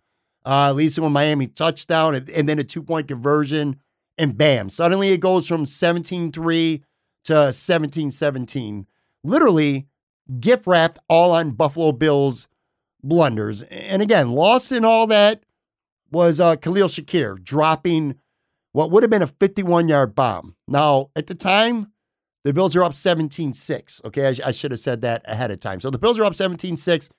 uh, 0.47 0.73
leads 0.73 0.95
to 0.95 1.05
a 1.05 1.11
Miami 1.11 1.49
touchdown 1.49 2.15
and, 2.15 2.31
and 2.31 2.49
then 2.49 2.59
a 2.59 2.65
two 2.65 2.83
point 2.83 3.09
conversion. 3.09 3.81
And 4.17 4.37
bam, 4.37 4.69
suddenly 4.69 5.11
it 5.11 5.21
goes 5.21 5.49
from 5.49 5.67
17 5.67 6.31
3 6.31 6.85
to 7.25 7.53
17 7.53 8.11
17. 8.11 8.87
Literally 9.25 9.87
gift 10.39 10.67
wrapped 10.67 10.99
all 11.09 11.33
on 11.33 11.53
Buffalo 11.53 11.91
Bills 11.93 12.47
blunders. 13.03 13.63
And 13.63 14.03
again, 14.03 14.33
loss 14.33 14.73
in 14.73 14.85
all 14.85 15.07
that 15.09 15.43
was 16.11 16.41
uh, 16.41 16.57
Khalil 16.57 16.89
Shakir 16.89 17.43
dropping 17.43 18.17
what 18.73 18.91
would 18.91 19.03
have 19.03 19.11
been 19.11 19.23
a 19.23 19.27
51 19.27 19.89
yard 19.89 20.15
bomb. 20.15 20.57
Now, 20.69 21.11
at 21.17 21.27
the 21.27 21.35
time, 21.35 21.93
the 22.45 22.53
Bills 22.53 22.75
are 22.77 22.85
up 22.85 22.95
17 22.95 23.53
6. 23.53 24.03
Okay, 24.07 24.29
I, 24.29 24.49
I, 24.49 24.51
should 24.51 24.71
have 24.71 24.81
said 24.81 25.03
that 25.03 25.23
ahead 25.27 25.51
of 25.51 25.61
time. 25.61 25.81
So 25.81 25.91
the 25.91 25.99
Bills 25.99 26.19
are 26.19 26.25
up 26.25 26.35
17 26.35 26.77
6. 26.77 27.11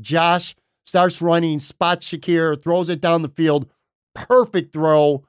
Josh 0.00 0.54
starts 0.84 1.22
running, 1.22 1.58
spots 1.58 2.08
Shakir, 2.08 2.60
throws 2.60 2.88
it 2.88 3.00
down 3.00 3.22
the 3.22 3.28
field. 3.28 3.70
Perfect 4.14 4.72
throw. 4.72 5.24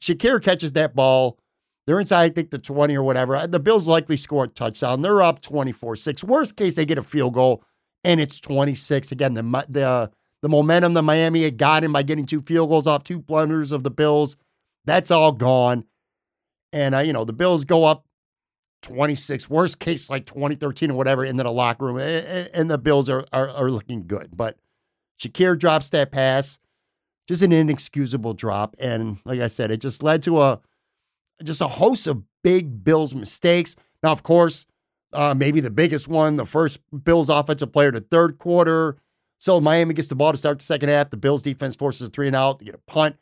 Shakir 0.00 0.42
catches 0.42 0.72
that 0.72 0.94
ball. 0.94 1.38
They're 1.86 2.00
inside, 2.00 2.24
I 2.24 2.28
think, 2.28 2.50
the 2.50 2.58
20 2.58 2.96
or 2.96 3.02
whatever. 3.02 3.46
The 3.46 3.58
Bills 3.58 3.88
likely 3.88 4.16
score 4.16 4.44
a 4.44 4.48
touchdown. 4.48 5.00
They're 5.00 5.22
up 5.22 5.40
24 5.40 5.96
6. 5.96 6.24
Worst 6.24 6.56
case, 6.56 6.76
they 6.76 6.84
get 6.84 6.98
a 6.98 7.02
field 7.02 7.34
goal 7.34 7.64
and 8.04 8.20
it's 8.20 8.40
26. 8.40 9.12
Again, 9.12 9.34
the, 9.34 9.42
the, 9.68 10.10
the 10.42 10.48
momentum 10.48 10.94
that 10.94 11.02
Miami 11.02 11.42
had 11.42 11.58
gotten 11.58 11.92
by 11.92 12.02
getting 12.02 12.26
two 12.26 12.40
field 12.40 12.68
goals 12.68 12.86
off 12.86 13.04
two 13.04 13.18
blunders 13.18 13.72
of 13.72 13.82
the 13.82 13.90
Bills, 13.90 14.36
that's 14.84 15.10
all 15.10 15.32
gone. 15.32 15.84
And, 16.72 16.94
uh, 16.94 17.00
you 17.00 17.12
know, 17.12 17.24
the 17.24 17.32
Bills 17.32 17.64
go 17.64 17.84
up 17.84 18.04
26, 18.82 19.50
worst 19.50 19.80
case, 19.80 20.08
like 20.08 20.26
2013 20.26 20.90
or 20.90 20.94
whatever, 20.94 21.24
into 21.24 21.42
the 21.42 21.50
locker 21.50 21.86
room. 21.86 21.98
And 21.98 22.70
the 22.70 22.78
Bills 22.78 23.08
are, 23.08 23.24
are, 23.32 23.48
are 23.48 23.70
looking 23.70 24.06
good. 24.06 24.36
But 24.36 24.56
Shakir 25.20 25.58
drops 25.58 25.90
that 25.90 26.12
pass, 26.12 26.58
just 27.26 27.42
an 27.42 27.52
inexcusable 27.52 28.34
drop. 28.34 28.76
And 28.78 29.18
like 29.24 29.40
I 29.40 29.48
said, 29.48 29.70
it 29.70 29.80
just 29.80 30.02
led 30.02 30.22
to 30.24 30.40
a 30.40 30.60
just 31.42 31.60
a 31.60 31.68
host 31.68 32.06
of 32.06 32.22
big 32.42 32.84
Bills 32.84 33.14
mistakes. 33.14 33.76
Now, 34.02 34.12
of 34.12 34.22
course, 34.22 34.66
uh, 35.12 35.34
maybe 35.34 35.60
the 35.60 35.70
biggest 35.70 36.08
one, 36.08 36.36
the 36.36 36.44
first 36.44 36.80
Bills 37.04 37.28
offensive 37.28 37.72
player 37.72 37.92
to 37.92 38.00
third 38.00 38.38
quarter. 38.38 38.96
So 39.40 39.60
Miami 39.60 39.94
gets 39.94 40.08
the 40.08 40.14
ball 40.14 40.32
to 40.32 40.38
start 40.38 40.58
the 40.58 40.64
second 40.64 40.88
half. 40.88 41.10
The 41.10 41.16
Bills 41.16 41.42
defense 41.42 41.76
forces 41.76 42.08
a 42.08 42.10
three 42.10 42.26
and 42.26 42.36
out. 42.36 42.58
They 42.58 42.66
get 42.66 42.74
a 42.74 42.90
punt. 42.90 43.16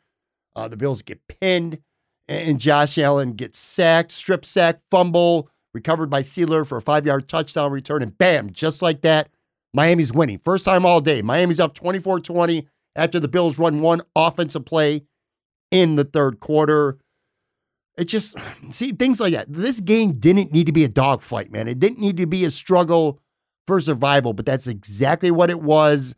Uh, 0.55 0.67
the 0.67 0.77
Bills 0.77 1.03
get 1.03 1.21
pinned, 1.27 1.79
and 2.27 2.59
Josh 2.59 2.97
Allen 2.97 3.33
gets 3.33 3.59
sacked, 3.59 4.11
strip 4.11 4.43
sack, 4.43 4.81
fumble, 4.89 5.49
recovered 5.73 6.09
by 6.09 6.21
Sieler 6.21 6.65
for 6.65 6.77
a 6.77 6.81
five 6.81 7.05
yard 7.05 7.29
touchdown 7.29 7.71
return, 7.71 8.01
and 8.01 8.17
bam, 8.17 8.51
just 8.51 8.81
like 8.81 9.01
that, 9.01 9.29
Miami's 9.73 10.11
winning. 10.11 10.39
First 10.39 10.65
time 10.65 10.85
all 10.85 10.99
day. 10.99 11.21
Miami's 11.21 11.59
up 11.59 11.75
24 11.75 12.21
20 12.21 12.67
after 12.95 13.19
the 13.19 13.27
Bills 13.27 13.59
run 13.59 13.81
one 13.81 14.01
offensive 14.15 14.65
play 14.65 15.03
in 15.69 15.95
the 15.95 16.03
third 16.03 16.39
quarter. 16.39 16.97
It 17.97 18.05
just, 18.05 18.35
see, 18.69 18.91
things 18.91 19.19
like 19.19 19.33
that. 19.33 19.51
This 19.51 19.79
game 19.79 20.13
didn't 20.13 20.51
need 20.51 20.67
to 20.67 20.71
be 20.71 20.83
a 20.83 20.89
dogfight, 20.89 21.51
man. 21.51 21.67
It 21.67 21.79
didn't 21.79 21.99
need 21.99 22.17
to 22.17 22.27
be 22.27 22.45
a 22.45 22.51
struggle 22.51 23.19
for 23.65 23.81
survival, 23.81 24.33
but 24.33 24.45
that's 24.45 24.67
exactly 24.67 25.31
what 25.31 25.49
it 25.49 25.61
was. 25.61 26.15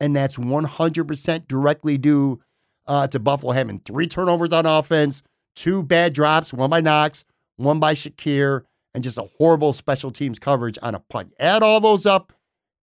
And 0.00 0.16
that's 0.16 0.36
100% 0.36 1.48
directly 1.48 1.98
due 1.98 2.40
uh, 2.86 3.06
to 3.08 3.18
Buffalo 3.18 3.52
having 3.52 3.80
three 3.80 4.08
turnovers 4.08 4.52
on 4.52 4.64
offense, 4.64 5.22
two 5.54 5.82
bad 5.82 6.14
drops, 6.14 6.52
one 6.52 6.70
by 6.70 6.80
Knox, 6.80 7.24
one 7.56 7.78
by 7.78 7.94
Shakir, 7.94 8.62
and 8.94 9.04
just 9.04 9.18
a 9.18 9.28
horrible 9.38 9.72
special 9.72 10.10
teams 10.10 10.38
coverage 10.38 10.78
on 10.80 10.94
a 10.94 11.00
punt. 11.00 11.34
Add 11.38 11.62
all 11.62 11.80
those 11.80 12.06
up, 12.06 12.32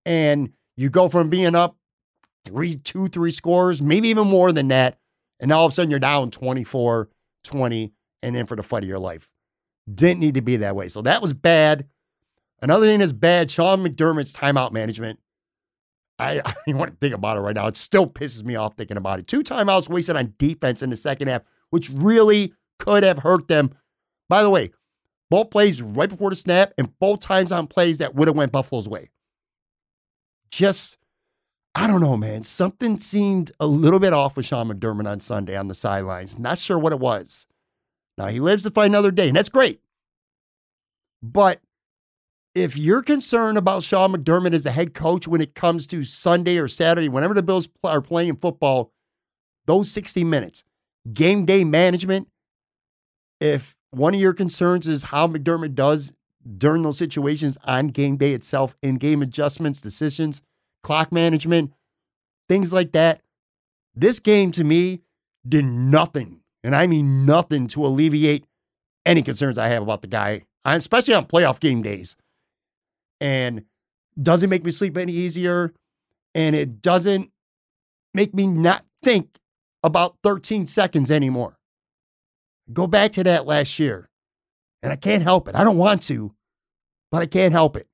and 0.06 0.52
you 0.76 0.90
go 0.90 1.08
from 1.08 1.30
being 1.30 1.56
up 1.56 1.78
three, 2.46 2.76
two, 2.76 3.08
three 3.08 3.32
scores, 3.32 3.82
maybe 3.82 4.10
even 4.10 4.28
more 4.28 4.52
than 4.52 4.68
that, 4.68 4.98
and 5.40 5.52
all 5.52 5.66
of 5.66 5.72
a 5.72 5.76
sudden 5.76 5.90
you're 5.90 6.00
down 6.00 6.30
24 6.30 7.08
20 7.46 7.92
and 8.24 8.36
in 8.36 8.48
for 8.48 8.56
the 8.56 8.64
fight 8.64 8.84
of 8.84 8.90
your 8.90 9.00
life. 9.00 9.30
Didn't 9.94 10.20
need 10.20 10.36
to 10.36 10.42
be 10.42 10.56
that 10.58 10.76
way. 10.76 10.90
So 10.90 11.02
that 11.02 11.22
was 11.22 11.34
bad. 11.34 11.88
Another 12.62 12.86
thing 12.86 13.00
that's 13.00 13.12
bad, 13.12 13.52
Sean 13.52 13.86
McDermott's 13.86 14.34
timeout 14.34 14.72
management. 14.72 15.20
I, 16.18 16.40
I 16.46 16.54
don't 16.66 16.78
want 16.78 16.92
to 16.92 16.98
think 16.98 17.14
about 17.14 17.38
it 17.38 17.42
right 17.42 17.56
now. 17.56 17.68
It 17.68 17.78
still 17.78 18.08
pisses 18.08 18.44
me 18.44 18.56
off 18.56 18.76
thinking 18.76 18.98
about 18.98 19.20
it. 19.20 19.28
Two 19.28 19.44
timeouts 19.44 19.90
wasted 19.90 20.16
on 20.16 20.34
defense 20.38 20.82
in 20.82 20.90
the 20.90 20.96
second 20.96 21.28
half, 21.28 21.44
which 21.70 21.90
really 21.90 22.54
could 22.80 23.04
have 23.04 23.20
hurt 23.20 23.48
them. 23.48 23.76
By 24.30 24.42
the 24.42 24.50
way, 24.50 24.72
both 25.30 25.50
plays 25.50 25.82
right 25.82 26.10
before 26.10 26.30
the 26.30 26.36
snap 26.36 26.74
and 26.78 26.98
both 27.00 27.20
times 27.20 27.52
on 27.52 27.68
plays 27.68 27.98
that 27.98 28.16
would 28.16 28.28
have 28.28 28.38
went 28.38 28.52
Buffalo's 28.52 28.88
way. 28.88 29.10
Just, 30.52 30.98
I 31.76 31.88
don't 31.88 32.02
know, 32.02 32.16
man. 32.16 32.44
Something 32.44 33.00
seemed 33.00 33.52
a 33.60 33.66
little 33.66 34.00
bit 34.00 34.14
off 34.14 34.38
with 34.38 34.46
Sean 34.46 34.70
McDermott 34.70 35.08
on 35.10 35.20
Sunday 35.20 35.58
on 35.58 35.68
the 35.68 35.76
sidelines. 35.76 36.38
Not 36.38 36.60
sure 36.60 36.78
what 36.80 36.94
it 36.94 37.00
was. 37.00 37.48
Now 38.18 38.28
he 38.28 38.40
lives 38.40 38.64
to 38.64 38.72
fight 38.72 38.88
another 38.88 39.12
day, 39.12 39.28
and 39.28 39.36
that's 39.36 39.50
great. 39.50 39.80
But 41.22 41.62
if 42.54 42.78
you're 42.78 43.02
concerned 43.02 43.58
about 43.58 43.84
Sean 43.84 44.14
McDermott 44.14 44.54
as 44.54 44.66
a 44.66 44.72
head 44.72 44.94
coach 44.94 45.28
when 45.28 45.42
it 45.42 45.56
comes 45.56 45.88
to 45.88 46.04
Sunday 46.04 46.58
or 46.58 46.68
Saturday, 46.68 47.10
whenever 47.10 47.34
the 47.34 47.42
Bills 47.42 47.68
are 47.84 48.02
playing 48.02 48.36
football, 48.36 48.92
those 49.66 49.90
60 49.90 50.24
minutes, 50.24 50.64
game 51.12 51.46
day 51.46 51.64
management, 51.64 52.28
if 53.40 53.76
one 53.92 54.14
of 54.14 54.20
your 54.20 54.34
concerns 54.34 54.88
is 54.88 55.04
how 55.04 55.28
McDermott 55.28 55.74
does 55.74 56.14
during 56.58 56.84
those 56.84 56.98
situations 56.98 57.58
on 57.64 57.88
game 57.88 58.18
day 58.18 58.34
itself, 58.34 58.76
in 58.84 58.96
game 58.96 59.22
adjustments, 59.22 59.82
decisions, 59.82 60.42
clock 60.84 61.12
management, 61.12 61.74
things 62.48 62.72
like 62.72 62.92
that, 62.92 63.22
this 63.96 64.20
game 64.20 64.52
to 64.52 64.64
me 64.64 65.02
did 65.48 65.66
nothing 65.66 66.43
and 66.64 66.76
I 66.76 66.88
mean 66.88 67.26
nothing 67.26 67.68
to 67.70 67.86
alleviate 67.86 68.46
any 69.06 69.22
concerns 69.22 69.58
I 69.58 69.68
have 69.68 69.84
about 69.84 70.02
the 70.02 70.08
guy, 70.08 70.44
especially 70.66 71.14
on 71.14 71.26
playoff 71.26 71.60
game 71.60 71.82
days. 71.82 72.16
And 73.20 73.64
doesn't 74.22 74.50
make 74.50 74.64
me 74.64 74.72
sleep 74.72 74.98
any 74.98 75.14
easier. 75.14 75.74
And 76.36 76.56
it 76.56 76.82
doesn't 76.82 77.30
make 78.14 78.34
me 78.34 78.48
not 78.48 78.86
think 79.04 79.38
about 79.84 80.16
13 80.24 80.66
seconds 80.66 81.12
anymore. 81.12 81.58
Go 82.72 82.88
back 82.88 83.12
to 83.14 83.24
that 83.24 83.46
last 83.46 83.78
year. 83.80 84.10
And 84.82 84.92
I 84.92 84.96
can't 84.96 85.24
help 85.24 85.48
it. 85.48 85.56
I 85.56 85.64
don't 85.64 85.78
want 85.78 86.04
to, 86.04 86.34
but 87.12 87.22
I 87.22 87.26
can't 87.26 87.54
help 87.54 87.78
it. 87.78 87.88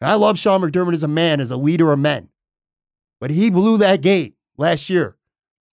And 0.00 0.10
I 0.10 0.14
love 0.14 0.38
Sean 0.38 0.60
McDermott 0.60 0.94
as 0.94 1.02
a 1.02 1.08
man, 1.08 1.40
as 1.40 1.50
a 1.50 1.56
leader 1.56 1.92
of 1.92 1.98
men. 1.98 2.28
But 3.20 3.30
he 3.30 3.50
blew 3.50 3.78
that 3.78 4.00
game 4.00 4.34
last 4.56 4.88
year. 4.88 5.16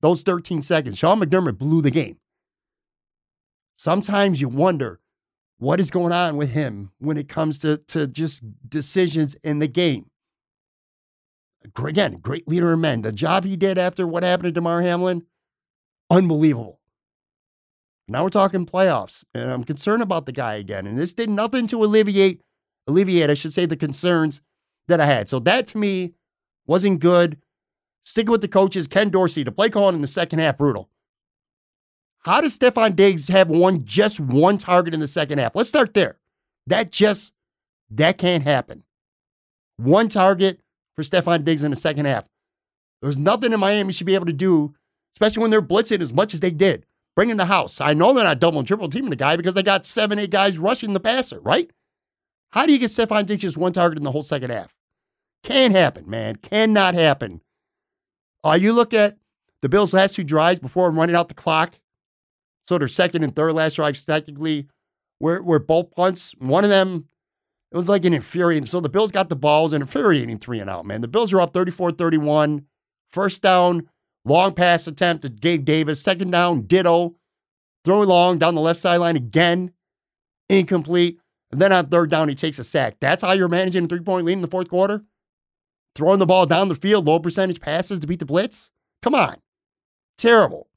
Those 0.05 0.21
13 0.21 0.61
seconds, 0.61 0.99
Sean 0.99 1.19
McDermott 1.19 1.57
blew 1.57 1.81
the 1.81 1.89
game. 1.89 2.19
Sometimes 3.75 4.39
you 4.39 4.47
wonder 4.47 4.99
what 5.57 5.79
is 5.79 5.89
going 5.89 6.13
on 6.13 6.37
with 6.37 6.51
him 6.51 6.91
when 6.99 7.17
it 7.17 7.27
comes 7.27 7.57
to, 7.57 7.77
to 7.87 8.05
just 8.05 8.43
decisions 8.69 9.33
in 9.43 9.57
the 9.57 9.67
game. 9.67 10.11
Again, 11.75 12.19
great 12.21 12.47
leader 12.47 12.71
of 12.71 12.77
men. 12.77 13.01
The 13.01 13.11
job 13.11 13.45
he 13.45 13.55
did 13.55 13.79
after 13.79 14.05
what 14.05 14.21
happened 14.21 14.49
to 14.49 14.51
Damar 14.51 14.83
Hamlin, 14.83 15.23
unbelievable. 16.11 16.79
Now 18.07 18.25
we're 18.25 18.29
talking 18.29 18.67
playoffs, 18.67 19.23
and 19.33 19.49
I'm 19.49 19.63
concerned 19.63 20.03
about 20.03 20.27
the 20.27 20.33
guy 20.33 20.53
again. 20.53 20.85
And 20.85 20.99
this 20.99 21.15
did 21.15 21.31
nothing 21.31 21.65
to 21.65 21.83
alleviate, 21.83 22.43
alleviate, 22.85 23.31
I 23.31 23.33
should 23.33 23.53
say, 23.53 23.65
the 23.65 23.75
concerns 23.75 24.39
that 24.87 25.01
I 25.01 25.07
had. 25.07 25.29
So 25.29 25.39
that 25.39 25.65
to 25.65 25.79
me 25.79 26.13
wasn't 26.67 26.99
good. 26.99 27.39
Sticking 28.05 28.31
with 28.31 28.41
the 28.41 28.47
coaches, 28.47 28.87
Ken 28.87 29.09
Dorsey, 29.09 29.41
the 29.41 29.51
play 29.51 29.69
calling 29.69 29.95
in 29.95 30.01
the 30.01 30.07
second 30.07 30.37
half, 30.37 30.59
brutal. 30.59 30.89
How 32.19 32.39
does 32.39 32.57
Stefon 32.57 32.95
Diggs 32.95 33.27
have 33.29 33.49
one 33.49 33.83
just 33.83 34.19
one 34.19 34.57
target 34.59 34.93
in 34.93 34.99
the 34.99 35.07
second 35.07 35.39
half? 35.39 35.55
Let's 35.55 35.69
start 35.69 35.95
there. 35.95 36.19
That 36.67 36.91
just 36.91 37.33
that 37.89 38.17
can't 38.17 38.43
happen. 38.43 38.83
One 39.77 40.07
target 40.07 40.59
for 40.95 41.01
Stefon 41.01 41.43
Diggs 41.43 41.63
in 41.63 41.71
the 41.71 41.75
second 41.75 42.05
half. 42.05 42.25
There's 43.01 43.17
nothing 43.17 43.53
in 43.53 43.59
Miami 43.59 43.91
should 43.91 44.07
be 44.07 44.15
able 44.15 44.25
to 44.27 44.33
do, 44.33 44.73
especially 45.15 45.41
when 45.41 45.51
they're 45.51 45.61
blitzing 45.61 46.01
as 46.01 46.13
much 46.13 46.33
as 46.33 46.39
they 46.39 46.51
did. 46.51 46.85
Bringing 47.15 47.37
the 47.37 47.45
house. 47.45 47.79
I 47.79 47.93
know 47.93 48.13
they're 48.13 48.23
not 48.23 48.39
double 48.39 48.59
and 48.59 48.67
triple 48.67 48.89
teaming 48.89 49.09
the 49.09 49.15
guy 49.15 49.35
because 49.35 49.53
they 49.53 49.63
got 49.63 49.85
seven, 49.85 50.19
eight 50.19 50.31
guys 50.31 50.57
rushing 50.57 50.93
the 50.93 50.99
passer, 50.99 51.39
right? 51.39 51.71
How 52.49 52.65
do 52.65 52.73
you 52.73 52.79
get 52.79 52.91
Stefon 52.91 53.25
Diggs 53.25 53.41
just 53.41 53.57
one 53.57 53.71
target 53.71 53.97
in 53.97 54.03
the 54.03 54.11
whole 54.11 54.23
second 54.23 54.51
half? 54.51 54.75
Can't 55.43 55.73
happen, 55.73 56.09
man. 56.09 56.35
Cannot 56.37 56.93
happen. 56.93 57.41
Uh, 58.45 58.53
you 58.53 58.73
look 58.73 58.93
at 58.93 59.17
the 59.61 59.69
Bills' 59.69 59.93
last 59.93 60.15
two 60.15 60.23
drives 60.23 60.59
before 60.59 60.91
running 60.91 61.15
out 61.15 61.29
the 61.29 61.33
clock. 61.33 61.79
So 62.67 62.77
their 62.77 62.87
second 62.87 63.23
and 63.23 63.35
third 63.35 63.53
last 63.53 63.75
drives 63.75 64.05
technically 64.05 64.67
were, 65.19 65.41
were 65.41 65.59
both 65.59 65.91
punts. 65.91 66.33
One 66.37 66.63
of 66.63 66.69
them, 66.69 67.07
it 67.71 67.77
was 67.77 67.89
like 67.89 68.05
an 68.05 68.13
infuriating. 68.13 68.67
So 68.67 68.79
the 68.79 68.89
Bills 68.89 69.11
got 69.11 69.29
the 69.29 69.35
balls 69.35 69.73
an 69.73 69.81
infuriating 69.81 70.37
three 70.37 70.59
and 70.59 70.69
out, 70.69 70.85
man. 70.85 71.01
The 71.01 71.07
Bills 71.07 71.33
are 71.33 71.41
up 71.41 71.53
34 71.53 71.93
31. 71.93 72.65
First 73.11 73.41
down, 73.41 73.89
long 74.25 74.53
pass 74.53 74.87
attempt 74.87 75.23
to 75.23 75.29
Gabe 75.29 75.65
Davis. 75.65 76.01
Second 76.01 76.31
down, 76.31 76.63
ditto. 76.63 77.15
Throw 77.83 78.01
long 78.01 78.37
down 78.39 78.55
the 78.55 78.61
left 78.61 78.79
sideline 78.79 79.15
again, 79.15 79.71
incomplete. 80.49 81.19
And 81.51 81.61
then 81.61 81.71
on 81.71 81.87
third 81.87 82.09
down, 82.09 82.29
he 82.29 82.35
takes 82.35 82.57
a 82.59 82.63
sack. 82.63 82.97
That's 82.99 83.21
how 83.21 83.33
you're 83.33 83.47
managing 83.47 83.85
a 83.85 83.87
three 83.87 83.99
point 83.99 84.25
lead 84.25 84.33
in 84.33 84.41
the 84.41 84.47
fourth 84.47 84.69
quarter? 84.69 85.03
Throwing 85.95 86.19
the 86.19 86.25
ball 86.25 86.45
down 86.45 86.67
the 86.67 86.75
field, 86.75 87.05
low 87.05 87.19
percentage 87.19 87.59
passes 87.59 87.99
to 87.99 88.07
beat 88.07 88.19
the 88.19 88.25
blitz. 88.25 88.71
Come 89.01 89.15
on, 89.15 89.37
terrible. 90.17 90.67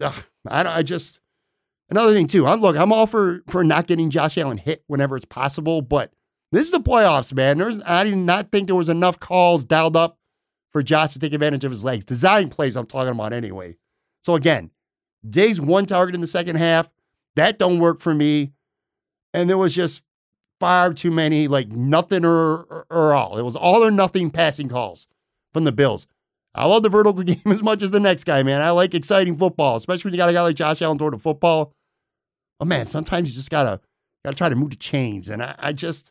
Ugh, 0.00 0.24
I, 0.48 0.78
I 0.78 0.82
just 0.82 1.20
another 1.90 2.12
thing 2.12 2.26
too. 2.26 2.46
I'm 2.46 2.60
look, 2.60 2.76
I'm 2.76 2.92
all 2.92 3.06
for 3.06 3.42
for 3.48 3.64
not 3.64 3.86
getting 3.86 4.10
Josh 4.10 4.38
Allen 4.38 4.58
hit 4.58 4.84
whenever 4.86 5.16
it's 5.16 5.26
possible, 5.26 5.82
but 5.82 6.12
this 6.52 6.66
is 6.66 6.72
the 6.72 6.80
playoffs, 6.80 7.32
man. 7.32 7.58
There's 7.58 7.78
I 7.84 8.04
did 8.04 8.16
not 8.16 8.52
think 8.52 8.66
there 8.66 8.76
was 8.76 8.88
enough 8.88 9.18
calls 9.18 9.64
dialed 9.64 9.96
up 9.96 10.18
for 10.72 10.82
Josh 10.82 11.14
to 11.14 11.18
take 11.18 11.32
advantage 11.32 11.64
of 11.64 11.70
his 11.70 11.84
legs. 11.84 12.04
Design 12.04 12.50
plays 12.50 12.76
I'm 12.76 12.86
talking 12.86 13.12
about 13.12 13.32
anyway. 13.32 13.76
So 14.22 14.34
again, 14.34 14.70
Day's 15.28 15.60
one 15.60 15.86
target 15.86 16.14
in 16.14 16.20
the 16.20 16.26
second 16.26 16.56
half. 16.56 16.90
That 17.36 17.58
don't 17.58 17.78
work 17.78 18.00
for 18.00 18.14
me. 18.14 18.52
And 19.32 19.48
there 19.48 19.58
was 19.58 19.74
just 19.74 20.02
far 20.60 20.92
too 20.92 21.10
many, 21.10 21.48
like 21.48 21.68
nothing 21.68 22.24
or, 22.24 22.64
or, 22.64 22.86
or 22.90 23.14
all. 23.14 23.38
It 23.38 23.42
was 23.42 23.56
all 23.56 23.84
or 23.84 23.90
nothing 23.90 24.30
passing 24.30 24.68
calls 24.68 25.06
from 25.52 25.64
the 25.64 25.72
Bills. 25.72 26.06
I 26.54 26.66
love 26.66 26.82
the 26.82 26.88
vertical 26.88 27.22
game 27.24 27.40
as 27.46 27.62
much 27.62 27.82
as 27.82 27.90
the 27.90 28.00
next 28.00 28.24
guy, 28.24 28.42
man. 28.42 28.62
I 28.62 28.70
like 28.70 28.94
exciting 28.94 29.36
football, 29.36 29.76
especially 29.76 30.08
when 30.08 30.14
you 30.14 30.18
got 30.18 30.30
a 30.30 30.32
guy 30.32 30.42
like 30.42 30.56
Josh 30.56 30.82
Allen 30.82 30.98
throwing 30.98 31.12
the 31.12 31.18
football. 31.18 31.74
But 32.58 32.68
man, 32.68 32.86
sometimes 32.86 33.28
you 33.28 33.34
just 33.34 33.50
gotta 33.50 33.80
gotta 34.24 34.36
try 34.36 34.48
to 34.48 34.56
move 34.56 34.70
the 34.70 34.76
chains. 34.76 35.28
And 35.28 35.42
I, 35.42 35.54
I 35.58 35.72
just 35.72 36.10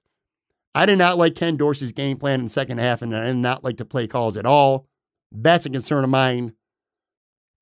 I 0.75 0.85
did 0.85 0.97
not 0.97 1.17
like 1.17 1.35
Ken 1.35 1.57
Dorsey's 1.57 1.91
game 1.91 2.17
plan 2.17 2.41
in 2.41 2.45
the 2.45 2.51
second 2.51 2.77
half, 2.77 3.01
and 3.01 3.15
I 3.15 3.27
did 3.27 3.37
not 3.37 3.63
like 3.63 3.77
to 3.77 3.85
play 3.85 4.07
calls 4.07 4.37
at 4.37 4.45
all. 4.45 4.87
That's 5.31 5.65
a 5.65 5.69
concern 5.69 6.03
of 6.03 6.09
mine. 6.09 6.53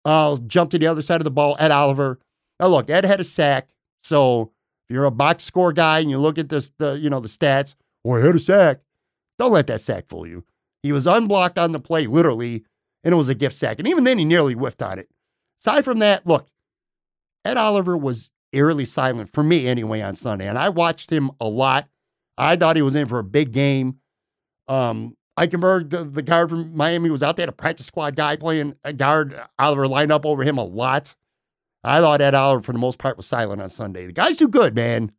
Uh, 0.05 0.09
I'll 0.09 0.37
jump 0.37 0.71
to 0.71 0.79
the 0.79 0.87
other 0.87 1.01
side 1.01 1.21
of 1.21 1.25
the 1.25 1.31
ball. 1.31 1.55
Ed 1.59 1.71
Oliver. 1.71 2.19
Now 2.59 2.67
look, 2.67 2.89
Ed 2.89 3.05
had 3.05 3.21
a 3.21 3.23
sack, 3.23 3.69
so 3.99 4.51
if 4.87 4.93
you're 4.93 5.05
a 5.05 5.11
box 5.11 5.43
score 5.43 5.73
guy 5.73 5.99
and 5.99 6.09
you 6.09 6.17
look 6.17 6.37
at 6.37 6.49
this, 6.49 6.71
the 6.77 6.93
you 6.99 7.09
know 7.09 7.19
the 7.19 7.27
stats, 7.27 7.75
well, 8.03 8.19
he 8.19 8.27
had 8.27 8.35
a 8.35 8.39
sack. 8.39 8.79
Don't 9.39 9.51
let 9.51 9.67
that 9.67 9.81
sack 9.81 10.07
fool 10.07 10.27
you. 10.27 10.43
He 10.81 10.91
was 10.91 11.07
unblocked 11.07 11.57
on 11.57 11.71
the 11.71 11.79
play, 11.79 12.07
literally, 12.07 12.63
and 13.03 13.13
it 13.13 13.17
was 13.17 13.29
a 13.29 13.35
gift 13.35 13.55
sack. 13.55 13.79
And 13.79 13.87
even 13.87 14.03
then, 14.03 14.17
he 14.17 14.25
nearly 14.25 14.53
whiffed 14.53 14.81
on 14.81 14.99
it. 14.99 15.09
Aside 15.59 15.85
from 15.85 15.99
that, 15.99 16.27
look, 16.27 16.47
Ed 17.45 17.57
Oliver 17.57 17.97
was 17.97 18.31
eerily 18.51 18.85
silent 18.85 19.31
for 19.31 19.43
me 19.43 19.67
anyway 19.67 20.01
on 20.01 20.15
Sunday, 20.15 20.47
and 20.47 20.57
I 20.57 20.69
watched 20.69 21.09
him 21.09 21.31
a 21.39 21.47
lot. 21.47 21.87
I 22.37 22.55
thought 22.55 22.75
he 22.75 22.81
was 22.81 22.95
in 22.95 23.07
for 23.07 23.19
a 23.19 23.23
big 23.23 23.51
game. 23.51 23.99
Um, 24.67 25.15
Eichenberg, 25.37 25.89
the, 25.89 26.03
the 26.03 26.21
guard 26.21 26.49
from 26.49 26.75
Miami, 26.75 27.09
was 27.09 27.23
out 27.23 27.35
there, 27.35 27.49
a 27.49 27.51
practice 27.51 27.87
squad 27.87 28.15
guy 28.15 28.35
playing 28.35 28.75
a 28.83 28.93
guard. 28.93 29.39
Oliver 29.57 29.87
lined 29.87 30.11
up 30.11 30.25
over 30.25 30.43
him 30.43 30.57
a 30.57 30.63
lot. 30.63 31.15
I 31.83 31.99
thought 31.99 32.21
Ed 32.21 32.35
Oliver, 32.35 32.61
for 32.61 32.71
the 32.71 32.79
most 32.79 32.97
part, 32.97 33.17
was 33.17 33.25
silent 33.25 33.61
on 33.61 33.69
Sunday. 33.69 34.05
The 34.05 34.13
guy's 34.13 34.37
too 34.37 34.47
good, 34.47 34.75
man. 34.75 35.11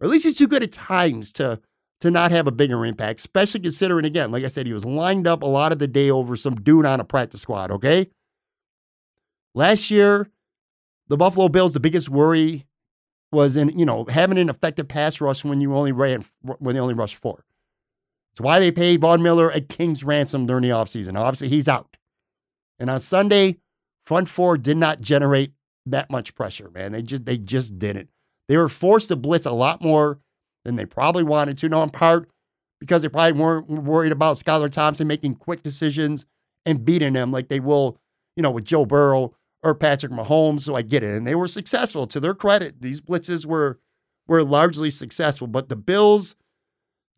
Or 0.00 0.04
at 0.06 0.10
least 0.10 0.24
he's 0.24 0.36
too 0.36 0.48
good 0.48 0.62
at 0.62 0.72
times 0.72 1.32
to 1.34 1.60
to 2.00 2.10
not 2.10 2.32
have 2.32 2.46
a 2.46 2.52
bigger 2.52 2.84
impact, 2.84 3.20
especially 3.20 3.60
considering, 3.60 4.04
again, 4.04 4.30
like 4.30 4.44
I 4.44 4.48
said, 4.48 4.66
he 4.66 4.74
was 4.74 4.84
lined 4.84 5.26
up 5.26 5.42
a 5.42 5.46
lot 5.46 5.72
of 5.72 5.78
the 5.78 5.86
day 5.86 6.10
over 6.10 6.36
some 6.36 6.56
dude 6.56 6.84
on 6.84 7.00
a 7.00 7.04
practice 7.04 7.40
squad, 7.40 7.70
okay? 7.70 8.10
Last 9.54 9.90
year, 9.90 10.28
the 11.08 11.16
Buffalo 11.16 11.48
Bills, 11.48 11.72
the 11.72 11.80
biggest 11.80 12.10
worry 12.10 12.66
was 13.32 13.56
in, 13.56 13.78
you 13.78 13.86
know, 13.86 14.04
having 14.04 14.36
an 14.36 14.50
effective 14.50 14.86
pass 14.86 15.18
rush 15.20 15.44
when 15.44 15.62
you 15.62 15.74
only 15.74 15.92
ran, 15.92 16.24
when 16.42 16.74
they 16.74 16.80
only 16.80 16.92
rushed 16.92 17.16
four. 17.16 17.44
It's 18.32 18.40
why 18.40 18.58
they 18.58 18.70
paid 18.70 19.00
Von 19.00 19.22
Miller 19.22 19.48
a 19.48 19.62
king's 19.62 20.04
ransom 20.04 20.44
during 20.44 20.62
the 20.62 20.70
offseason. 20.70 21.18
Obviously, 21.18 21.48
he's 21.48 21.68
out. 21.68 21.96
And 22.78 22.90
on 22.90 23.00
Sunday, 23.00 23.56
front 24.04 24.28
four 24.28 24.58
did 24.58 24.76
not 24.76 25.00
generate 25.00 25.53
that 25.86 26.10
much 26.10 26.34
pressure, 26.34 26.70
man. 26.70 26.92
They 26.92 27.02
just 27.02 27.24
they 27.24 27.38
just 27.38 27.78
didn't. 27.78 28.08
They 28.48 28.56
were 28.56 28.68
forced 28.68 29.08
to 29.08 29.16
blitz 29.16 29.46
a 29.46 29.52
lot 29.52 29.82
more 29.82 30.20
than 30.64 30.76
they 30.76 30.86
probably 30.86 31.22
wanted 31.22 31.58
to. 31.58 31.68
No, 31.68 31.82
in 31.82 31.90
part 31.90 32.30
because 32.80 33.02
they 33.02 33.08
probably 33.08 33.40
weren't 33.40 33.68
worried 33.68 34.12
about 34.12 34.36
Skylar 34.36 34.70
Thompson 34.70 35.06
making 35.06 35.36
quick 35.36 35.62
decisions 35.62 36.26
and 36.66 36.84
beating 36.84 37.14
them 37.14 37.32
like 37.32 37.48
they 37.48 37.60
will, 37.60 37.98
you 38.36 38.42
know, 38.42 38.50
with 38.50 38.64
Joe 38.64 38.84
Burrow 38.84 39.34
or 39.62 39.74
Patrick 39.74 40.12
Mahomes. 40.12 40.62
So 40.62 40.74
I 40.74 40.82
get 40.82 41.02
it. 41.02 41.16
And 41.16 41.26
they 41.26 41.34
were 41.34 41.48
successful. 41.48 42.06
To 42.08 42.20
their 42.20 42.34
credit, 42.34 42.80
these 42.80 43.00
blitzes 43.00 43.46
were 43.46 43.78
were 44.26 44.42
largely 44.42 44.90
successful. 44.90 45.46
But 45.46 45.68
the 45.68 45.76
Bills, 45.76 46.34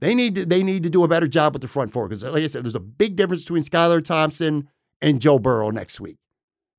they 0.01 0.15
need 0.15 0.35
to 0.37 0.47
they 0.47 0.63
need 0.63 0.83
to 0.85 0.91
do 0.91 1.05
a 1.05 1.09
better 1.09 1.29
job 1.29 1.55
with 1.55 1.63
the 1.63 1.69
front 1.69 1.93
four. 1.93 2.09
Because 2.09 2.23
like 2.23 2.45
I 2.45 2.47
said, 2.47 2.65
there's 2.65 2.75
a 2.75 2.81
big 2.81 3.17
difference 3.17 3.43
between 3.43 3.63
Skylar 3.63 4.05
Thompson 4.05 4.69
and 5.01 5.21
Joe 5.21 5.39
Burrow 5.39 5.71
next 5.71 6.01
week. 6.01 6.19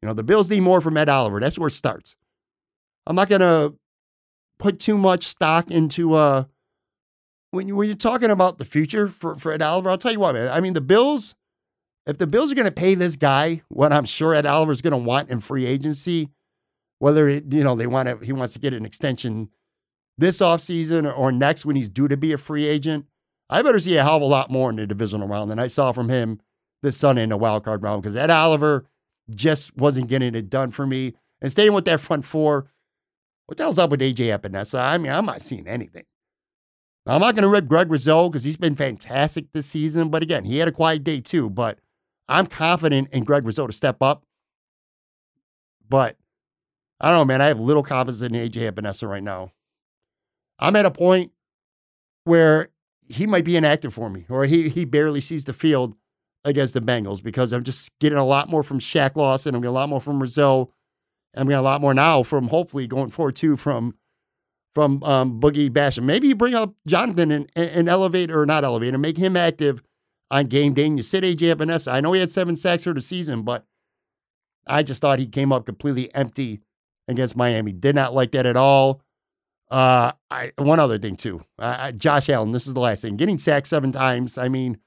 You 0.01 0.07
know, 0.07 0.13
the 0.13 0.23
Bills 0.23 0.49
need 0.49 0.61
more 0.61 0.81
from 0.81 0.97
Ed 0.97 1.09
Oliver. 1.09 1.39
That's 1.39 1.57
where 1.57 1.67
it 1.67 1.73
starts. 1.73 2.15
I'm 3.05 3.15
not 3.15 3.29
gonna 3.29 3.73
put 4.59 4.79
too 4.79 4.97
much 4.97 5.25
stock 5.25 5.71
into 5.71 6.13
uh 6.13 6.45
when, 7.51 7.67
you, 7.67 7.75
when 7.75 7.87
you're 7.87 7.95
talking 7.95 8.29
about 8.29 8.57
the 8.57 8.65
future 8.65 9.07
for, 9.07 9.35
for 9.35 9.53
Ed 9.53 9.61
Oliver, 9.61 9.89
I'll 9.89 9.97
tell 9.97 10.11
you 10.11 10.19
what, 10.19 10.35
man. 10.35 10.49
I 10.49 10.59
mean, 10.59 10.73
the 10.73 10.81
Bills, 10.81 11.33
if 12.05 12.17
the 12.17 12.27
Bills 12.27 12.51
are 12.51 12.55
going 12.55 12.65
to 12.65 12.71
pay 12.71 12.93
this 12.93 13.15
guy 13.15 13.61
what 13.69 13.93
I'm 13.93 14.03
sure 14.03 14.35
Ed 14.35 14.45
Oliver 14.45 14.73
is 14.73 14.81
going 14.81 14.91
to 14.91 14.97
want 14.97 15.29
in 15.29 15.39
free 15.39 15.65
agency, 15.65 16.29
whether 16.99 17.27
it, 17.27 17.53
you 17.53 17.63
know 17.63 17.75
they 17.75 17.87
want 17.87 18.09
to 18.09 18.17
he 18.25 18.33
wants 18.33 18.53
to 18.53 18.59
get 18.59 18.73
an 18.73 18.85
extension 18.85 19.49
this 20.17 20.39
offseason 20.39 21.15
or 21.15 21.31
next 21.31 21.65
when 21.65 21.75
he's 21.75 21.89
due 21.89 22.07
to 22.07 22.17
be 22.17 22.33
a 22.33 22.37
free 22.37 22.65
agent, 22.65 23.05
I 23.49 23.61
better 23.61 23.79
see 23.79 23.95
a 23.97 24.03
hell 24.03 24.17
of 24.17 24.23
a 24.23 24.25
lot 24.25 24.49
more 24.49 24.69
in 24.69 24.77
the 24.77 24.87
divisional 24.87 25.27
round 25.27 25.51
than 25.51 25.59
I 25.59 25.67
saw 25.67 25.91
from 25.91 26.09
him 26.09 26.41
this 26.81 26.97
Sunday 26.97 27.23
in 27.23 27.29
the 27.29 27.37
wild 27.37 27.63
card 27.63 27.83
round 27.83 28.01
because 28.01 28.15
Ed 28.15 28.31
Oliver 28.31 28.85
just 29.29 29.75
wasn't 29.77 30.07
getting 30.07 30.35
it 30.35 30.49
done 30.49 30.71
for 30.71 30.85
me. 30.85 31.13
And 31.41 31.51
staying 31.51 31.73
with 31.73 31.85
that 31.85 32.01
front 32.01 32.25
four, 32.25 32.67
what 33.45 33.57
the 33.57 33.63
hell's 33.63 33.79
up 33.79 33.91
with 33.91 34.01
AJ 34.01 34.37
Epenesa? 34.37 34.79
I 34.79 34.97
mean, 34.97 35.11
I'm 35.11 35.25
not 35.25 35.41
seeing 35.41 35.67
anything. 35.67 36.05
Now, 37.05 37.15
I'm 37.15 37.21
not 37.21 37.35
going 37.35 37.43
to 37.43 37.49
rip 37.49 37.67
Greg 37.67 37.89
Rousseau 37.89 38.29
because 38.29 38.43
he's 38.43 38.57
been 38.57 38.75
fantastic 38.75 39.51
this 39.53 39.65
season. 39.65 40.09
But 40.09 40.23
again, 40.23 40.43
he 40.43 40.57
had 40.57 40.67
a 40.67 40.73
quiet 40.73 41.03
day 41.03 41.21
too. 41.21 41.49
But 41.49 41.79
I'm 42.27 42.47
confident 42.47 43.09
in 43.13 43.23
Greg 43.23 43.45
Rousseau 43.45 43.67
to 43.67 43.73
step 43.73 44.01
up. 44.01 44.23
But 45.87 46.17
I 46.99 47.09
don't 47.09 47.19
know, 47.19 47.25
man. 47.25 47.41
I 47.41 47.47
have 47.47 47.59
little 47.59 47.83
confidence 47.83 48.21
in 48.21 48.33
AJ 48.33 48.71
Epenesa 48.71 49.07
right 49.07 49.23
now. 49.23 49.53
I'm 50.59 50.75
at 50.75 50.85
a 50.85 50.91
point 50.91 51.31
where 52.25 52.69
he 53.07 53.25
might 53.25 53.45
be 53.45 53.55
inactive 53.55 53.93
for 53.93 54.09
me, 54.09 54.25
or 54.27 54.45
he 54.45 54.67
he 54.67 54.83
barely 54.83 55.21
sees 55.21 55.45
the 55.45 55.53
field 55.53 55.95
against 56.45 56.73
the 56.73 56.81
Bengals 56.81 57.21
because 57.21 57.51
I'm 57.51 57.63
just 57.63 57.91
getting 57.99 58.17
a 58.17 58.25
lot 58.25 58.49
more 58.49 58.63
from 58.63 58.79
Shaq 58.79 59.15
Lawson. 59.15 59.55
I'm 59.55 59.61
getting 59.61 59.69
a 59.69 59.79
lot 59.79 59.89
more 59.89 60.01
from. 60.01 60.21
And 60.21 60.31
I'm 61.35 61.47
getting 61.47 61.53
a 61.53 61.61
lot 61.61 61.81
more 61.81 61.93
now 61.93 62.23
from 62.23 62.47
hopefully 62.47 62.87
going 62.87 63.09
forward 63.09 63.35
too 63.35 63.57
from 63.57 63.95
from 64.73 65.03
um, 65.03 65.41
Boogie 65.41 65.69
Basham. 65.69 66.03
Maybe 66.03 66.27
you 66.27 66.35
bring 66.35 66.53
up 66.53 66.75
Jonathan 66.87 67.31
and, 67.31 67.51
and 67.55 67.89
elevate 67.89 68.29
or 68.29 68.45
not 68.45 68.63
elevate 68.63 68.93
and 68.93 69.01
make 69.01 69.17
him 69.17 69.35
active 69.35 69.81
on 70.29 70.45
game 70.45 70.73
day. 70.73 70.85
And 70.85 70.97
you 70.97 71.03
sit 71.03 71.23
AJ 71.23 71.55
Epenesa. 71.55 71.91
I 71.91 71.99
know 71.99 72.13
he 72.13 72.19
had 72.19 72.29
seven 72.29 72.55
sacks 72.55 72.83
for 72.83 72.93
the 72.93 73.01
season, 73.01 73.41
but 73.41 73.65
I 74.67 74.83
just 74.83 75.01
thought 75.01 75.19
he 75.19 75.27
came 75.27 75.51
up 75.51 75.65
completely 75.65 76.13
empty 76.13 76.61
against 77.07 77.35
Miami. 77.35 77.71
Did 77.71 77.95
not 77.95 78.13
like 78.13 78.31
that 78.31 78.45
at 78.45 78.55
all. 78.55 79.01
Uh, 79.69 80.11
I, 80.29 80.51
one 80.57 80.79
other 80.79 80.97
thing 80.97 81.15
too, 81.15 81.43
uh, 81.59 81.91
Josh 81.91 82.29
Allen. 82.29 82.51
This 82.51 82.67
is 82.67 82.73
the 82.73 82.79
last 82.79 83.01
thing. 83.01 83.17
Getting 83.17 83.37
sacked 83.37 83.67
seven 83.67 83.91
times. 83.91 84.37
I 84.37 84.47
mean, 84.47 84.77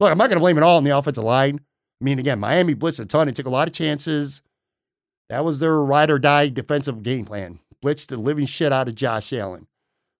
look, 0.00 0.10
I'm 0.10 0.18
not 0.18 0.28
going 0.28 0.36
to 0.36 0.40
blame 0.40 0.56
it 0.56 0.62
all 0.62 0.76
on 0.76 0.84
the 0.84 0.96
offensive 0.96 1.24
line. 1.24 1.60
I 2.00 2.04
mean, 2.04 2.18
again, 2.18 2.40
Miami 2.40 2.74
blitzed 2.74 3.00
a 3.00 3.04
ton. 3.04 3.26
They 3.26 3.32
took 3.32 3.46
a 3.46 3.50
lot 3.50 3.68
of 3.68 3.74
chances. 3.74 4.42
That 5.28 5.44
was 5.44 5.60
their 5.60 5.78
ride 5.78 6.10
or 6.10 6.18
die 6.18 6.48
defensive 6.48 7.02
game 7.02 7.24
plan 7.24 7.60
blitzed 7.82 8.08
the 8.08 8.16
living 8.16 8.46
shit 8.46 8.72
out 8.72 8.88
of 8.88 8.94
Josh 8.94 9.32
Allen. 9.32 9.66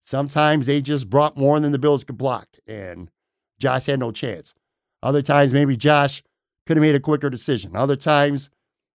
Sometimes 0.05 0.67
they 0.67 0.81
just 0.81 1.11
brought 1.11 1.37
more 1.37 1.61
than 1.61 1.73
the 1.73 1.79
Bills 1.79 2.05
could 2.05 2.19
block, 2.19 2.49
and 2.67 3.11
Josh 3.59 3.87
had 3.87 4.01
no 4.01 4.11
chance. 4.11 4.55
Other 5.03 5.23
times, 5.23 5.53
maybe 5.53 5.77
Josh 5.77 6.23
could 6.67 6.77
have 6.77 6.83
made 6.83 6.95
a 6.95 7.01
quicker 7.01 7.31
decision. 7.31 7.77
Other 7.77 7.97
times, 7.97 8.51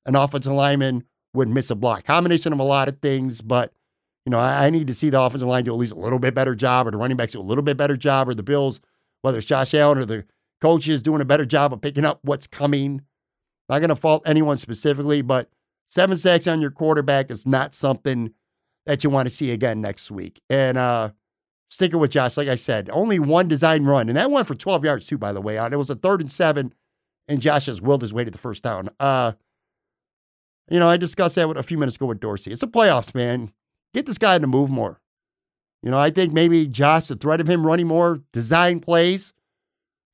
an 0.07 0.17
offensive 0.17 0.53
lineman 0.53 1.05
would 1.33 1.49
miss 1.49 1.71
a 1.71 1.75
block. 1.75 2.05
Combination 2.05 2.53
of 2.53 2.59
a 2.59 2.65
lot 2.65 2.89
of 2.89 2.99
things, 3.01 3.41
but 3.41 3.73
you 4.27 4.31
know, 4.31 4.39
I, 4.39 4.67
I, 4.67 4.71
need 4.71 4.87
to 4.87 4.95
see 4.95 5.11
the 5.11 5.21
offensive 5.21 5.47
line 5.47 5.65
do 5.65 5.73
at 5.73 5.79
least 5.79 5.93
a 5.93 5.99
little 5.99 6.19
bit 6.19 6.35
better 6.35 6.55
job, 6.55 6.87
or 6.87 6.91
the 6.91 6.97
running 6.97 7.17
backs 7.17 7.33
do 7.33 7.41
a 7.41 7.43
little 7.43 7.65
bit 7.65 7.77
better 7.77 7.97
job, 7.97 8.29
or 8.29 8.35
the 8.35 8.43
Bills, 8.43 8.81
whether 9.23 9.39
it's 9.39 9.47
Josh 9.47 9.75
Allen 9.75 9.99
or 9.99 10.05
the 10.05 10.25
coaches, 10.65 11.03
doing 11.03 11.21
a 11.21 11.27
better 11.27 11.45
job 11.45 11.75
of 11.75 11.83
picking 11.83 12.07
up 12.07 12.21
what's 12.23 12.47
coming. 12.47 13.03
Not 13.69 13.81
going 13.81 13.91
to 13.91 13.97
fault 13.97 14.23
anyone 14.25 14.57
specifically, 14.57 15.21
but 15.21 15.51
seven 15.89 16.17
sacks 16.17 16.47
on 16.47 16.63
your 16.63 16.71
quarterback 16.71 17.31
is 17.31 17.47
not 17.47 17.75
something 17.75 18.33
that 18.87 19.05
you 19.05 19.11
want 19.11 19.27
to 19.27 19.35
see 19.35 19.51
again 19.51 19.83
next 19.83 20.11
week. 20.11 20.41
And 20.49 20.79
uh, 20.79 21.11
sticking 21.69 21.99
with 21.99 22.13
Josh, 22.13 22.39
like 22.39 22.49
I 22.49 22.55
said, 22.55 22.89
only 22.95 23.19
one 23.19 23.47
design 23.47 23.85
run, 23.85 24.09
and 24.09 24.17
that 24.17 24.31
went 24.31 24.47
for 24.47 24.55
12 24.55 24.85
yards 24.87 25.07
too, 25.07 25.19
by 25.19 25.35
the 25.35 25.43
way. 25.43 25.57
It 25.57 25.77
was 25.77 25.91
a 25.91 25.95
third 25.95 26.23
and 26.23 26.33
seven, 26.33 26.73
and 27.29 27.43
Josh 27.43 27.67
has 27.67 27.83
willed 27.83 28.01
his 28.01 28.15
way 28.15 28.25
to 28.25 28.31
the 28.31 28.39
first 28.39 28.63
down. 28.63 28.89
Uh, 28.99 29.33
you 30.71 30.79
know, 30.79 30.89
I 30.89 30.97
discussed 30.97 31.35
that 31.35 31.47
with, 31.47 31.59
a 31.59 31.63
few 31.63 31.77
minutes 31.77 31.97
ago 31.97 32.07
with 32.07 32.21
Dorsey. 32.21 32.53
It's 32.53 32.63
the 32.63 32.69
playoffs, 32.69 33.15
man. 33.15 33.53
Get 33.93 34.07
this 34.07 34.19
guy 34.19 34.39
to 34.39 34.47
move 34.47 34.71
more. 34.71 34.99
You 35.83 35.91
know, 35.91 35.99
I 35.99 36.09
think 36.09 36.33
maybe 36.33 36.67
Josh, 36.67 37.09
the 37.09 37.17
threat 37.17 37.43
of 37.43 37.51
him 37.51 37.67
running 37.67 37.87
more 37.87 38.23
design 38.33 38.81
plays, 38.81 39.35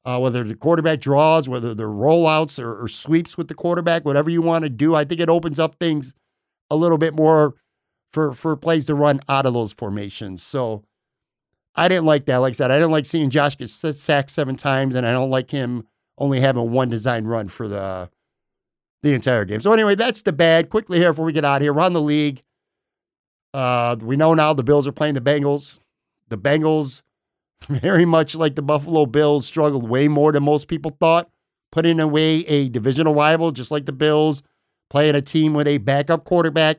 uh, 0.04 0.18
whether 0.18 0.44
the 0.44 0.54
quarterback 0.54 1.00
draws, 1.00 1.48
whether 1.48 1.74
they're 1.74 1.88
rollouts 1.88 2.62
or, 2.62 2.82
or 2.82 2.88
sweeps 2.88 3.36
with 3.36 3.48
the 3.48 3.54
quarterback, 3.54 4.04
whatever 4.04 4.30
you 4.30 4.42
want 4.42 4.64
to 4.64 4.70
do, 4.70 4.94
I 4.94 5.04
think 5.04 5.20
it 5.20 5.28
opens 5.28 5.58
up 5.58 5.76
things 5.76 6.14
a 6.70 6.76
little 6.76 6.98
bit 6.98 7.14
more 7.14 7.54
for 8.12 8.32
for 8.32 8.56
plays 8.56 8.86
to 8.86 8.94
run 8.94 9.20
out 9.28 9.46
of 9.46 9.54
those 9.54 9.72
formations. 9.72 10.42
So 10.42 10.84
I 11.74 11.88
didn't 11.88 12.06
like 12.06 12.26
that. 12.26 12.38
Like 12.38 12.52
I 12.52 12.54
said, 12.54 12.70
I 12.70 12.76
didn't 12.76 12.90
like 12.90 13.06
seeing 13.06 13.30
Josh 13.30 13.56
get 13.56 13.68
sacked 13.68 14.30
seven 14.30 14.56
times, 14.56 14.94
and 14.94 15.06
I 15.06 15.12
don't 15.12 15.30
like 15.30 15.50
him 15.50 15.86
only 16.18 16.40
having 16.40 16.70
one 16.70 16.88
design 16.88 17.24
run 17.24 17.48
for 17.48 17.68
the 17.68 18.10
the 19.02 19.14
entire 19.14 19.44
game. 19.44 19.60
So 19.60 19.72
anyway, 19.72 19.94
that's 19.94 20.22
the 20.22 20.32
bad. 20.32 20.70
Quickly 20.70 20.98
here 20.98 21.12
before 21.12 21.24
we 21.24 21.32
get 21.32 21.44
out 21.44 21.56
of 21.56 21.62
here, 21.62 21.72
around 21.72 21.92
the 21.92 22.02
league. 22.02 22.42
Uh, 23.52 23.96
we 24.00 24.16
know 24.16 24.34
now 24.34 24.52
the 24.52 24.62
Bills 24.62 24.86
are 24.86 24.92
playing 24.92 25.14
the 25.14 25.20
Bengals. 25.20 25.80
The 26.28 26.38
Bengals, 26.38 27.02
very 27.68 28.04
much 28.04 28.34
like 28.34 28.54
the 28.54 28.62
Buffalo 28.62 29.06
Bills, 29.06 29.46
struggled 29.46 29.88
way 29.88 30.08
more 30.08 30.32
than 30.32 30.42
most 30.42 30.68
people 30.68 30.96
thought, 30.98 31.30
putting 31.72 32.00
away 32.00 32.46
a 32.46 32.68
divisional 32.68 33.14
rival, 33.14 33.52
just 33.52 33.70
like 33.70 33.86
the 33.86 33.92
Bills, 33.92 34.42
playing 34.88 35.14
a 35.14 35.22
team 35.22 35.54
with 35.54 35.66
a 35.66 35.78
backup 35.78 36.24
quarterback 36.24 36.78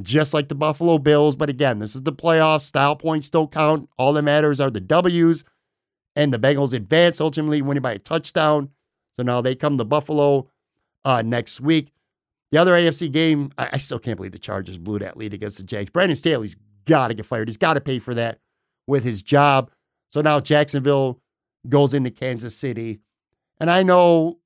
just 0.00 0.32
like 0.32 0.48
the 0.48 0.54
Buffalo 0.54 0.98
Bills. 0.98 1.36
But 1.36 1.50
again, 1.50 1.78
this 1.78 1.94
is 1.94 2.02
the 2.02 2.12
playoffs. 2.12 2.62
Style 2.62 2.96
points 2.96 3.28
don't 3.28 3.50
count. 3.50 3.88
All 3.98 4.12
that 4.14 4.22
matters 4.22 4.60
are 4.60 4.70
the 4.70 4.80
W's. 4.80 5.44
And 6.14 6.32
the 6.32 6.38
Bengals 6.38 6.72
advance, 6.72 7.20
ultimately 7.20 7.62
winning 7.62 7.82
by 7.82 7.92
a 7.92 7.98
touchdown. 7.98 8.70
So 9.12 9.22
now 9.22 9.40
they 9.40 9.54
come 9.54 9.78
to 9.78 9.84
Buffalo 9.84 10.48
uh, 11.04 11.22
next 11.22 11.60
week. 11.60 11.90
The 12.50 12.58
other 12.58 12.72
AFC 12.72 13.10
game, 13.10 13.50
I, 13.56 13.70
I, 13.72 13.78
still 13.78 13.98
can't 13.98 14.16
believe 14.16 14.32
the 14.32 14.38
Chargers 14.38 14.76
blew 14.76 14.98
that 14.98 15.16
lead 15.16 15.32
against 15.32 15.56
the 15.56 15.64
Jags. 15.64 15.90
Brandon 15.90 16.14
Staley's 16.14 16.54
got 16.84 17.08
to 17.08 17.14
get 17.14 17.24
fired. 17.24 17.48
He's 17.48 17.56
got 17.56 17.74
to 17.74 17.80
pay 17.80 17.98
for 17.98 18.12
that 18.12 18.40
with 18.86 19.04
his 19.04 19.22
job. 19.22 19.70
So 20.12 20.20
now 20.20 20.40
Jacksonville 20.40 21.20
goes 21.68 21.94
into 21.94 22.10
Kansas 22.10 22.56
City. 22.56 23.00
And 23.58 23.70
I 23.70 23.82
know 23.82 24.38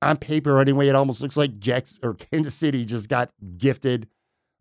on 0.00 0.16
paper, 0.16 0.58
anyway, 0.58 0.88
it 0.88 0.94
almost 0.94 1.20
looks 1.20 1.36
like 1.36 1.58
Jacks 1.58 1.98
or 2.02 2.14
Kansas 2.32 2.54
City 2.54 2.84
just 2.84 3.08
got 3.08 3.30
gifted 3.56 4.08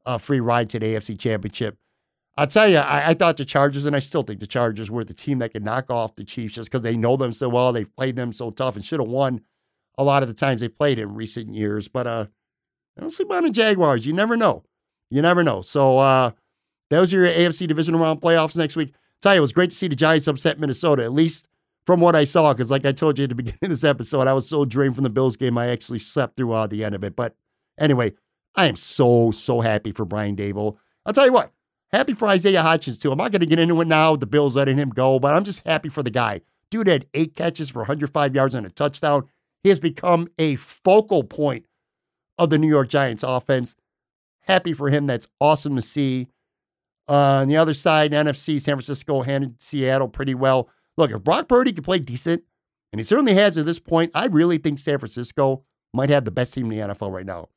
a 0.06 0.20
free 0.20 0.40
ride 0.40 0.70
to 0.72 0.80
the 0.80 0.88
AFC 0.88 1.18
Championship. 1.20 1.78
I'll 2.38 2.48
tell 2.48 2.68
you, 2.68 2.78
I, 2.78 3.10
I, 3.10 3.14
thought 3.14 3.38
the 3.38 3.46
Chargers, 3.46 3.86
and 3.86 3.96
I 3.96 4.00
still 4.00 4.24
think 4.24 4.40
the 4.40 4.48
Chargers 4.48 4.90
were 4.90 5.04
the 5.04 5.14
team 5.14 5.40
that 5.40 5.52
could 5.52 5.66
knock 5.66 5.92
off 5.92 6.16
the 6.16 6.24
Chiefs 6.24 6.56
just 6.56 6.72
because 6.72 6.82
they 6.82 6.96
know 6.96 7.18
them 7.18 7.34
so 7.34 7.50
well. 7.50 7.74
They've 7.74 7.94
played 7.96 8.16
them 8.16 8.32
so 8.32 8.52
tough 8.52 8.76
and 8.76 8.86
should 8.86 9.02
have 9.02 9.10
won 9.10 9.42
a 9.98 10.04
lot 10.04 10.24
of 10.24 10.30
the 10.30 10.34
times 10.34 10.62
they 10.62 10.70
played 10.70 10.98
in 10.98 11.14
recent 11.14 11.54
years. 11.54 11.88
But 11.88 12.08
uh, 12.08 12.28
I 12.98 13.02
don't 13.02 13.12
sleep 13.12 13.32
on 13.32 13.44
the 13.44 13.52
Jaguars. 13.52 14.06
You 14.06 14.14
never 14.14 14.38
know. 14.38 14.64
You 15.10 15.22
never 15.22 15.44
know. 15.44 15.62
So 15.62 16.00
uh, 16.00 16.32
those 16.90 17.14
are 17.14 17.18
your 17.18 17.28
AFC 17.28 17.68
divisional 17.68 18.00
round 18.00 18.22
playoffs 18.22 18.56
next 18.56 18.76
week. 18.76 18.94
Tell 19.22 19.34
you, 19.34 19.40
it 19.40 19.42
was 19.42 19.54
great 19.54 19.70
to 19.70 19.76
see 19.76 19.88
the 19.88 19.96
Giants 19.96 20.28
upset 20.28 20.60
Minnesota, 20.60 21.04
at 21.04 21.14
least 21.14 21.48
from 21.86 22.00
what 22.00 22.16
I 22.16 22.24
saw. 22.24 22.54
Because 22.54 22.72
like 22.72 22.86
I 22.86 22.92
told 22.92 23.18
you 23.18 23.24
at 23.24 23.30
the 23.30 23.36
beginning 23.36 23.60
of 23.64 23.70
this 23.70 23.84
episode, 23.84 24.28
I 24.28 24.34
was 24.34 24.48
so 24.50 24.66
drained 24.66 24.96
from 24.96 25.04
the 25.04 25.10
Bills 25.10 25.38
game, 25.38 25.58
I 25.58 25.68
actually 25.68 26.00
slept 26.00 26.38
through 26.38 26.54
uh, 26.54 26.68
the 26.68 26.84
end 26.84 26.96
of 26.96 27.04
it. 27.04 27.16
But 27.16 27.36
anyway, 27.80 28.14
I 28.56 28.68
am 28.68 28.76
so, 28.76 29.32
so 29.32 29.62
happy 29.62 29.92
for 29.92 30.06
Brian 30.06 30.36
Daboll. 30.36 30.78
I'll 31.06 31.14
tell 31.14 31.26
you 31.26 31.34
what, 31.34 31.52
happy 31.92 32.14
for 32.14 32.28
Isaiah 32.28 32.62
Hodgins, 32.62 33.00
too. 33.02 33.12
I'm 33.12 33.18
not 33.18 33.32
going 33.32 33.40
to 33.40 33.46
get 33.46 33.60
into 33.60 33.80
it 33.82 33.88
now, 33.88 34.16
the 34.16 34.26
Bills 34.26 34.56
letting 34.56 34.78
him 34.78 34.90
go, 34.90 35.20
but 35.20 35.34
I'm 35.34 35.44
just 35.44 35.66
happy 35.66 35.90
for 35.90 36.04
the 36.04 36.12
guy. 36.12 36.42
Dude 36.70 36.88
had 36.88 37.06
eight 37.14 37.36
catches 37.36 37.70
for 37.70 37.80
105 37.80 38.36
yards 38.36 38.56
and 38.56 38.66
a 38.66 38.70
touchdown. 38.70 39.28
He 39.64 39.70
has 39.70 39.80
become 39.80 40.28
a 40.40 40.56
focal 40.56 41.24
point 41.24 41.66
of 42.38 42.50
the 42.50 42.58
New 42.58 42.68
York 42.68 42.88
Giants 42.88 43.24
offense. 43.24 43.76
Happy 44.42 44.74
for 44.74 44.90
him. 44.90 45.06
That's 45.06 45.28
awesome 45.40 45.76
to 45.76 45.82
see. 45.82 46.28
Uh, 47.12 47.42
on 47.42 47.50
the 47.50 47.58
other 47.58 47.74
side, 47.74 48.14
NFC, 48.14 48.62
San 48.62 48.76
Francisco 48.76 49.22
handled 49.22 49.62
Seattle 49.62 50.08
pretty 50.08 50.34
well. 50.34 50.70
Look, 50.96 51.12
if 51.12 51.22
Brock 51.22 51.50
Purdy 51.50 51.74
can 51.74 51.84
play 51.84 52.00
decent, 52.00 52.44
and 52.94 53.02
he 53.02 53.04
certainly 53.04 53.34
has 53.34 53.58
at 53.58 53.66
this 53.66 53.80
point, 53.80 54.12
I 54.16 54.28
really 54.28 54.58
think 54.58 54.80
San 54.80 54.98
Francisco 54.98 55.66
might 55.94 56.10
have 56.10 56.24
the 56.24 56.32
best 56.32 56.54
team 56.54 56.72
in 56.72 56.80
the 56.88 56.94
NFL 56.94 57.12
right 57.12 57.26
now. 57.26 57.50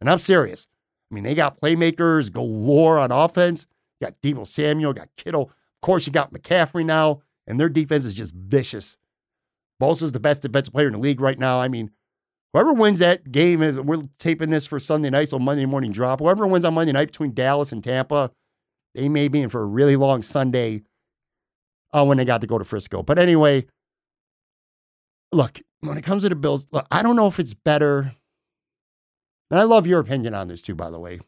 And 0.00 0.08
I'm 0.08 0.16
serious. 0.16 0.66
I 1.10 1.14
mean, 1.14 1.24
they 1.24 1.34
got 1.34 1.60
playmakers 1.60 2.32
galore 2.32 2.98
on 2.98 3.12
offense. 3.12 3.66
You 4.00 4.06
got 4.06 4.22
Deebo 4.22 4.46
Samuel, 4.46 4.94
got 4.94 5.08
Kittle. 5.18 5.42
Of 5.42 5.80
course, 5.82 6.06
you 6.06 6.12
got 6.12 6.32
McCaffrey 6.32 6.84
now, 6.84 7.20
and 7.46 7.60
their 7.60 7.68
defense 7.68 8.06
is 8.06 8.14
just 8.14 8.32
vicious. 8.34 8.96
Bosa's 9.78 10.12
the 10.12 10.20
best 10.20 10.40
defensive 10.40 10.72
player 10.72 10.86
in 10.86 10.94
the 10.94 10.98
league 10.98 11.20
right 11.20 11.38
now. 11.38 11.60
I 11.60 11.68
mean, 11.68 11.90
whoever 12.54 12.72
wins 12.72 13.00
that 13.00 13.30
game 13.30 13.62
is 13.62 13.78
we're 13.78 14.04
taping 14.18 14.48
this 14.48 14.64
for 14.64 14.80
Sunday 14.80 15.10
night, 15.10 15.28
so 15.28 15.38
Monday 15.38 15.66
morning 15.66 15.92
drop. 15.92 16.20
Whoever 16.20 16.46
wins 16.46 16.64
on 16.64 16.72
Monday 16.72 16.92
night 16.92 17.08
between 17.08 17.34
Dallas 17.34 17.72
and 17.72 17.84
Tampa, 17.84 18.30
they 18.96 19.08
may 19.08 19.28
be 19.28 19.42
in 19.42 19.48
for 19.48 19.62
a 19.62 19.66
really 19.66 19.96
long 19.96 20.22
Sunday 20.22 20.82
uh, 21.94 22.04
when 22.04 22.18
they 22.18 22.24
got 22.24 22.40
to 22.40 22.46
go 22.46 22.58
to 22.58 22.64
Frisco. 22.64 23.02
But 23.02 23.18
anyway, 23.18 23.66
look, 25.32 25.60
when 25.80 25.96
it 25.96 26.02
comes 26.02 26.22
to 26.22 26.28
the 26.28 26.34
Bills, 26.34 26.66
look, 26.72 26.86
I 26.90 27.02
don't 27.02 27.16
know 27.16 27.28
if 27.28 27.38
it's 27.38 27.54
better 27.54 28.16
and 29.50 29.60
I 29.60 29.64
love 29.64 29.86
your 29.86 30.00
opinion 30.00 30.34
on 30.34 30.48
this 30.48 30.62
too, 30.62 30.74
by 30.74 30.90
the 30.90 30.98
way. 30.98 31.20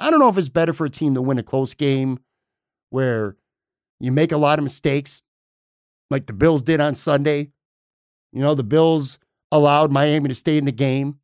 I 0.00 0.10
don't 0.10 0.20
know 0.20 0.28
if 0.28 0.38
it's 0.38 0.48
better 0.48 0.72
for 0.72 0.86
a 0.86 0.90
team 0.90 1.14
to 1.14 1.22
win 1.22 1.38
a 1.38 1.42
close 1.42 1.74
game 1.74 2.18
where 2.90 3.36
you 4.00 4.12
make 4.12 4.32
a 4.32 4.36
lot 4.36 4.58
of 4.58 4.62
mistakes, 4.62 5.22
like 6.10 6.26
the 6.26 6.32
Bills 6.32 6.62
did 6.62 6.80
on 6.80 6.94
Sunday. 6.94 7.50
You 8.32 8.42
know, 8.42 8.54
the 8.54 8.62
Bills 8.62 9.18
allowed 9.50 9.90
Miami 9.90 10.28
to 10.28 10.34
stay 10.34 10.58
in 10.58 10.66
the 10.66 10.72
game. 10.72 11.18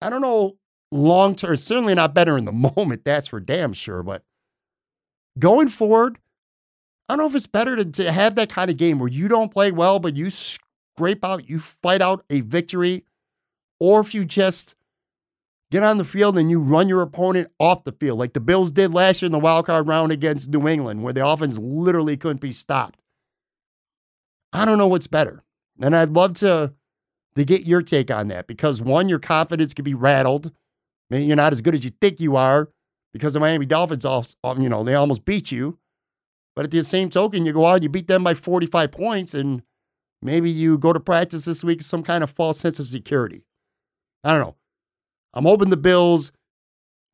I 0.00 0.10
don't 0.10 0.22
know 0.22 0.56
long 0.90 1.34
term, 1.34 1.56
certainly 1.56 1.94
not 1.94 2.14
better 2.14 2.36
in 2.36 2.44
the 2.44 2.52
moment, 2.76 3.04
that's 3.04 3.28
for 3.28 3.38
damn 3.38 3.72
sure. 3.72 4.02
But 4.02 4.24
going 5.38 5.68
forward, 5.68 6.18
I 7.08 7.16
don't 7.16 7.24
know 7.24 7.28
if 7.28 7.34
it's 7.34 7.46
better 7.46 7.76
to, 7.76 7.84
to 7.84 8.12
have 8.12 8.34
that 8.36 8.48
kind 8.48 8.70
of 8.70 8.76
game 8.76 8.98
where 8.98 9.08
you 9.08 9.28
don't 9.28 9.52
play 9.52 9.72
well, 9.72 9.98
but 9.98 10.16
you 10.16 10.30
scrape 10.30 11.24
out, 11.24 11.48
you 11.48 11.58
fight 11.58 12.00
out 12.00 12.24
a 12.30 12.40
victory, 12.40 13.04
or 13.80 14.00
if 14.00 14.14
you 14.14 14.24
just 14.24 14.74
get 15.70 15.82
on 15.82 15.98
the 15.98 16.04
field 16.04 16.38
and 16.38 16.50
you 16.50 16.60
run 16.60 16.88
your 16.88 17.02
opponent 17.02 17.50
off 17.58 17.84
the 17.84 17.92
field, 17.92 18.18
like 18.18 18.34
the 18.34 18.40
Bills 18.40 18.70
did 18.70 18.94
last 18.94 19.22
year 19.22 19.26
in 19.26 19.32
the 19.32 19.38
wild 19.38 19.66
card 19.66 19.88
round 19.88 20.12
against 20.12 20.50
New 20.50 20.68
England, 20.68 21.02
where 21.02 21.12
the 21.12 21.26
offense 21.26 21.58
literally 21.58 22.16
couldn't 22.16 22.40
be 22.40 22.52
stopped. 22.52 23.00
I 24.52 24.64
don't 24.64 24.78
know 24.78 24.86
what's 24.86 25.06
better. 25.06 25.42
And 25.80 25.96
I'd 25.96 26.10
love 26.10 26.34
to, 26.34 26.74
to 27.34 27.44
get 27.44 27.62
your 27.62 27.82
take 27.82 28.10
on 28.10 28.28
that 28.28 28.46
because 28.46 28.82
one, 28.82 29.08
your 29.08 29.18
confidence 29.18 29.72
could 29.72 29.84
be 29.84 29.94
rattled. 29.94 30.52
Maybe 31.10 31.24
you're 31.24 31.36
not 31.36 31.52
as 31.52 31.62
good 31.62 31.74
as 31.74 31.84
you 31.84 31.90
think 32.00 32.20
you 32.20 32.36
are 32.36 32.68
because 33.12 33.34
the 33.34 33.40
Miami 33.40 33.66
Dolphins, 33.66 34.04
um, 34.04 34.60
you 34.60 34.68
know, 34.68 34.82
they 34.82 34.94
almost 34.94 35.24
beat 35.24 35.52
you. 35.52 35.78
But 36.54 36.66
at 36.66 36.70
the 36.70 36.82
same 36.82 37.08
token, 37.08 37.46
you 37.46 37.52
go 37.52 37.66
out, 37.66 37.82
you 37.82 37.88
beat 37.88 38.08
them 38.08 38.24
by 38.24 38.34
45 38.34 38.92
points, 38.92 39.34
and 39.34 39.62
maybe 40.20 40.50
you 40.50 40.76
go 40.76 40.92
to 40.92 41.00
practice 41.00 41.46
this 41.46 41.64
week 41.64 41.82
some 41.82 42.02
kind 42.02 42.22
of 42.22 42.30
false 42.30 42.58
sense 42.58 42.78
of 42.78 42.86
security. 42.86 43.42
I 44.22 44.32
don't 44.32 44.40
know. 44.40 44.56
I'm 45.34 45.44
hoping 45.44 45.70
the 45.70 45.78
Bills, 45.78 46.30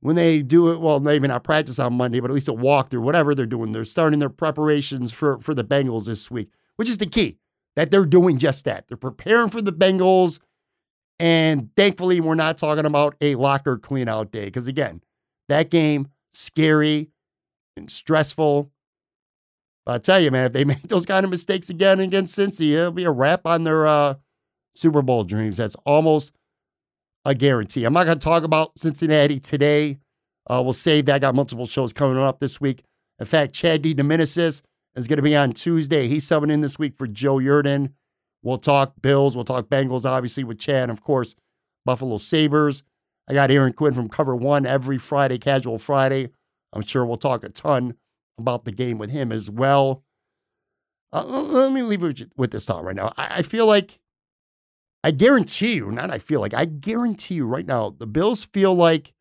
when 0.00 0.16
they 0.16 0.42
do 0.42 0.72
it, 0.72 0.80
well, 0.80 0.98
maybe 1.00 1.28
not 1.28 1.44
practice 1.44 1.78
on 1.78 1.94
Monday, 1.94 2.20
but 2.20 2.30
at 2.30 2.34
least 2.34 2.48
a 2.48 2.52
walkthrough, 2.52 3.02
whatever 3.02 3.34
they're 3.34 3.46
doing, 3.46 3.72
they're 3.72 3.84
starting 3.84 4.18
their 4.18 4.28
preparations 4.28 5.12
for, 5.12 5.38
for 5.38 5.54
the 5.54 5.64
Bengals 5.64 6.06
this 6.06 6.30
week, 6.30 6.50
which 6.76 6.88
is 6.88 6.98
the 6.98 7.06
key 7.06 7.38
that 7.76 7.90
they're 7.92 8.06
doing 8.06 8.38
just 8.38 8.64
that. 8.64 8.88
They're 8.88 8.96
preparing 8.96 9.50
for 9.50 9.62
the 9.62 9.72
Bengals. 9.72 10.40
And 11.20 11.70
thankfully, 11.76 12.20
we're 12.20 12.34
not 12.34 12.58
talking 12.58 12.86
about 12.86 13.16
a 13.20 13.34
locker 13.36 13.76
clean 13.78 14.08
out 14.08 14.32
day. 14.32 14.46
Because 14.46 14.66
again, 14.66 15.00
that 15.48 15.70
game, 15.70 16.08
scary 16.32 17.10
and 17.76 17.90
stressful. 17.90 18.70
I 19.86 19.98
tell 19.98 20.20
you, 20.20 20.30
man, 20.30 20.46
if 20.46 20.52
they 20.52 20.64
make 20.66 20.82
those 20.88 21.06
kind 21.06 21.24
of 21.24 21.30
mistakes 21.30 21.70
again 21.70 22.00
against 22.00 22.38
Cincy, 22.38 22.72
it'll 22.72 22.92
be 22.92 23.04
a 23.04 23.10
wrap 23.10 23.46
on 23.46 23.64
their 23.64 23.86
uh, 23.86 24.14
Super 24.74 25.02
Bowl 25.02 25.24
dreams. 25.24 25.56
That's 25.56 25.76
almost 25.86 26.32
a 27.24 27.34
guarantee. 27.34 27.84
I'm 27.84 27.92
not 27.92 28.04
going 28.04 28.18
to 28.18 28.24
talk 28.24 28.44
about 28.44 28.78
Cincinnati 28.78 29.40
today. 29.40 29.98
Uh, 30.48 30.62
we'll 30.62 30.72
save 30.72 31.06
that. 31.06 31.16
I 31.16 31.18
got 31.18 31.34
multiple 31.34 31.66
shows 31.66 31.92
coming 31.92 32.18
up 32.18 32.40
this 32.40 32.60
week. 32.60 32.82
In 33.18 33.26
fact, 33.26 33.52
Chad 33.52 33.82
DeDominicis 33.82 34.62
is 34.94 35.06
going 35.06 35.16
to 35.16 35.22
be 35.22 35.36
on 35.36 35.52
Tuesday. 35.52 36.08
He's 36.08 36.24
subbing 36.24 36.50
in 36.50 36.60
this 36.60 36.78
week 36.78 36.96
for 36.96 37.06
Joe 37.06 37.36
Yerdon. 37.36 37.92
We'll 38.42 38.58
talk 38.58 38.94
Bills. 39.02 39.34
We'll 39.34 39.44
talk 39.44 39.68
Bengals, 39.68 40.04
obviously, 40.04 40.44
with 40.44 40.58
Chad. 40.58 40.90
of 40.90 41.02
course, 41.02 41.34
Buffalo 41.84 42.18
Sabres. 42.18 42.82
I 43.28 43.34
got 43.34 43.50
Aaron 43.50 43.74
Quinn 43.74 43.92
from 43.92 44.08
Cover 44.08 44.34
One 44.34 44.64
every 44.64 44.96
Friday, 44.96 45.38
Casual 45.38 45.78
Friday. 45.78 46.30
I'm 46.72 46.82
sure 46.82 47.04
we'll 47.04 47.18
talk 47.18 47.44
a 47.44 47.50
ton 47.50 47.94
about 48.38 48.64
the 48.64 48.72
game 48.72 48.98
with 48.98 49.10
him 49.10 49.30
as 49.30 49.50
well. 49.50 50.02
Uh, 51.12 51.24
let 51.24 51.72
me 51.72 51.82
leave 51.82 52.02
with, 52.02 52.30
with 52.36 52.50
this 52.50 52.66
thought 52.66 52.84
right 52.84 52.96
now. 52.96 53.12
I, 53.16 53.38
I 53.38 53.42
feel 53.42 53.66
like 53.66 53.98
I 55.04 55.10
guarantee 55.10 55.74
you, 55.74 55.90
not 55.90 56.10
I 56.10 56.18
feel 56.18 56.40
like, 56.40 56.54
I 56.54 56.64
guarantee 56.64 57.34
you 57.34 57.46
right 57.46 57.66
now, 57.66 57.90
the 57.90 58.06
Bills 58.06 58.44
feel 58.44 58.74
like 58.74 59.12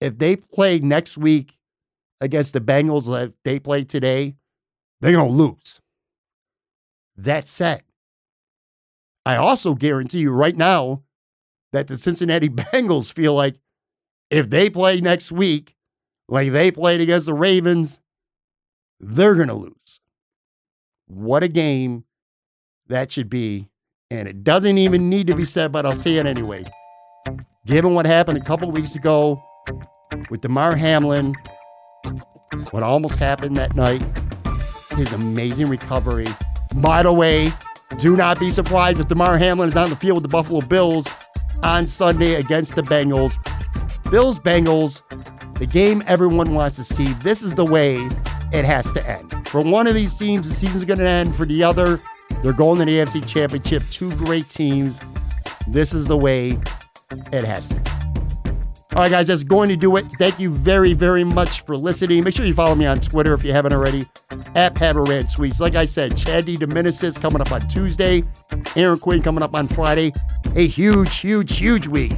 if 0.00 0.18
they 0.18 0.36
play 0.36 0.78
next 0.78 1.16
week 1.16 1.56
against 2.20 2.52
the 2.52 2.60
Bengals 2.60 3.06
that 3.06 3.34
they 3.44 3.58
play 3.58 3.84
today, 3.84 4.36
they're 5.00 5.12
going 5.12 5.30
to 5.30 5.36
lose. 5.36 5.80
That 7.16 7.46
said, 7.48 7.82
I 9.24 9.36
also 9.36 9.74
guarantee 9.74 10.20
you 10.20 10.30
right 10.30 10.56
now 10.56 11.02
that 11.76 11.88
the 11.88 11.96
Cincinnati 11.98 12.48
Bengals 12.72 13.12
feel 13.12 13.34
like 13.34 13.56
if 14.30 14.48
they 14.48 14.70
play 14.70 14.98
next 15.00 15.30
week 15.30 15.76
like 16.26 16.50
they 16.50 16.70
played 16.70 17.02
against 17.02 17.26
the 17.26 17.34
Ravens, 17.34 18.00
they're 18.98 19.34
going 19.34 19.48
to 19.48 19.54
lose. 19.54 20.00
What 21.06 21.42
a 21.42 21.48
game 21.48 22.04
that 22.88 23.12
should 23.12 23.28
be 23.28 23.68
and 24.10 24.26
it 24.26 24.42
doesn't 24.42 24.78
even 24.78 25.10
need 25.10 25.26
to 25.26 25.34
be 25.34 25.44
said, 25.44 25.70
but 25.70 25.84
I'll 25.84 25.94
say 25.94 26.16
it 26.16 26.26
anyway. 26.26 26.64
Given 27.66 27.94
what 27.94 28.06
happened 28.06 28.38
a 28.38 28.44
couple 28.44 28.70
weeks 28.70 28.94
ago 28.94 29.42
with 30.30 30.40
Damar 30.40 30.76
Hamlin, 30.76 31.34
what 32.70 32.82
almost 32.84 33.16
happened 33.16 33.56
that 33.56 33.74
night, 33.74 34.02
his 34.96 35.12
amazing 35.12 35.68
recovery. 35.68 36.28
By 36.76 37.02
the 37.02 37.12
way, 37.12 37.52
do 37.98 38.16
not 38.16 38.38
be 38.38 38.50
surprised 38.50 39.00
if 39.00 39.08
Damar 39.08 39.36
Hamlin 39.36 39.68
is 39.68 39.76
on 39.76 39.90
the 39.90 39.96
field 39.96 40.16
with 40.16 40.22
the 40.22 40.28
Buffalo 40.28 40.60
Bills 40.60 41.06
on 41.62 41.86
Sunday 41.86 42.34
against 42.34 42.74
the 42.74 42.82
Bengals. 42.82 43.34
Bills 44.10 44.38
Bengals, 44.38 45.02
the 45.58 45.66
game 45.66 46.02
everyone 46.06 46.54
wants 46.54 46.76
to 46.76 46.84
see. 46.84 47.12
This 47.14 47.42
is 47.42 47.54
the 47.54 47.64
way 47.64 47.96
it 48.52 48.64
has 48.64 48.92
to 48.92 49.08
end. 49.08 49.48
For 49.48 49.60
one 49.60 49.86
of 49.86 49.94
these 49.94 50.16
teams, 50.16 50.48
the 50.48 50.54
season's 50.54 50.84
going 50.84 50.98
to 50.98 51.08
end. 51.08 51.34
For 51.34 51.44
the 51.44 51.62
other, 51.62 52.00
they're 52.42 52.52
going 52.52 52.78
to 52.78 52.84
the 52.84 52.98
AFC 52.98 53.26
Championship. 53.26 53.82
Two 53.90 54.14
great 54.16 54.48
teams. 54.48 55.00
This 55.66 55.94
is 55.94 56.06
the 56.06 56.16
way 56.16 56.58
it 57.32 57.44
has 57.44 57.68
to 57.70 57.80
be. 57.80 57.95
All 58.96 59.02
right, 59.02 59.10
guys, 59.10 59.26
that's 59.26 59.44
going 59.44 59.68
to 59.68 59.76
do 59.76 59.94
it. 59.98 60.10
Thank 60.12 60.40
you 60.40 60.48
very, 60.48 60.94
very 60.94 61.22
much 61.22 61.60
for 61.66 61.76
listening. 61.76 62.24
Make 62.24 62.34
sure 62.34 62.46
you 62.46 62.54
follow 62.54 62.74
me 62.74 62.86
on 62.86 62.98
Twitter 62.98 63.34
if 63.34 63.44
you 63.44 63.52
haven't 63.52 63.74
already, 63.74 64.06
at 64.54 64.80
Red 64.80 65.30
Sweets. 65.30 65.60
Like 65.60 65.74
I 65.74 65.84
said, 65.84 66.16
Chad 66.16 66.46
DeDominicis 66.46 67.20
coming 67.20 67.42
up 67.42 67.52
on 67.52 67.60
Tuesday, 67.68 68.24
Aaron 68.74 68.98
Quinn 68.98 69.20
coming 69.20 69.42
up 69.42 69.54
on 69.54 69.68
Friday. 69.68 70.14
A 70.54 70.66
huge, 70.66 71.14
huge, 71.18 71.58
huge 71.58 71.86
week. 71.86 72.12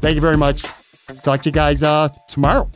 Thank 0.00 0.14
you 0.14 0.20
very 0.20 0.36
much. 0.36 0.62
Talk 1.24 1.40
to 1.40 1.48
you 1.48 1.52
guys 1.52 1.82
uh, 1.82 2.08
tomorrow. 2.28 2.70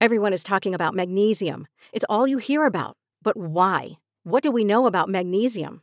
Everyone 0.00 0.32
is 0.32 0.44
talking 0.44 0.76
about 0.76 0.94
magnesium. 0.94 1.66
It's 1.92 2.04
all 2.08 2.28
you 2.28 2.38
hear 2.38 2.66
about. 2.66 2.96
But 3.20 3.36
why? 3.36 3.98
What 4.22 4.44
do 4.44 4.52
we 4.52 4.62
know 4.62 4.86
about 4.86 5.08
magnesium? 5.08 5.82